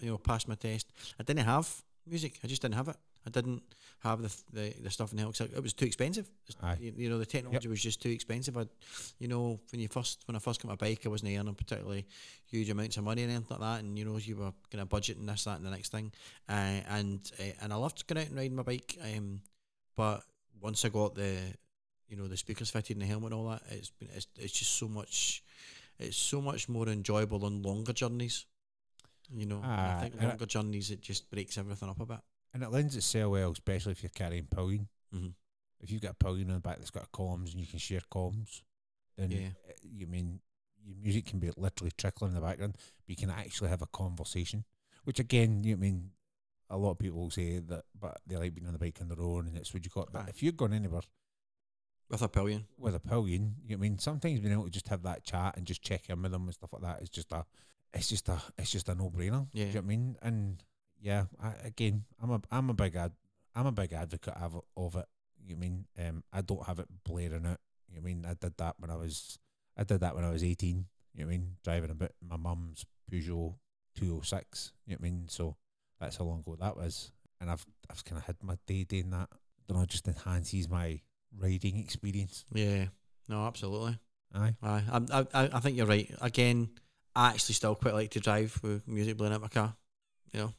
you 0.00 0.10
know 0.10 0.18
passed 0.18 0.48
my 0.48 0.54
test, 0.54 0.92
I 1.18 1.22
didn't 1.22 1.44
have 1.44 1.82
music. 2.06 2.38
I 2.42 2.46
just 2.46 2.62
didn't 2.62 2.74
have 2.74 2.88
it. 2.88 2.96
I 3.26 3.30
didn't 3.30 3.62
have 4.00 4.22
the 4.22 4.42
the, 4.52 4.74
the 4.82 4.90
stuff 4.90 5.12
in 5.12 5.18
the 5.18 5.24
house. 5.24 5.40
It 5.40 5.62
was 5.62 5.72
too 5.72 5.84
expensive. 5.84 6.28
You, 6.80 6.92
you 6.96 7.08
know 7.10 7.18
the 7.18 7.26
technology 7.26 7.68
was 7.68 7.80
just 7.82 8.02
too 8.02 8.10
expensive. 8.10 8.56
I, 8.56 8.66
you 9.18 9.28
know 9.28 9.60
when 9.70 9.80
you 9.80 9.88
first 9.88 10.22
when 10.26 10.36
I 10.36 10.38
first 10.38 10.60
got 10.62 10.68
my 10.68 10.76
bike, 10.76 11.02
I 11.04 11.08
wasn't 11.08 11.36
earning 11.38 11.54
particularly 11.54 12.06
huge 12.46 12.68
amounts 12.70 12.96
of 12.96 13.04
money 13.04 13.22
and 13.22 13.30
anything 13.30 13.46
like 13.50 13.60
that. 13.60 13.80
And 13.84 13.98
you 13.98 14.04
know 14.04 14.16
you 14.18 14.36
were 14.36 14.52
kind 14.70 14.82
of 14.82 14.88
budgeting 14.88 15.26
this 15.26 15.44
that 15.44 15.56
and 15.58 15.66
the 15.66 15.70
next 15.70 15.92
thing. 15.92 16.12
Uh, 16.48 16.80
and 16.88 17.30
uh, 17.40 17.52
and 17.62 17.72
I 17.72 17.76
loved 17.76 18.06
going 18.06 18.22
out 18.22 18.28
and 18.28 18.36
riding 18.36 18.56
my 18.56 18.62
bike. 18.62 18.98
Um, 19.16 19.40
but 19.96 20.22
once 20.60 20.84
I 20.84 20.88
got 20.88 21.14
the 21.14 21.36
you 22.08 22.16
know 22.16 22.26
the 22.28 22.36
speakers 22.36 22.70
fitted 22.70 22.96
and 22.96 23.02
the 23.02 23.06
helmet 23.06 23.32
and 23.32 23.34
all 23.34 23.48
that, 23.50 23.62
it's 23.70 23.90
been 23.90 24.08
it's, 24.14 24.26
it's 24.38 24.52
just 24.52 24.74
so 24.78 24.88
much 24.88 25.42
it's 25.98 26.16
so 26.16 26.40
much 26.40 26.68
more 26.68 26.88
enjoyable 26.88 27.44
on 27.44 27.62
longer 27.62 27.92
journeys. 27.92 28.46
You 29.34 29.46
know, 29.46 29.60
I 29.62 30.00
think 30.00 30.14
longer 30.28 30.46
journeys 30.46 30.90
it 30.90 31.00
just 31.00 31.30
breaks 31.30 31.56
everything 31.56 31.88
up 31.88 32.00
a 32.00 32.06
bit. 32.06 32.18
And 32.54 32.62
it 32.62 32.70
lends 32.70 32.96
itself 32.96 33.32
well, 33.32 33.50
especially 33.52 33.92
if 33.92 34.02
you're 34.02 34.10
carrying 34.14 34.46
pillion. 34.46 34.88
Mm-hmm. 35.14 35.28
If 35.80 35.90
you've 35.90 36.02
got 36.02 36.12
a 36.12 36.14
pillion 36.24 36.48
on 36.50 36.54
the 36.56 36.60
back 36.60 36.78
that's 36.78 36.90
got 36.90 37.10
comms 37.12 37.52
and 37.52 37.60
you 37.60 37.66
can 37.66 37.78
share 37.78 38.00
comms, 38.12 38.62
then 39.16 39.30
Yeah. 39.30 39.48
uh, 39.68 39.72
you 39.82 40.06
mean 40.06 40.40
your 40.84 40.96
music 40.96 41.26
can 41.26 41.38
be 41.38 41.50
literally 41.56 41.92
trickling 41.96 42.30
in 42.30 42.34
the 42.34 42.40
background, 42.40 42.74
but 42.74 43.08
you 43.08 43.16
can 43.16 43.30
actually 43.30 43.68
have 43.70 43.82
a 43.82 43.86
conversation. 43.86 44.64
Which 45.04 45.18
again, 45.18 45.64
you 45.64 45.76
mean 45.76 46.10
a 46.70 46.76
lot 46.76 46.92
of 46.92 46.98
people 46.98 47.20
will 47.20 47.30
say 47.30 47.58
that, 47.58 47.84
but 47.98 48.20
they 48.26 48.36
like 48.36 48.54
being 48.54 48.66
on 48.66 48.72
the 48.72 48.78
bike 48.78 48.98
on 49.00 49.08
their 49.08 49.20
own, 49.20 49.46
and 49.48 49.56
it's 49.56 49.72
what 49.74 49.84
you 49.84 49.90
got. 49.94 50.12
But 50.12 50.22
Aye. 50.22 50.28
if 50.30 50.42
you're 50.42 50.52
going 50.52 50.72
anywhere 50.72 51.02
With 52.08 52.22
a 52.22 52.28
pillion, 52.28 52.66
with 52.76 52.94
a 52.94 53.00
pillion, 53.00 53.56
you 53.66 53.78
mean 53.78 53.98
sometimes 53.98 54.40
being 54.40 54.52
able 54.52 54.64
to 54.64 54.70
just 54.70 54.88
have 54.88 55.02
that 55.04 55.24
chat 55.24 55.56
and 55.56 55.66
just 55.66 55.82
check 55.82 56.08
in 56.10 56.20
with 56.22 56.32
them 56.32 56.44
and 56.44 56.54
stuff 56.54 56.72
like 56.72 56.82
that 56.82 57.02
is 57.02 57.08
just 57.08 57.32
a, 57.32 57.44
it's 57.94 58.08
just 58.08 58.28
a, 58.28 58.40
it's 58.58 58.70
just 58.70 58.88
a 58.88 58.94
no 58.94 59.08
brainer. 59.10 59.50
Do 59.52 59.58
you 59.60 59.66
know 59.66 59.70
what 59.72 59.78
I 59.78 59.80
mean? 59.86 60.16
And 60.22 60.62
yeah, 61.02 61.24
I, 61.42 61.52
again, 61.64 62.04
I'm 62.22 62.30
a, 62.30 62.40
I'm 62.50 62.70
a 62.70 62.74
big 62.74 62.94
ad, 62.96 63.12
I'm 63.54 63.66
a 63.66 63.72
big 63.72 63.92
advocate 63.92 64.34
of, 64.40 64.54
it- 64.56 64.64
of 64.76 64.96
it. 64.96 65.06
You 65.44 65.56
mean, 65.56 65.86
um, 65.98 66.22
I 66.32 66.40
don't 66.40 66.64
have 66.66 66.78
it 66.78 66.86
blaring 67.04 67.44
out. 67.46 67.58
You 67.92 68.00
mean, 68.00 68.24
I 68.24 68.34
did 68.34 68.56
that 68.58 68.76
when 68.78 68.90
I 68.90 68.96
was, 68.96 69.38
I 69.76 69.82
did 69.84 70.00
that 70.00 70.14
when 70.14 70.24
I 70.24 70.30
was 70.30 70.44
18. 70.44 70.86
You 71.14 71.24
know 71.24 71.28
I 71.28 71.30
mean? 71.30 71.56
Driving 71.64 71.90
a 71.90 71.94
bit 71.94 72.14
my 72.26 72.36
mum's 72.36 72.86
Peugeot 73.10 73.54
206. 73.96 74.72
You 74.86 74.92
know 74.94 74.98
I 75.00 75.02
mean? 75.02 75.24
So 75.28 75.56
that's 76.00 76.16
how 76.16 76.24
long 76.24 76.38
ago 76.40 76.56
that 76.60 76.76
was. 76.76 77.10
And 77.40 77.50
I've, 77.50 77.66
I've 77.90 78.04
kind 78.04 78.18
of 78.18 78.24
had 78.24 78.36
my 78.42 78.56
day 78.66 78.84
doing 78.84 79.10
that. 79.10 79.28
don't 79.68 79.78
know, 79.78 79.84
just 79.84 80.06
enhances 80.08 80.68
my 80.68 81.00
riding 81.36 81.78
experience. 81.78 82.44
yeah, 82.52 82.86
no, 83.28 83.44
absolutely. 83.46 83.98
Aye. 84.34 84.54
Aye, 84.62 84.82
I, 84.90 84.96
I, 85.12 85.26
I 85.34 85.50
I 85.54 85.60
think 85.60 85.76
you're 85.76 85.86
right. 85.86 86.08
Again, 86.22 86.70
I 87.14 87.30
actually 87.30 87.54
still 87.56 87.74
quite 87.74 87.94
like 87.94 88.10
to 88.12 88.20
drive 88.20 88.58
with 88.62 88.86
music 88.88 89.18
playing 89.18 89.34
out 89.34 89.42
my 89.42 89.48
car. 89.48 89.74
You 90.32 90.40
know, 90.40 90.54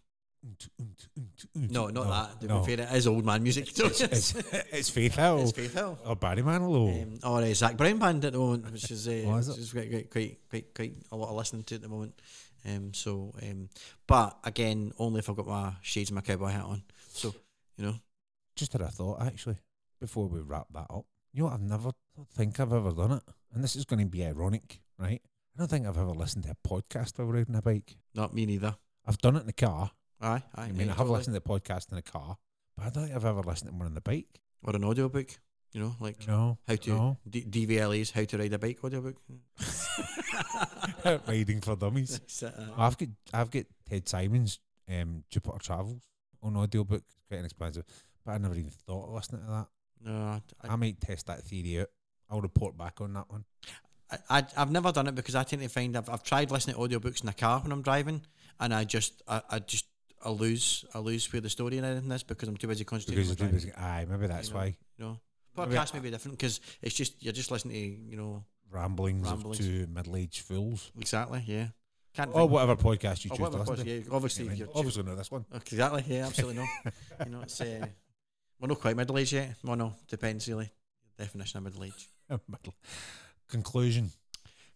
no, 1.56 1.88
not 1.88 2.08
that. 2.10 2.42
To 2.42 2.48
no. 2.48 2.60
be 2.62 2.76
fair, 2.76 2.86
it 2.86 2.96
is 2.96 3.08
old 3.08 3.26
man 3.26 3.44
music. 3.44 3.70
It's, 3.70 4.02
it's, 4.02 4.36
it's 4.72 4.90
Faith 4.90 5.16
Hill 5.16 5.42
it's 5.42 5.52
Faith 5.52 5.74
Hill. 5.74 5.98
or 6.06 6.16
Barry 6.16 6.42
Manilow. 6.42 7.04
Um, 7.04 7.20
or 7.24 7.42
uh, 7.42 7.54
Zac 7.54 7.78
Brown 7.78 7.98
band 7.98 8.26
at 8.26 8.34
the 8.34 8.40
moment, 8.40 8.72
which 8.72 8.92
is 8.92 9.08
uh, 9.08 9.24
Oh, 9.28 9.36
is 9.38 9.48
which 9.50 9.58
is 9.58 9.72
quite, 9.72 9.90
quite 9.92 10.10
quite 10.10 10.38
quite 10.50 10.74
quite 10.74 10.94
a 11.12 11.16
lot 11.16 11.30
of 11.30 11.36
listening 11.36 11.64
to 11.64 11.76
at 11.76 11.82
the 11.82 11.88
moment. 11.90 12.20
Um, 12.66 12.94
so, 12.94 13.34
um, 13.42 13.70
but 14.08 14.38
again, 14.44 14.92
only 14.98 15.20
if 15.20 15.30
I've 15.30 15.36
got 15.36 15.48
my 15.48 15.74
shades 15.82 16.10
and 16.10 16.16
my 16.16 16.22
cowboy 16.22 16.48
hat 16.48 16.64
on. 16.64 16.84
So, 17.10 17.36
you 17.78 17.86
know, 17.86 17.96
Just 18.56 18.72
had 18.74 18.82
a 18.82 18.88
thought 18.88 19.22
actually 19.22 19.58
before 20.00 20.28
we 20.28 20.40
wrap 20.40 20.68
that 20.74 20.88
up. 20.90 21.06
You 21.34 21.44
know? 21.44 21.50
I've 21.50 21.62
never 21.62 21.90
I 21.90 21.94
don't 22.16 22.30
think 22.30 22.60
I've 22.60 22.72
ever 22.74 22.92
done 22.92 23.12
it, 23.14 23.24
and 23.54 23.64
this 23.64 23.76
is 23.76 23.86
going 23.86 24.00
to 24.00 24.06
be 24.06 24.24
ironic, 24.26 24.80
right? 24.98 25.22
I 25.56 25.60
don't 25.60 25.68
think 25.68 25.86
I've 25.86 25.98
ever 25.98 26.12
listened 26.12 26.46
to 26.46 26.52
a 26.52 26.68
podcast 26.68 27.18
while 27.20 27.28
riding 27.28 27.56
a 27.56 27.62
bike. 27.62 27.98
not 28.16 28.34
me 28.34 28.46
neither. 28.46 28.76
I've 29.06 29.18
done 29.18 29.36
it 29.36 29.42
in 29.42 29.48
the 29.48 29.54
car. 29.54 29.92
Aye, 30.24 30.42
aye. 30.56 30.64
I 30.64 30.72
mean, 30.72 30.88
I 30.88 30.92
have 30.92 30.98
totally. 30.98 31.18
listened 31.18 31.36
to 31.36 31.40
the 31.42 31.48
podcast 31.50 31.90
in 31.92 31.96
the 31.98 32.02
car, 32.02 32.38
but 32.78 32.86
I 32.86 32.90
don't 32.90 33.04
think 33.06 33.16
I've 33.16 33.26
ever 33.26 33.42
listened 33.42 33.70
to 33.72 33.76
one 33.78 33.88
on 33.88 33.94
the 33.94 34.02
bike. 34.02 34.40
or 34.64 34.76
an 34.76 34.84
audiobook. 34.86 35.28
You 35.74 35.82
know, 35.82 35.96
like 36.00 36.28
No, 36.28 36.58
how 36.68 36.76
to 36.76 36.90
no. 36.90 37.18
D- 37.30 37.44
DVLA's 37.50 38.12
How 38.12 38.24
to 38.24 38.38
Ride 38.38 38.54
a 38.54 38.60
Bike 38.60 38.78
audiobook. 38.84 39.16
riding 41.28 41.62
for 41.62 41.76
dummies. 41.76 42.20
It, 42.42 42.44
uh, 42.44 42.52
I've 42.78 42.98
got 42.98 43.10
I've 43.34 43.52
got 43.52 43.66
Ted 43.90 44.08
Simon's 44.08 44.60
um, 44.90 45.24
Jupiter 45.30 45.58
Travels 45.60 46.04
on 46.42 46.56
audiobook. 46.58 47.02
It's 47.06 47.16
quite 47.28 47.40
inexpensive, 47.40 47.86
but 48.26 48.34
I 48.34 48.38
never 48.38 48.54
even 48.56 48.70
thought 48.70 49.08
of 49.08 49.14
listening 49.14 49.42
to 49.42 49.48
that. 49.48 49.68
no, 50.06 50.42
I, 50.62 50.68
I 50.74 50.76
might 50.76 51.00
test 51.02 51.28
that 51.28 51.42
theory 51.44 51.82
out. 51.82 51.88
I'll 52.30 52.42
report 52.42 52.78
back 52.78 53.02
on 53.02 53.14
that 53.14 53.30
one. 53.30 53.46
I, 54.12 54.18
I, 54.40 54.46
I've 54.58 54.72
never 54.72 54.92
done 54.92 55.08
it 55.08 55.16
because 55.16 55.36
I 55.36 55.44
tend 55.44 55.62
to 55.62 55.70
find 55.70 55.96
I've, 55.98 56.10
I've 56.10 56.24
tried 56.24 56.52
listening 56.52 56.76
to 56.76 56.82
audiobooks 56.82 57.22
in 57.22 57.28
the 57.28 57.34
car 57.34 57.60
when 57.62 57.72
I'm 57.72 57.82
driving, 57.82 58.22
and 58.60 58.74
I 58.74 58.84
just 58.84 59.22
I, 59.28 59.42
I 59.50 59.60
just 59.60 59.86
I 60.24 60.30
lose 60.30 60.86
I 60.94 61.00
lose 61.00 61.32
where 61.32 61.42
the 61.42 61.50
story 61.50 61.78
and 61.78 61.86
everything 61.86 62.12
is 62.12 62.24
because 62.24 62.48
I'm 62.48 62.58
too 62.58 62.68
busy 62.68 62.84
concentrating. 62.86 63.24
Because 63.30 63.42
on 63.42 63.56
it's 63.56 63.66
driving, 63.66 63.84
aye, 63.84 64.06
maybe 64.10 64.28
that's 64.28 64.48
you 64.50 64.54
know, 64.54 64.60
why 64.60 64.66
You 64.98 65.06
know, 65.06 65.20
Maybe 65.58 65.76
podcast 65.76 65.94
may 65.94 66.00
be 66.00 66.10
different 66.10 66.38
because 66.38 66.60
it's 66.82 66.96
just 66.96 67.22
you're 67.22 67.34
just 67.34 67.52
listening 67.52 67.76
to 67.76 68.12
you 68.12 68.18
know 68.18 68.44
ramblings, 68.72 69.28
Ramblings. 69.28 69.60
of 69.60 69.66
two 69.66 69.88
middle-aged 69.88 70.42
fools, 70.42 70.92
exactly 71.00 71.44
yeah. 71.46 71.68
Can't 72.16 72.30
or 72.34 72.48
whatever 72.48 72.76
podcast 72.76 73.26
you 73.26 73.32
or 73.32 73.38
choose 73.38 73.50
to 73.50 73.58
listen 73.58 73.76
podcast, 73.76 73.84
to. 73.84 73.90
yeah, 73.90 74.02
obviously, 74.12 74.46
I 74.46 74.50
mean, 74.50 74.58
you're 74.58 74.70
obviously 74.76 75.04
not 75.04 75.18
this 75.18 75.32
one. 75.32 75.46
Exactly. 75.54 76.04
Yeah, 76.08 76.26
absolutely 76.28 76.62
no. 76.62 76.66
you 77.26 77.32
know, 77.32 77.42
it's 77.42 77.60
uh, 77.60 77.88
we're 78.60 78.68
not 78.68 78.80
quite 78.80 78.96
middle 78.96 79.18
aged 79.18 79.34
yet. 79.34 79.56
Well, 79.64 79.76
no, 79.76 79.96
depends 80.08 80.48
really. 80.48 80.70
Definition 81.18 81.58
of 81.58 81.64
middle 81.64 81.84
age. 81.84 82.10
Middle. 82.30 82.74
Conclusion. 83.50 84.12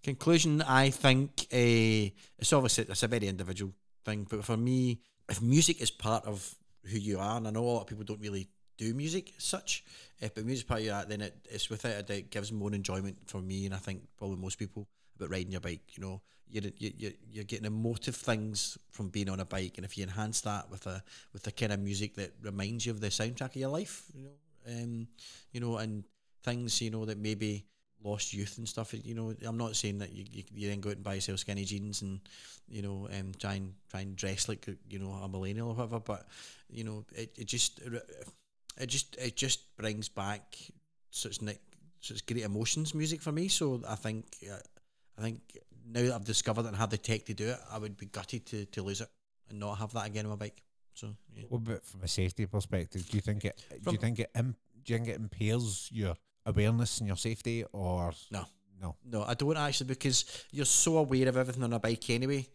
Conclusion. 0.03 0.61
I 0.61 0.89
think 0.89 1.47
uh, 1.51 2.13
it's 2.37 2.53
obviously 2.53 2.85
it's 2.89 3.03
a 3.03 3.07
very 3.07 3.27
individual 3.27 3.73
thing, 4.05 4.27
but 4.29 4.43
for 4.43 4.57
me, 4.57 4.99
if 5.29 5.41
music 5.41 5.81
is 5.81 5.91
part 5.91 6.25
of 6.25 6.55
who 6.85 6.97
you 6.97 7.19
are, 7.19 7.37
and 7.37 7.47
I 7.47 7.51
know 7.51 7.63
a 7.63 7.69
lot 7.69 7.81
of 7.81 7.87
people 7.87 8.03
don't 8.03 8.21
really 8.21 8.47
do 8.77 8.93
music 8.93 9.33
as 9.37 9.43
such, 9.43 9.83
if 10.19 10.35
but 10.35 10.45
music 10.45 10.67
part 10.67 10.83
of 10.85 11.09
then 11.09 11.21
it, 11.21 11.47
it's 11.49 11.69
without 11.69 11.95
a 11.97 12.03
doubt 12.03 12.29
gives 12.29 12.51
more 12.51 12.73
enjoyment 12.73 13.17
for 13.25 13.41
me, 13.41 13.65
and 13.65 13.73
I 13.73 13.77
think 13.77 14.03
probably 14.17 14.37
most 14.37 14.59
people 14.59 14.87
about 15.15 15.31
riding 15.31 15.51
your 15.51 15.61
bike. 15.61 15.97
You 15.97 16.03
know, 16.03 16.21
you're 16.49 16.71
you 16.77 16.91
you're, 16.97 17.11
you're 17.31 17.43
getting 17.43 17.65
emotive 17.65 18.15
things 18.15 18.77
from 18.91 19.09
being 19.09 19.29
on 19.29 19.39
a 19.39 19.45
bike, 19.45 19.73
and 19.77 19.85
if 19.85 19.97
you 19.97 20.03
enhance 20.03 20.41
that 20.41 20.69
with 20.69 20.85
a 20.85 21.03
with 21.33 21.43
the 21.43 21.51
kind 21.51 21.73
of 21.73 21.79
music 21.79 22.15
that 22.15 22.33
reminds 22.41 22.85
you 22.85 22.91
of 22.91 23.01
the 23.01 23.07
soundtrack 23.07 23.49
of 23.49 23.55
your 23.55 23.69
life, 23.69 24.05
you 24.13 24.23
know, 24.23 24.73
um, 24.73 25.07
you 25.51 25.59
know, 25.59 25.77
and 25.77 26.03
things 26.43 26.81
you 26.81 26.91
know 26.91 27.05
that 27.05 27.17
maybe 27.17 27.65
lost 28.03 28.33
youth 28.33 28.57
and 28.57 28.67
stuff. 28.67 28.93
You 28.93 29.15
know, 29.15 29.33
I'm 29.45 29.57
not 29.57 29.75
saying 29.75 29.99
that 29.99 30.11
you, 30.11 30.25
you, 30.31 30.43
you 30.53 30.69
then 30.69 30.81
go 30.81 30.89
out 30.89 30.95
and 30.95 31.03
buy 31.03 31.15
yourself 31.15 31.39
skinny 31.39 31.65
jeans 31.65 32.01
and 32.01 32.19
you 32.69 32.81
know 32.81 33.07
um, 33.17 33.31
try 33.39 33.53
and 33.53 33.73
try 33.89 34.01
and 34.01 34.15
dress 34.15 34.47
like 34.47 34.67
you 34.89 34.99
know 34.99 35.11
a 35.11 35.27
millennial 35.27 35.69
or 35.69 35.73
whatever, 35.73 35.99
but 35.99 36.27
you 36.69 36.83
know 36.83 37.05
it, 37.15 37.31
it 37.37 37.45
just 37.45 37.81
it 38.77 38.87
just 38.87 39.15
it 39.17 39.35
just 39.35 39.75
brings 39.77 40.09
back 40.09 40.57
such 41.11 41.41
ni- 41.41 41.59
such 41.99 42.25
great 42.25 42.43
emotions 42.43 42.93
music 42.93 43.21
for 43.21 43.31
me. 43.31 43.47
So 43.47 43.81
I 43.87 43.95
think 43.95 44.25
uh, 44.49 44.57
I 45.17 45.21
think 45.21 45.41
now 45.89 46.01
that 46.01 46.13
I've 46.13 46.25
discovered 46.25 46.65
and 46.65 46.75
had 46.75 46.89
the 46.89 46.97
tech 46.97 47.25
to 47.25 47.33
do 47.33 47.49
it, 47.49 47.59
I 47.71 47.77
would 47.77 47.97
be 47.97 48.07
gutted 48.07 48.45
to, 48.47 48.65
to 48.65 48.83
lose 48.83 49.01
it 49.01 49.09
and 49.49 49.59
not 49.59 49.75
have 49.75 49.93
that 49.93 50.07
again 50.07 50.25
on 50.25 50.31
my 50.31 50.35
bike. 50.35 50.61
So 50.93 51.15
yeah. 51.35 51.43
What 51.49 51.59
about 51.59 51.83
from 51.83 52.03
a 52.03 52.07
safety 52.07 52.45
perspective? 52.45 53.07
Do 53.09 53.17
you 53.17 53.21
think 53.21 53.45
it? 53.45 53.63
do 53.83 53.91
you 53.91 53.97
think 53.97 54.19
it? 54.19 54.31
Do 54.33 54.93
you 54.93 54.97
think 54.97 55.09
it 55.09 55.15
impairs 55.15 55.89
your 55.91 56.15
awareness 56.47 56.99
and 56.99 57.07
your 57.07 57.17
safety, 57.17 57.63
or 57.71 58.11
No. 58.31 58.45
No. 58.81 58.95
No, 59.05 59.23
I 59.23 59.33
don't 59.33 59.57
actually 59.57 59.87
because 59.87 60.45
you're 60.51 60.65
so 60.65 60.97
aware 60.97 61.27
of 61.27 61.37
everything 61.37 61.63
on 61.63 61.73
a 61.73 61.79
bike 61.79 62.09
anyway. 62.09 62.47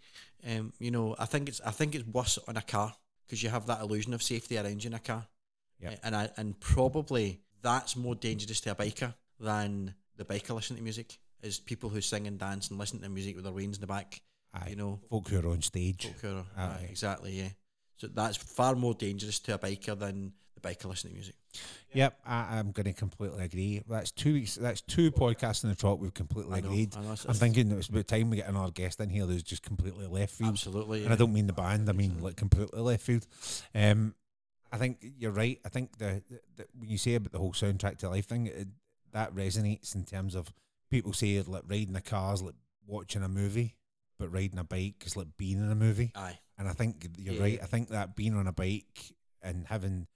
Um, 0.48 0.72
you 0.78 0.90
know, 0.90 1.14
I 1.18 1.26
think 1.26 1.48
it's 1.48 1.60
I 1.60 1.70
think 1.70 1.94
it's 1.94 2.06
worse 2.06 2.38
on 2.48 2.56
a 2.56 2.62
car 2.62 2.94
because 3.26 3.42
you 3.42 3.50
have 3.50 3.66
that 3.66 3.80
illusion 3.80 4.14
of 4.14 4.22
safety 4.22 4.56
around 4.58 4.82
you 4.84 4.88
in 4.88 4.94
a 4.94 4.98
car. 5.00 5.26
Yep. 5.80 5.92
Uh, 5.92 5.96
and 6.04 6.16
I 6.16 6.30
and 6.36 6.58
probably 6.60 7.40
that's 7.60 7.96
more 7.96 8.14
dangerous 8.14 8.60
to 8.62 8.70
a 8.70 8.74
biker 8.74 9.14
than 9.40 9.94
the 10.16 10.24
biker 10.24 10.54
listening 10.54 10.78
to 10.78 10.82
music. 10.84 11.18
Is 11.42 11.58
people 11.58 11.90
who 11.90 12.00
sing 12.00 12.28
and 12.28 12.38
dance 12.38 12.70
and 12.70 12.78
listen 12.78 13.00
to 13.00 13.08
music 13.08 13.34
with 13.34 13.44
their 13.44 13.52
reins 13.52 13.76
in 13.78 13.80
the 13.80 13.88
back. 13.88 14.20
Aye. 14.54 14.68
You 14.70 14.76
know, 14.76 15.00
folk 15.10 15.28
who 15.28 15.40
are 15.40 15.50
on 15.52 15.62
stage. 15.62 16.06
folk 16.06 16.20
who 16.22 16.36
are- 16.38 16.46
Aye. 16.56 16.62
aye, 16.82 16.86
exactly, 16.88 17.32
yeah. 17.32 17.48
So 17.96 18.06
that's 18.08 18.36
far 18.36 18.74
more 18.74 18.94
dangerous 18.94 19.38
to 19.40 19.54
a 19.54 19.58
biker 19.58 19.98
than 19.98 20.32
the 20.54 20.60
biker 20.60 20.86
listening 20.86 21.12
to 21.14 21.18
music. 21.18 21.34
Yep, 21.92 22.18
I, 22.26 22.58
I'm 22.58 22.72
going 22.72 22.86
to 22.86 22.92
completely 22.94 23.44
agree. 23.44 23.82
That's 23.88 24.10
two 24.10 24.32
weeks. 24.32 24.54
That's 24.54 24.80
two 24.80 25.10
podcasts 25.12 25.62
in 25.64 25.70
the 25.70 25.76
trot. 25.76 25.98
We've 25.98 26.14
completely 26.14 26.56
I 26.56 26.60
know, 26.60 26.68
agreed. 26.68 26.94
I 26.96 27.00
know, 27.02 27.12
it's- 27.12 27.26
I'm 27.26 27.34
thinking 27.34 27.68
that 27.68 27.76
it's 27.76 27.88
about 27.88 28.08
time 28.08 28.30
we 28.30 28.38
get 28.38 28.48
another 28.48 28.72
guest 28.72 28.98
in 29.00 29.10
here 29.10 29.26
who's 29.26 29.42
just 29.42 29.62
completely 29.62 30.06
left 30.06 30.32
field. 30.34 30.50
absolutely. 30.52 31.04
And 31.04 31.12
I 31.12 31.16
don't 31.16 31.32
mean 31.34 31.46
the 31.46 31.52
band. 31.52 31.88
I 31.88 31.92
mean 31.92 32.20
like 32.22 32.36
completely 32.36 32.80
left 32.80 33.02
field. 33.02 33.26
Um, 33.74 34.14
I 34.72 34.78
think 34.78 35.04
you're 35.18 35.32
right. 35.32 35.60
I 35.66 35.68
think 35.68 35.98
the, 35.98 36.22
the, 36.30 36.40
the 36.56 36.66
when 36.78 36.88
you 36.88 36.96
say 36.96 37.14
about 37.16 37.32
the 37.32 37.38
whole 37.38 37.52
soundtrack 37.52 37.98
to 37.98 38.08
life 38.08 38.26
thing, 38.26 38.46
it, 38.46 38.68
that 39.12 39.34
resonates 39.34 39.94
in 39.94 40.04
terms 40.04 40.34
of 40.34 40.50
people 40.90 41.12
say 41.12 41.40
like 41.42 41.64
riding 41.68 41.94
a 41.96 42.00
car 42.00 42.32
is 42.32 42.42
like 42.42 42.54
watching 42.86 43.22
a 43.22 43.28
movie, 43.28 43.76
but 44.18 44.32
riding 44.32 44.58
a 44.58 44.64
bike 44.64 45.02
is 45.04 45.14
like 45.14 45.26
being 45.36 45.58
in 45.58 45.70
a 45.70 45.74
movie. 45.74 46.12
Aye. 46.14 46.38
And 46.62 46.70
I 46.70 46.74
think 46.74 47.08
you're 47.18 47.34
Yeah. 47.34 47.40
right. 47.42 47.60
I 47.60 47.66
think 47.66 47.88
that 47.88 48.14
being 48.14 48.34
on 48.34 48.46
a 48.46 48.52
bike 48.52 49.12
and 49.42 49.66
having, 49.66 50.06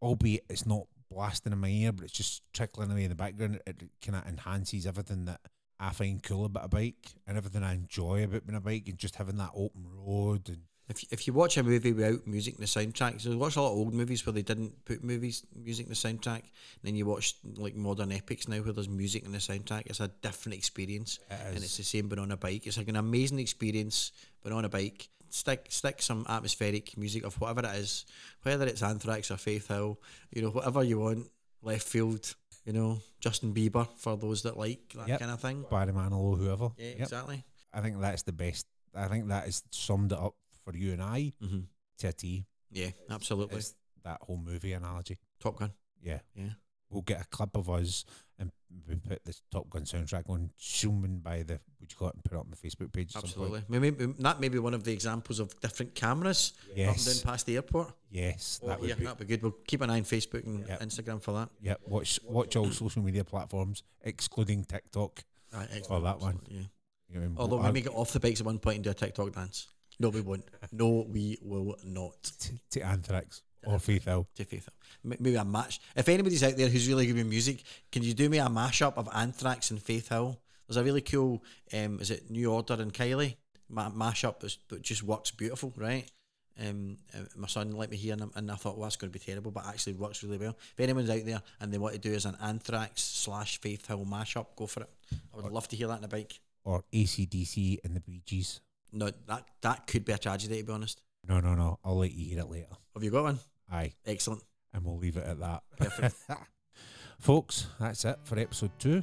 albeit 0.00 0.44
it's 0.48 0.64
not 0.64 0.86
blasting 1.10 1.52
in 1.52 1.58
my 1.58 1.68
ear, 1.68 1.90
but 1.90 2.04
it's 2.04 2.12
just 2.12 2.42
trickling 2.52 2.92
away 2.92 3.02
in 3.02 3.08
the 3.08 3.16
background, 3.16 3.60
it 3.66 3.82
kind 4.00 4.14
of 4.14 4.24
enhances 4.24 4.86
everything 4.86 5.24
that 5.24 5.40
I 5.80 5.90
find 5.90 6.22
cool 6.22 6.44
about 6.44 6.66
a 6.66 6.68
bike 6.68 7.16
and 7.26 7.36
everything 7.36 7.64
I 7.64 7.74
enjoy 7.74 8.22
about 8.22 8.46
being 8.46 8.56
a 8.56 8.60
bike 8.60 8.86
and 8.88 8.96
just 8.98 9.16
having 9.16 9.36
that 9.38 9.50
open 9.52 9.84
road 9.92 10.48
and 10.48 10.62
If 10.88 11.04
if 11.10 11.26
you 11.26 11.32
watch 11.32 11.56
a 11.56 11.64
movie 11.64 11.92
without 11.92 12.24
music 12.28 12.54
in 12.54 12.60
the 12.60 12.66
soundtrack, 12.66 13.20
so 13.20 13.36
watch 13.36 13.56
a 13.56 13.60
lot 13.62 13.72
of 13.72 13.78
old 13.78 13.92
movies 13.92 14.24
where 14.24 14.32
they 14.32 14.42
didn't 14.42 14.84
put 14.84 15.02
movies 15.02 15.44
music 15.52 15.86
in 15.86 15.90
the 15.90 15.96
soundtrack. 15.96 16.42
And 16.44 16.84
then 16.84 16.94
you 16.94 17.04
watch 17.06 17.34
like 17.56 17.74
modern 17.74 18.12
epics 18.12 18.46
now 18.46 18.60
where 18.62 18.72
there's 18.72 18.88
music 18.88 19.24
in 19.24 19.32
the 19.32 19.38
soundtrack. 19.38 19.86
It's 19.86 19.98
a 19.98 20.12
different 20.22 20.54
experience, 20.56 21.18
It 21.28 21.40
and 21.48 21.56
it's 21.64 21.76
the 21.76 21.82
same 21.82 22.06
but 22.08 22.20
on 22.20 22.30
a 22.30 22.36
bike. 22.36 22.68
It's 22.68 22.78
like 22.78 22.86
an 22.86 22.94
amazing 22.94 23.40
experience, 23.40 24.12
but 24.44 24.52
on 24.52 24.64
a 24.64 24.68
bike. 24.68 25.08
Stick 25.36 25.66
stick 25.68 26.00
some 26.00 26.24
atmospheric 26.30 26.96
music 26.96 27.22
of 27.24 27.38
whatever 27.40 27.60
it 27.68 27.76
is, 27.76 28.06
whether 28.42 28.66
it's 28.66 28.82
Anthrax 28.82 29.30
or 29.30 29.36
Faith 29.36 29.68
Hill, 29.68 30.00
you 30.34 30.40
know, 30.40 30.48
whatever 30.50 30.82
you 30.82 30.98
want. 31.00 31.26
Left 31.62 31.86
field, 31.86 32.34
you 32.64 32.72
know, 32.72 33.00
Justin 33.20 33.52
Bieber 33.52 33.86
for 33.98 34.16
those 34.16 34.42
that 34.44 34.56
like 34.56 34.92
that 34.94 35.08
Yep. 35.08 35.18
kind 35.20 35.30
of 35.32 35.40
thing. 35.40 35.64
Barry 35.70 35.92
Manilow, 35.92 36.38
whoever. 36.38 36.70
Yeah, 36.78 36.90
Yep. 36.90 37.00
exactly. 37.00 37.44
I 37.72 37.80
think 37.82 38.00
that's 38.00 38.22
the 38.22 38.32
best. 38.32 38.66
I 38.94 39.08
think 39.08 39.28
that 39.28 39.46
is 39.48 39.62
summed 39.70 40.12
it 40.12 40.18
up 40.18 40.34
for 40.64 40.74
you 40.74 40.92
and 40.94 41.02
I 41.02 41.32
hmm 41.40 41.60
to 41.98 42.08
a 42.08 42.12
T. 42.12 42.46
Yeah, 42.70 42.90
absolutely. 43.10 43.58
It's 43.58 43.74
that 44.04 44.22
whole 44.22 44.38
movie 44.38 44.72
analogy. 44.72 45.18
Top 45.40 45.58
Gun. 45.58 45.72
Yeah. 46.00 46.20
Yeah. 46.34 46.50
We'll 46.90 47.02
get 47.02 47.20
a 47.20 47.24
clip 47.26 47.56
of 47.56 47.68
us 47.70 48.04
and 48.38 48.52
we 48.86 48.96
put 48.96 49.24
the 49.24 49.34
Top 49.50 49.68
Gun 49.70 49.82
soundtrack 49.82 50.28
on, 50.28 50.50
zooming 50.60 51.18
by 51.20 51.42
the, 51.42 51.58
would 51.80 51.90
you 51.90 51.96
call 51.98 52.08
it, 52.08 52.14
and 52.14 52.24
put 52.24 52.34
it 52.34 52.38
on 52.38 52.46
the 52.50 52.56
Facebook 52.68 52.92
page. 52.92 53.12
Absolutely. 53.16 53.62
Maybe, 53.68 53.90
that 54.18 54.40
may 54.40 54.48
be 54.48 54.58
one 54.58 54.74
of 54.74 54.84
the 54.84 54.92
examples 54.92 55.40
of 55.40 55.58
different 55.60 55.94
cameras 55.94 56.52
up 56.62 56.68
and 56.68 56.78
Yes. 56.78 57.04
down 57.22 57.32
past 57.32 57.46
the 57.46 57.54
airport. 57.56 57.92
Yes. 58.10 58.60
Oh, 58.62 58.68
That 58.68 58.82
yeah, 58.82 58.88
would 58.88 58.98
be. 58.98 59.04
that'd 59.04 59.18
be 59.20 59.24
good. 59.24 59.42
We'll 59.42 59.56
keep 59.66 59.80
an 59.80 59.88
eye 59.90 59.96
on 59.98 60.04
Facebook 60.04 60.44
and 60.44 60.66
Yep. 60.68 60.80
Instagram 60.80 61.22
for 61.22 61.32
that. 61.32 61.48
Yeah. 61.62 61.74
Watch, 61.86 62.20
watch 62.24 62.56
all 62.56 62.70
social 62.70 63.02
media 63.02 63.24
platforms, 63.24 63.82
excluding 64.02 64.64
TikTok. 64.64 65.24
Right, 65.52 65.86
For 65.86 66.00
that 66.02 66.20
one. 66.20 66.40
Yeah. 66.48 66.62
You 67.08 67.20
know, 67.20 67.32
Although 67.38 67.62
we 67.62 67.72
may 67.72 67.80
get 67.80 67.92
off 67.94 68.12
the 68.12 68.20
bikes 68.20 68.40
at 68.40 68.46
one 68.46 68.58
point 68.58 68.76
and 68.76 68.84
do 68.84 68.90
a 68.90 68.94
TikTok 68.94 69.32
dance. 69.32 69.68
No, 69.98 70.10
we 70.10 70.20
won't. 70.20 70.44
No, 70.72 71.06
we 71.08 71.38
will 71.40 71.76
not. 71.84 72.20
to, 72.22 72.52
to 72.72 72.80
Anthrax 72.82 73.42
or 73.66 73.78
Faith 73.78 74.04
Hill. 74.04 74.26
To 74.36 74.44
Faith 74.44 74.66
Hill. 74.66 75.16
Maybe 75.18 75.36
a 75.36 75.44
match. 75.44 75.80
If 75.94 76.08
anybody's 76.08 76.42
out 76.42 76.56
there 76.56 76.68
who's 76.68 76.88
really 76.88 77.06
good 77.06 77.16
with 77.16 77.26
music, 77.26 77.62
can 77.92 78.02
you 78.02 78.14
do 78.14 78.28
me 78.28 78.38
a 78.38 78.46
mashup 78.46 78.96
of 78.96 79.08
Anthrax 79.14 79.70
and 79.70 79.82
Faith 79.82 80.08
Hill? 80.08 80.38
There's 80.66 80.76
a 80.76 80.84
really 80.84 81.00
cool, 81.00 81.44
um, 81.72 82.00
is 82.00 82.10
it 82.10 82.30
New 82.30 82.50
Order 82.52 82.74
and 82.74 82.92
Kylie? 82.92 83.36
Ma- 83.68 83.90
mashup 83.90 84.40
that 84.40 84.82
just 84.82 85.02
works 85.02 85.30
beautiful, 85.30 85.72
right? 85.76 86.10
Um, 86.58 86.96
uh, 87.14 87.20
my 87.36 87.46
son 87.46 87.72
let 87.72 87.90
me 87.90 87.96
hear 87.96 88.14
and, 88.14 88.30
and 88.34 88.50
I 88.50 88.54
thought, 88.54 88.76
well, 88.76 88.84
that's 88.84 88.96
going 88.96 89.12
to 89.12 89.18
be 89.18 89.24
terrible, 89.24 89.50
but 89.50 89.66
actually 89.66 89.92
works 89.92 90.22
really 90.22 90.38
well. 90.38 90.56
If 90.72 90.80
anyone's 90.80 91.10
out 91.10 91.24
there 91.24 91.42
and 91.60 91.72
they 91.72 91.78
want 91.78 91.94
to 91.94 92.00
do 92.00 92.12
is 92.12 92.24
an 92.24 92.36
Anthrax 92.42 93.02
slash 93.02 93.60
Faith 93.60 93.86
Hill 93.86 94.06
mashup, 94.08 94.46
go 94.56 94.66
for 94.66 94.80
it. 94.80 94.90
I 95.34 95.42
would 95.42 95.52
love 95.52 95.68
to 95.68 95.76
hear 95.76 95.88
that 95.88 95.98
in 95.98 96.04
a 96.04 96.08
bike. 96.08 96.40
Or 96.64 96.82
ACDC 96.92 97.78
and 97.84 97.94
the 97.94 98.00
Bee 98.00 98.22
Gees. 98.24 98.60
No, 98.92 99.10
that 99.26 99.44
that 99.60 99.86
could 99.86 100.04
be 100.04 100.12
a 100.12 100.18
tragedy 100.18 100.58
to 100.58 100.64
be 100.64 100.72
honest. 100.72 101.02
No, 101.28 101.40
no, 101.40 101.54
no. 101.54 101.78
I'll 101.84 101.98
let 101.98 102.12
you 102.12 102.30
hear 102.30 102.40
it 102.40 102.50
later. 102.50 102.68
Have 102.94 103.04
you 103.04 103.10
got 103.10 103.24
one? 103.24 103.38
Aye. 103.70 103.92
Excellent. 104.06 104.42
And 104.72 104.84
we'll 104.84 104.98
leave 104.98 105.16
it 105.16 105.24
at 105.26 105.38
that. 105.40 105.62
Perfect. 105.78 106.16
Folks, 107.18 107.66
that's 107.80 108.04
it 108.04 108.18
for 108.24 108.38
episode 108.38 108.70
two. 108.78 109.02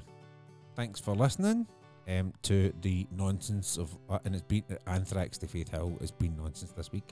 Thanks 0.76 1.00
for 1.00 1.16
listening 1.16 1.68
um, 2.08 2.34
to 2.44 2.74
the 2.82 3.08
nonsense 3.16 3.78
of, 3.78 3.96
uh, 4.10 4.20
and 4.26 4.36
it's 4.36 4.44
been 4.44 4.64
Anthrax 4.88 5.38
to 5.40 5.48
Faith 5.48 5.70
Hill 5.70 5.98
has 6.00 6.12
been 6.12 6.36
nonsense 6.38 6.72
this 6.72 6.92
week. 6.92 7.10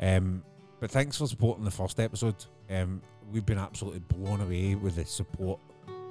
Um, 0.00 0.42
but 0.80 0.90
thanks 0.90 1.16
for 1.16 1.26
supporting 1.26 1.64
the 1.64 1.70
first 1.70 2.00
episode. 2.00 2.44
Um, 2.70 3.02
we've 3.30 3.46
been 3.46 3.58
absolutely 3.58 4.00
blown 4.00 4.40
away 4.40 4.74
with 4.74 4.96
the 4.96 5.04
support 5.04 5.60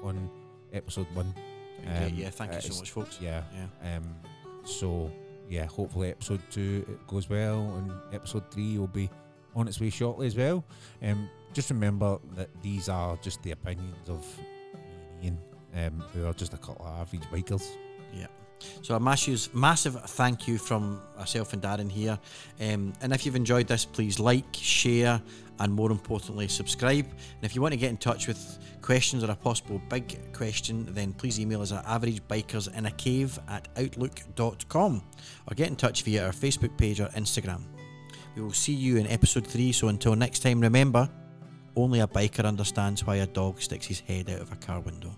on 0.04 0.30
episode 0.74 1.08
one. 1.14 1.34
Okay, 1.82 2.08
Um, 2.08 2.14
yeah, 2.16 2.30
thank 2.30 2.54
you 2.54 2.62
so 2.62 2.80
much, 2.80 2.92
folks. 2.92 3.20
Yeah. 3.22 3.42
Yeah. 3.82 3.98
Um, 3.98 4.16
so 4.64 5.12
yeah, 5.50 5.66
hopefully 5.66 6.10
episode 6.12 6.42
two 6.50 6.86
it 6.88 7.06
goes 7.08 7.30
well, 7.30 7.60
and 7.78 7.92
episode 8.14 8.50
three 8.52 8.78
will 8.78 8.88
be 8.88 9.10
on 9.56 9.68
its 9.68 9.80
way 9.80 9.90
shortly 9.90 10.28
as 10.28 10.36
well. 10.36 10.64
Um, 11.02 11.30
just 11.54 11.70
remember 11.70 12.20
that 12.36 12.50
these 12.62 12.90
are 12.90 13.18
just 13.18 13.42
the 13.44 13.52
opinions 13.52 14.10
of 14.10 14.26
Ian, 15.24 15.38
um, 15.76 16.04
who 16.14 16.26
are 16.26 16.34
just 16.34 16.54
a 16.54 16.58
couple 16.58 16.86
of 16.86 17.00
average 17.00 17.24
bikers. 17.24 17.68
Yeah. 18.14 18.28
So 18.82 18.96
a 18.96 19.00
massive, 19.00 19.54
massive 19.54 20.00
thank 20.12 20.48
you 20.48 20.58
from 20.58 21.02
myself 21.18 21.54
and 21.54 21.62
Darren 21.62 21.92
here. 21.92 22.18
Um, 22.60 22.94
and 23.02 23.14
if 23.14 23.26
you've 23.26 23.36
enjoyed 23.36 23.68
this, 23.68 23.86
please 23.86 24.20
like, 24.20 24.46
share, 24.54 25.22
and 25.60 25.74
more 25.74 25.92
importantly, 25.92 26.48
subscribe. 26.48 27.06
And 27.06 27.44
if 27.44 27.56
you 27.56 27.62
want 27.62 27.74
to 27.74 27.78
get 27.78 27.90
in 27.90 27.98
touch 27.98 28.28
with 28.28 28.60
questions 28.82 29.24
or 29.24 29.32
a 29.32 29.36
possible 29.36 29.82
big 29.90 30.34
question, 30.34 30.88
then 30.94 31.14
please 31.14 31.40
email 31.40 31.62
us 31.62 31.72
at 31.72 31.86
averagebikersinacave 31.86 33.40
at 33.50 33.68
outlook.com 33.78 35.04
or 35.48 35.56
get 35.56 35.68
in 35.68 35.76
touch 35.76 36.04
via 36.04 36.26
our 36.26 36.32
Facebook 36.32 36.78
page 36.78 37.00
or 37.00 37.08
Instagram. 37.10 37.62
We 38.36 38.42
will 38.42 38.54
see 38.54 38.74
you 38.74 38.98
in 38.98 39.08
episode 39.08 39.46
3, 39.46 39.72
so 39.74 39.90
until 39.90 40.16
next 40.16 40.40
time, 40.40 40.62
remember, 40.62 41.10
only 41.76 42.00
a 42.00 42.08
biker 42.08 42.46
understands 42.46 43.06
why 43.06 43.18
a 43.18 43.28
dog 43.28 43.62
sticks 43.62 43.86
his 43.86 44.00
head 44.00 44.30
out 44.30 44.40
of 44.40 44.52
a 44.52 44.56
car 44.56 44.80
window. 44.80 45.18